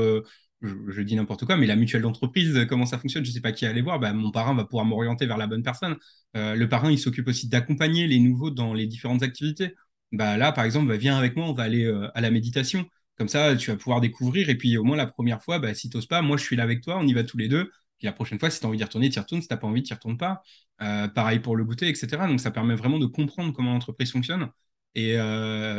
je, 0.64 1.03
dis 1.03 1.16
n'importe 1.16 1.44
quoi, 1.44 1.57
mais 1.57 1.66
la 1.66 1.77
mutuelle 1.77 2.03
d'entreprise, 2.03 2.57
euh, 2.57 2.64
comment 2.64 2.87
ça 2.87 2.98
fonctionne? 2.98 3.24
Je 3.24 3.31
ne 3.31 3.35
sais 3.35 3.40
pas 3.40 3.53
qui 3.53 3.66
aller 3.66 3.83
voir. 3.83 3.98
Bah, 3.98 4.12
mon 4.12 4.31
parrain 4.31 4.55
va 4.55 4.64
pouvoir 4.64 4.85
m'orienter 4.85 5.27
vers 5.27 5.37
la 5.37 5.46
bonne 5.46 5.62
personne. 5.62 5.96
Euh, 6.37 6.55
le 6.55 6.68
parrain, 6.68 6.90
il 6.90 6.98
s'occupe 6.98 7.29
aussi 7.29 7.48
d'accompagner 7.48 8.07
les 8.07 8.18
nouveaux 8.18 8.50
dans 8.50 8.74
les 8.74 8.87
différentes 8.87 9.22
activités. 9.22 9.74
Bah, 10.12 10.37
là, 10.37 10.53
par 10.53 10.64
exemple, 10.64 10.88
bah, 10.88 10.96
viens 10.96 11.16
avec 11.16 11.37
moi, 11.37 11.46
on 11.46 11.53
va 11.53 11.64
aller 11.64 11.85
euh, 11.85 12.09
à 12.14 12.20
la 12.20 12.31
méditation. 12.31 12.87
Comme 13.18 13.29
ça, 13.29 13.55
tu 13.57 13.70
vas 13.70 13.77
pouvoir 13.77 14.00
découvrir. 14.00 14.48
Et 14.50 14.57
puis, 14.57 14.77
au 14.77 14.85
moins, 14.85 14.96
la 14.96 15.07
première 15.07 15.42
fois, 15.42 15.59
bah, 15.59 15.74
si 15.74 15.88
tu 15.90 15.96
n'oses 15.96 16.07
pas, 16.07 16.22
moi, 16.22 16.37
je 16.37 16.44
suis 16.44 16.57
là 16.57 16.64
avec 16.64 16.83
toi, 16.83 16.98
on 16.98 17.07
y 17.07 17.12
va 17.14 17.24
tous 17.24 17.37
les 17.38 17.48
deux. 17.48 17.70
Puis 17.98 18.07
la 18.07 18.12
prochaine 18.12 18.38
fois, 18.38 18.50
si 18.50 18.61
tu 18.61 18.66
as 18.66 18.68
envie 18.68 18.79
d'y 18.79 18.85
retourner, 18.85 19.09
tu 19.11 19.16
y 19.16 19.20
retournes. 19.20 19.42
Si 19.42 19.48
tu 19.48 19.55
n'as 19.55 19.59
pas 19.59 19.66
envie, 19.66 19.83
tu 19.83 19.92
n'y 19.92 19.96
retournes 19.96 20.18
pas. 20.18 20.42
pareil 21.14 21.38
pour 21.40 21.57
le 21.57 21.64
goûter, 21.64 21.88
etc. 21.88 22.27
Donc, 22.27 22.40
ça 22.40 22.50
permet 22.50 22.74
vraiment 22.74 22.98
de 22.98 23.07
comprendre 23.07 23.53
comment 23.53 23.72
l'entreprise 23.72 24.12
fonctionne 24.12 24.48
et 24.94 25.16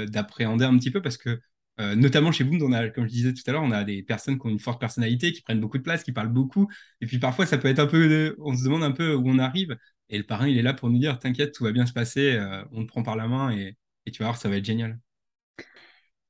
d'appréhender 0.08 0.66
un 0.66 0.78
petit 0.78 0.92
peu 0.92 1.02
parce 1.02 1.18
que 1.18 1.40
euh, 1.82 1.96
notamment 1.96 2.32
chez 2.32 2.44
Boom, 2.46 2.60
comme 2.94 3.06
je 3.06 3.12
disais 3.12 3.34
tout 3.34 3.44
à 3.48 3.52
l'heure, 3.52 3.64
on 3.64 3.72
a 3.72 3.84
des 3.84 4.02
personnes 4.02 4.40
qui 4.40 4.46
ont 4.48 4.50
une 4.50 4.60
forte 4.60 4.80
personnalité, 4.80 5.34
qui 5.34 5.42
prennent 5.42 5.60
beaucoup 5.60 5.78
de 5.78 5.84
place, 5.84 6.04
qui 6.04 6.14
parlent 6.14 6.30
beaucoup. 6.30 6.70
Et 7.02 7.06
puis 7.06 7.20
parfois, 7.20 7.46
ça 7.46 7.58
peut 7.58 7.68
être 7.68 7.80
un 7.80 7.88
peu, 7.88 8.36
on 8.40 8.56
se 8.56 8.64
demande 8.64 8.84
un 8.84 8.92
peu 8.92 9.14
où 9.14 9.28
on 9.28 9.40
arrive. 9.40 9.78
Et 10.10 10.18
le 10.18 10.24
parrain, 10.26 10.48
il 10.48 10.58
est 10.58 10.62
là 10.62 10.74
pour 10.74 10.90
nous 10.90 11.00
dire, 11.00 11.20
t'inquiète, 11.20 11.54
tout 11.54 11.64
va 11.64 11.72
bien 11.72 11.86
se 11.86 11.94
passer, 11.94 12.34
euh, 12.36 12.64
on 12.72 12.84
te 12.84 12.88
prend 12.88 13.04
par 13.04 13.16
la 13.16 13.28
main 13.28 13.52
et, 13.52 13.76
tu 14.12 14.20
vas 14.20 14.26
voir, 14.30 14.38
ça 14.38 14.50
va 14.50 14.58
être 14.58 14.66
génial. 14.66 15.00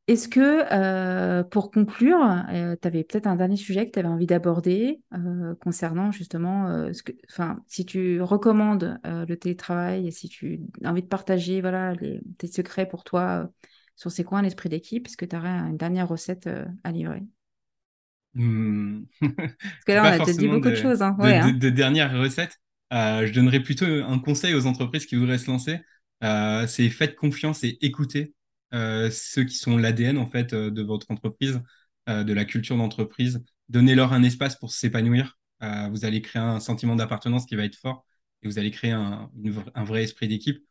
Est-ce 0.08 0.28
que, 0.28 0.72
euh, 0.72 1.44
pour 1.44 1.72
conclure, 1.72 2.20
tu 2.50 2.88
avais 2.88 3.04
peut-être 3.04 3.26
un 3.26 3.36
dernier 3.36 3.56
sujet 3.56 3.88
que 3.88 3.92
tu 3.92 4.00
avais 4.00 4.08
envie 4.08 4.28
d'aborder 4.28 5.02
concernant 5.62 6.12
justement, 6.12 6.94
ce 6.94 7.02
que, 7.02 7.12
si 7.68 7.86
tu 7.86 8.22
recommandes 8.22 9.00
le 9.04 9.36
télétravail 9.36 10.08
et 10.08 10.12
si 10.12 10.30
tu 10.30 10.62
as 10.84 10.92
envie 10.92 11.02
de 11.02 11.08
partager 11.08 11.60
voilà, 11.60 11.94
tes 12.38 12.48
secrets 12.48 12.88
pour 12.88 13.04
toi 13.04 13.50
sur 13.96 14.12
ces 14.12 14.24
coins 14.24 14.42
l'esprit 14.42 14.70
d'équipe 14.70 15.08
Est-ce 15.08 15.18
que 15.18 15.26
tu 15.26 15.36
aurais 15.36 15.50
une 15.50 15.78
dernière 15.78 16.08
recette 16.08 16.48
euh, 16.48 16.66
à 16.84 16.92
livrer? 16.92 17.24
Mmh. 18.34 19.04
Parce 19.22 19.86
que 19.88 19.92
là, 19.94 20.18
on 20.20 20.24
a 20.24 20.34
dit 20.34 20.48
beaucoup 20.48 20.70
de, 20.70 20.76
choses. 20.76 21.02
Hein. 21.02 21.16
de, 21.20 21.68
hein. 21.68 21.72
dernières 21.72 22.18
recettes. 22.18 22.60
Euh, 22.94 23.26
je 23.26 23.34
donnerais 23.34 23.62
plutôt 23.62 23.86
un 23.86 24.20
conseil 24.20 24.54
aux 24.54 24.68
entreprises 24.68 25.06
qui 25.06 25.16
voudraient 25.16 25.38
se 25.38 25.50
lancer. 25.50 25.80
Euh, 26.24 26.68
c'est 26.68 26.90
faites 26.90 27.16
confiance 27.16 27.64
et 27.64 27.78
écoutez 27.82 28.34
ceux 29.12 29.44
qui 29.46 29.56
sont 29.56 29.78
l'ADN 29.78 30.18
en 30.18 30.28
fait 30.28 30.54
de 30.54 30.82
votre 30.82 31.12
entreprise, 31.12 31.62
de 32.08 32.34
la 32.34 32.46
culture 32.46 32.78
d'entreprise. 32.78 33.44
Donnez-leur 33.70 34.14
un 34.14 34.24
espace 34.24 34.56
pour 34.56 34.72
s'épanouir. 34.72 35.38
vous 35.62 36.06
allez 36.06 36.22
créer 36.22 36.42
un 36.42 36.60
sentiment 36.60 36.96
d'appartenance 36.96 37.46
qui 37.46 37.56
va 37.56 37.64
être 37.64 37.76
fort 37.78 38.06
et 38.44 38.48
vous 38.48 38.60
allez 38.60 38.72
créer 38.72 38.92
un 38.92 39.30
vrai 39.84 40.04
esprit 40.04 40.28
d'équipe. 40.28 40.64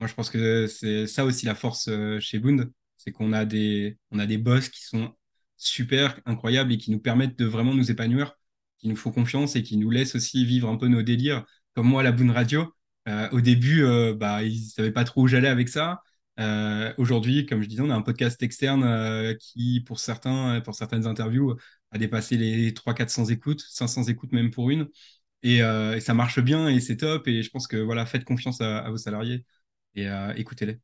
Moi, 0.00 0.08
je 0.08 0.14
pense 0.14 0.30
que 0.30 0.66
c'est 0.66 1.06
ça 1.06 1.24
aussi 1.24 1.46
la 1.46 1.54
force 1.54 1.88
euh, 1.88 2.20
chez 2.20 2.38
Boond, 2.38 2.66
c'est 2.98 3.12
qu'on 3.12 3.32
a 3.32 3.44
des, 3.46 3.98
on 4.10 4.18
a 4.18 4.26
des 4.26 4.36
boss 4.38 4.68
qui 4.68 4.84
sont 4.84 5.14
super 5.56 6.20
incroyables 6.26 6.72
et 6.72 6.78
qui 6.78 6.90
nous 6.90 7.00
permettent 7.00 7.38
de 7.38 7.46
vraiment 7.46 7.74
nous 7.74 7.90
épanouir, 7.90 8.34
qui 8.78 8.88
nous 8.88 8.96
font 8.96 9.10
confiance 9.10 9.56
et 9.56 9.62
qui 9.62 9.78
nous 9.78 9.90
laissent 9.90 10.14
aussi 10.14 10.44
vivre 10.44 10.68
un 10.68 10.76
peu 10.76 10.88
nos 10.88 11.02
délires. 11.02 11.44
Comme 11.74 11.88
moi, 11.88 12.02
la 12.02 12.12
Boone 12.12 12.30
Radio, 12.30 12.74
euh, 13.08 13.28
au 13.32 13.40
début, 13.40 13.84
euh, 13.84 14.14
bah, 14.14 14.42
ils 14.42 14.64
ne 14.64 14.68
savaient 14.70 14.92
pas 14.92 15.04
trop 15.04 15.22
où 15.22 15.28
j'allais 15.28 15.48
avec 15.48 15.68
ça. 15.68 16.02
Aujourd'hui, 16.98 17.46
comme 17.46 17.62
je 17.62 17.68
disais, 17.68 17.82
on 17.82 17.90
a 17.90 17.94
un 17.94 18.02
podcast 18.02 18.42
externe 18.42 19.36
qui, 19.38 19.80
pour 19.80 19.98
certains, 20.00 20.60
pour 20.60 20.74
certaines 20.74 21.06
interviews, 21.06 21.56
a 21.90 21.98
dépassé 21.98 22.36
les 22.36 22.72
300-400 22.74 23.26
écoutes, 23.26 23.60
500 23.60 24.04
écoutes 24.04 24.32
même 24.32 24.50
pour 24.50 24.70
une. 24.70 24.88
Et, 25.42 25.60
ça 26.00 26.14
marche 26.14 26.40
bien 26.40 26.68
et 26.68 26.80
c'est 26.80 26.98
top. 26.98 27.26
Et 27.28 27.42
je 27.42 27.50
pense 27.50 27.66
que 27.66 27.76
voilà, 27.76 28.06
faites 28.06 28.24
confiance 28.24 28.60
à 28.60 28.88
vos 28.90 28.98
salariés 28.98 29.44
et 29.96 30.08
euh, 30.08 30.32
écoutez-les. 30.36 30.78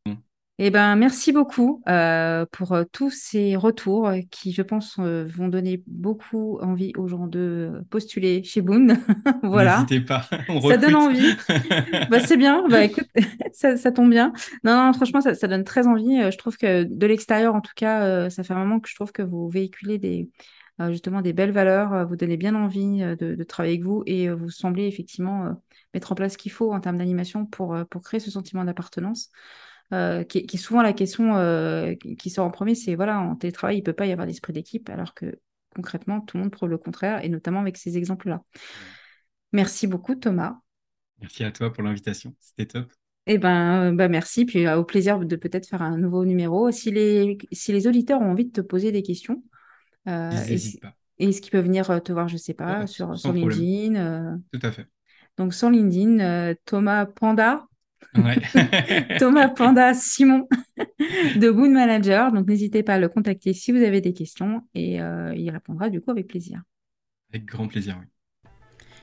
Eh 0.65 0.71
ben, 0.71 0.95
merci 0.95 1.33
beaucoup 1.33 1.83
euh, 1.89 2.47
pour 2.53 2.71
euh, 2.71 2.85
tous 2.93 3.11
ces 3.11 3.57
retours 3.57 4.13
qui, 4.31 4.53
je 4.53 4.63
pense, 4.63 4.97
vont 5.01 5.49
donner 5.49 5.83
beaucoup 5.89 6.61
envie 6.61 6.93
aux 6.97 7.09
gens 7.09 7.27
de 7.27 7.83
postuler 7.91 8.45
chez 8.45 8.61
Boone. 8.61 8.97
voilà. 9.43 9.81
N'hésitez 9.81 10.03
pas. 10.03 10.25
ça 10.69 10.77
donne 10.77 10.95
envie. 10.95 11.35
bah, 12.11 12.21
c'est 12.21 12.37
bien. 12.37 12.65
Bah, 12.69 12.85
écoute, 12.85 13.09
ça, 13.53 13.91
tombe 13.91 14.11
bien. 14.11 14.33
Non, 14.63 14.77
non 14.77 14.93
franchement, 14.93 15.21
ça, 15.21 15.35
ça, 15.35 15.49
donne 15.49 15.65
très 15.65 15.89
envie. 15.89 16.31
Je 16.31 16.39
trouve 16.39 16.57
que 16.57 16.85
de 16.85 17.07
l'extérieur, 17.09 17.57
en 17.57 17.61
tout 17.61 17.75
cas, 17.75 18.31
ça 18.31 18.45
fait 18.45 18.55
un 18.55 18.59
moment 18.59 18.79
que 18.79 18.89
je 18.89 18.95
trouve 18.95 19.11
que 19.11 19.23
vous 19.23 19.49
véhiculez 19.49 19.99
des, 19.99 20.31
justement 20.91 21.23
des 21.23 21.33
belles 21.33 21.51
valeurs, 21.51 22.07
vous 22.07 22.15
donnez 22.15 22.37
bien 22.37 22.55
envie 22.55 23.01
de, 23.01 23.35
de, 23.35 23.43
travailler 23.43 23.75
avec 23.75 23.85
vous 23.85 24.05
et 24.07 24.31
vous 24.31 24.49
semblez 24.49 24.87
effectivement 24.87 25.57
mettre 25.95 26.13
en 26.13 26.15
place 26.15 26.33
ce 26.33 26.39
qu'il 26.39 26.53
faut 26.53 26.73
en 26.73 26.81
termes 26.81 26.99
d'animation 26.99 27.47
pour, 27.47 27.75
euh, 27.75 27.85
pour 27.85 28.03
créer 28.03 28.21
ce 28.21 28.31
sentiment 28.31 28.65
d'appartenance. 28.65 29.31
Euh, 29.93 30.25
qui, 30.25 30.39
est 30.39 30.57
souvent 30.57 30.81
la 30.81 30.93
question 30.93 31.37
euh, 31.37 31.95
qui 31.95 32.31
sort 32.31 32.47
en 32.47 32.51
premier, 32.51 32.75
c'est 32.75 32.95
voilà, 32.95 33.21
en 33.21 33.37
télétravail, 33.37 33.77
il 33.77 33.81
ne 33.81 33.85
peut 33.85 33.93
pas 33.93 34.07
y 34.07 34.13
avoir 34.13 34.27
d'esprit 34.27 34.53
d'équipe, 34.53 34.89
alors 34.89 35.13
que 35.13 35.39
concrètement, 35.75 36.21
tout 36.21 36.37
le 36.37 36.45
monde 36.45 36.53
prouve 36.53 36.71
le 36.71 36.79
contraire, 36.79 37.23
et 37.25 37.29
notamment 37.29 37.61
avec 37.61 37.77
ces 37.77 37.99
exemples-là. 37.99 38.43
Merci 39.53 39.87
beaucoup, 39.87 40.15
Thomas. 40.15 40.59
Merci 41.21 41.45
à 41.45 41.53
toi 41.53 41.73
pour 41.73 41.83
l'invitation, 41.83 42.35
c'était 42.39 42.67
top. 42.67 42.91
Eh 43.27 43.39
ben, 43.39 43.93
bah 43.93 44.09
merci, 44.09 44.45
puis 44.45 44.69
au 44.69 44.85
plaisir 44.85 45.21
de 45.21 45.37
peut-être 45.37 45.69
faire 45.69 45.83
un 45.83 45.97
nouveau 45.97 46.25
numéro. 46.25 46.71
Si 46.73 46.91
les, 46.91 47.39
si 47.53 47.73
les 47.73 47.87
auditeurs 47.87 48.21
ont 48.21 48.31
envie 48.31 48.47
de 48.47 48.51
te 48.51 48.61
poser 48.61 48.91
des 48.93 49.03
questions, 49.03 49.45
n'hésitent 50.07 50.81
pas. 50.81 50.97
Et 51.19 51.29
est-ce 51.29 51.41
qu'ils 51.41 51.53
peuvent 51.53 51.65
venir 51.67 52.03
te 52.03 52.13
voir, 52.13 52.27
je 52.27 52.35
ne 52.35 52.39
sais 52.39 52.55
pas, 52.55 52.87
sur, 52.87 53.17
sur 53.17 53.33
LinkedIn 53.33 54.41
Tout 54.53 54.61
à 54.63 54.73
fait. 54.73 54.89
Donc 55.37 55.55
sur 55.55 55.71
LinkedIn, 55.71 56.21
euh, 56.21 56.55
Thomas 56.65 57.07
Panda. 57.07 57.67
Thomas 59.19 59.49
Panda 59.49 59.95
Simon 59.95 60.49
de 61.37 61.51
Boon 61.51 61.71
Manager. 61.71 62.33
Donc 62.33 62.47
n'hésitez 62.47 62.83
pas 62.83 62.95
à 62.95 62.99
le 62.99 63.09
contacter 63.09 63.53
si 63.55 63.73
vous 63.73 63.83
avez 63.83 64.01
des 64.01 64.13
questions 64.13 64.63
et 64.75 65.01
euh, 65.01 65.35
il 65.35 65.51
répondra 65.51 65.89
du 65.91 66.01
coup 66.01 66.11
avec 66.11 66.29
plaisir. 66.29 66.63
Avec 67.33 67.47
grand 67.47 67.69
plaisir, 67.69 67.97
oui. 68.01 68.07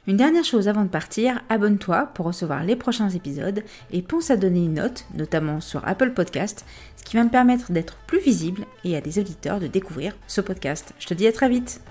Une 0.07 0.17
dernière 0.17 0.45
chose 0.45 0.67
avant 0.67 0.85
de 0.85 0.89
partir, 0.89 1.41
abonne-toi 1.49 2.07
pour 2.15 2.25
recevoir 2.25 2.63
les 2.63 2.75
prochains 2.75 3.09
épisodes 3.09 3.63
et 3.91 4.01
pense 4.01 4.31
à 4.31 4.37
donner 4.37 4.65
une 4.65 4.75
note, 4.75 5.05
notamment 5.13 5.61
sur 5.61 5.87
Apple 5.87 6.13
Podcast, 6.13 6.65
ce 6.95 7.03
qui 7.03 7.15
va 7.15 7.23
me 7.23 7.29
permettre 7.29 7.71
d'être 7.71 7.97
plus 8.07 8.19
visible 8.19 8.65
et 8.83 8.97
à 8.97 9.01
des 9.01 9.19
auditeurs 9.19 9.59
de 9.59 9.67
découvrir 9.67 10.15
ce 10.25 10.41
podcast. 10.41 10.93
Je 10.99 11.05
te 11.05 11.13
dis 11.13 11.27
à 11.27 11.31
très 11.31 11.49
vite 11.49 11.81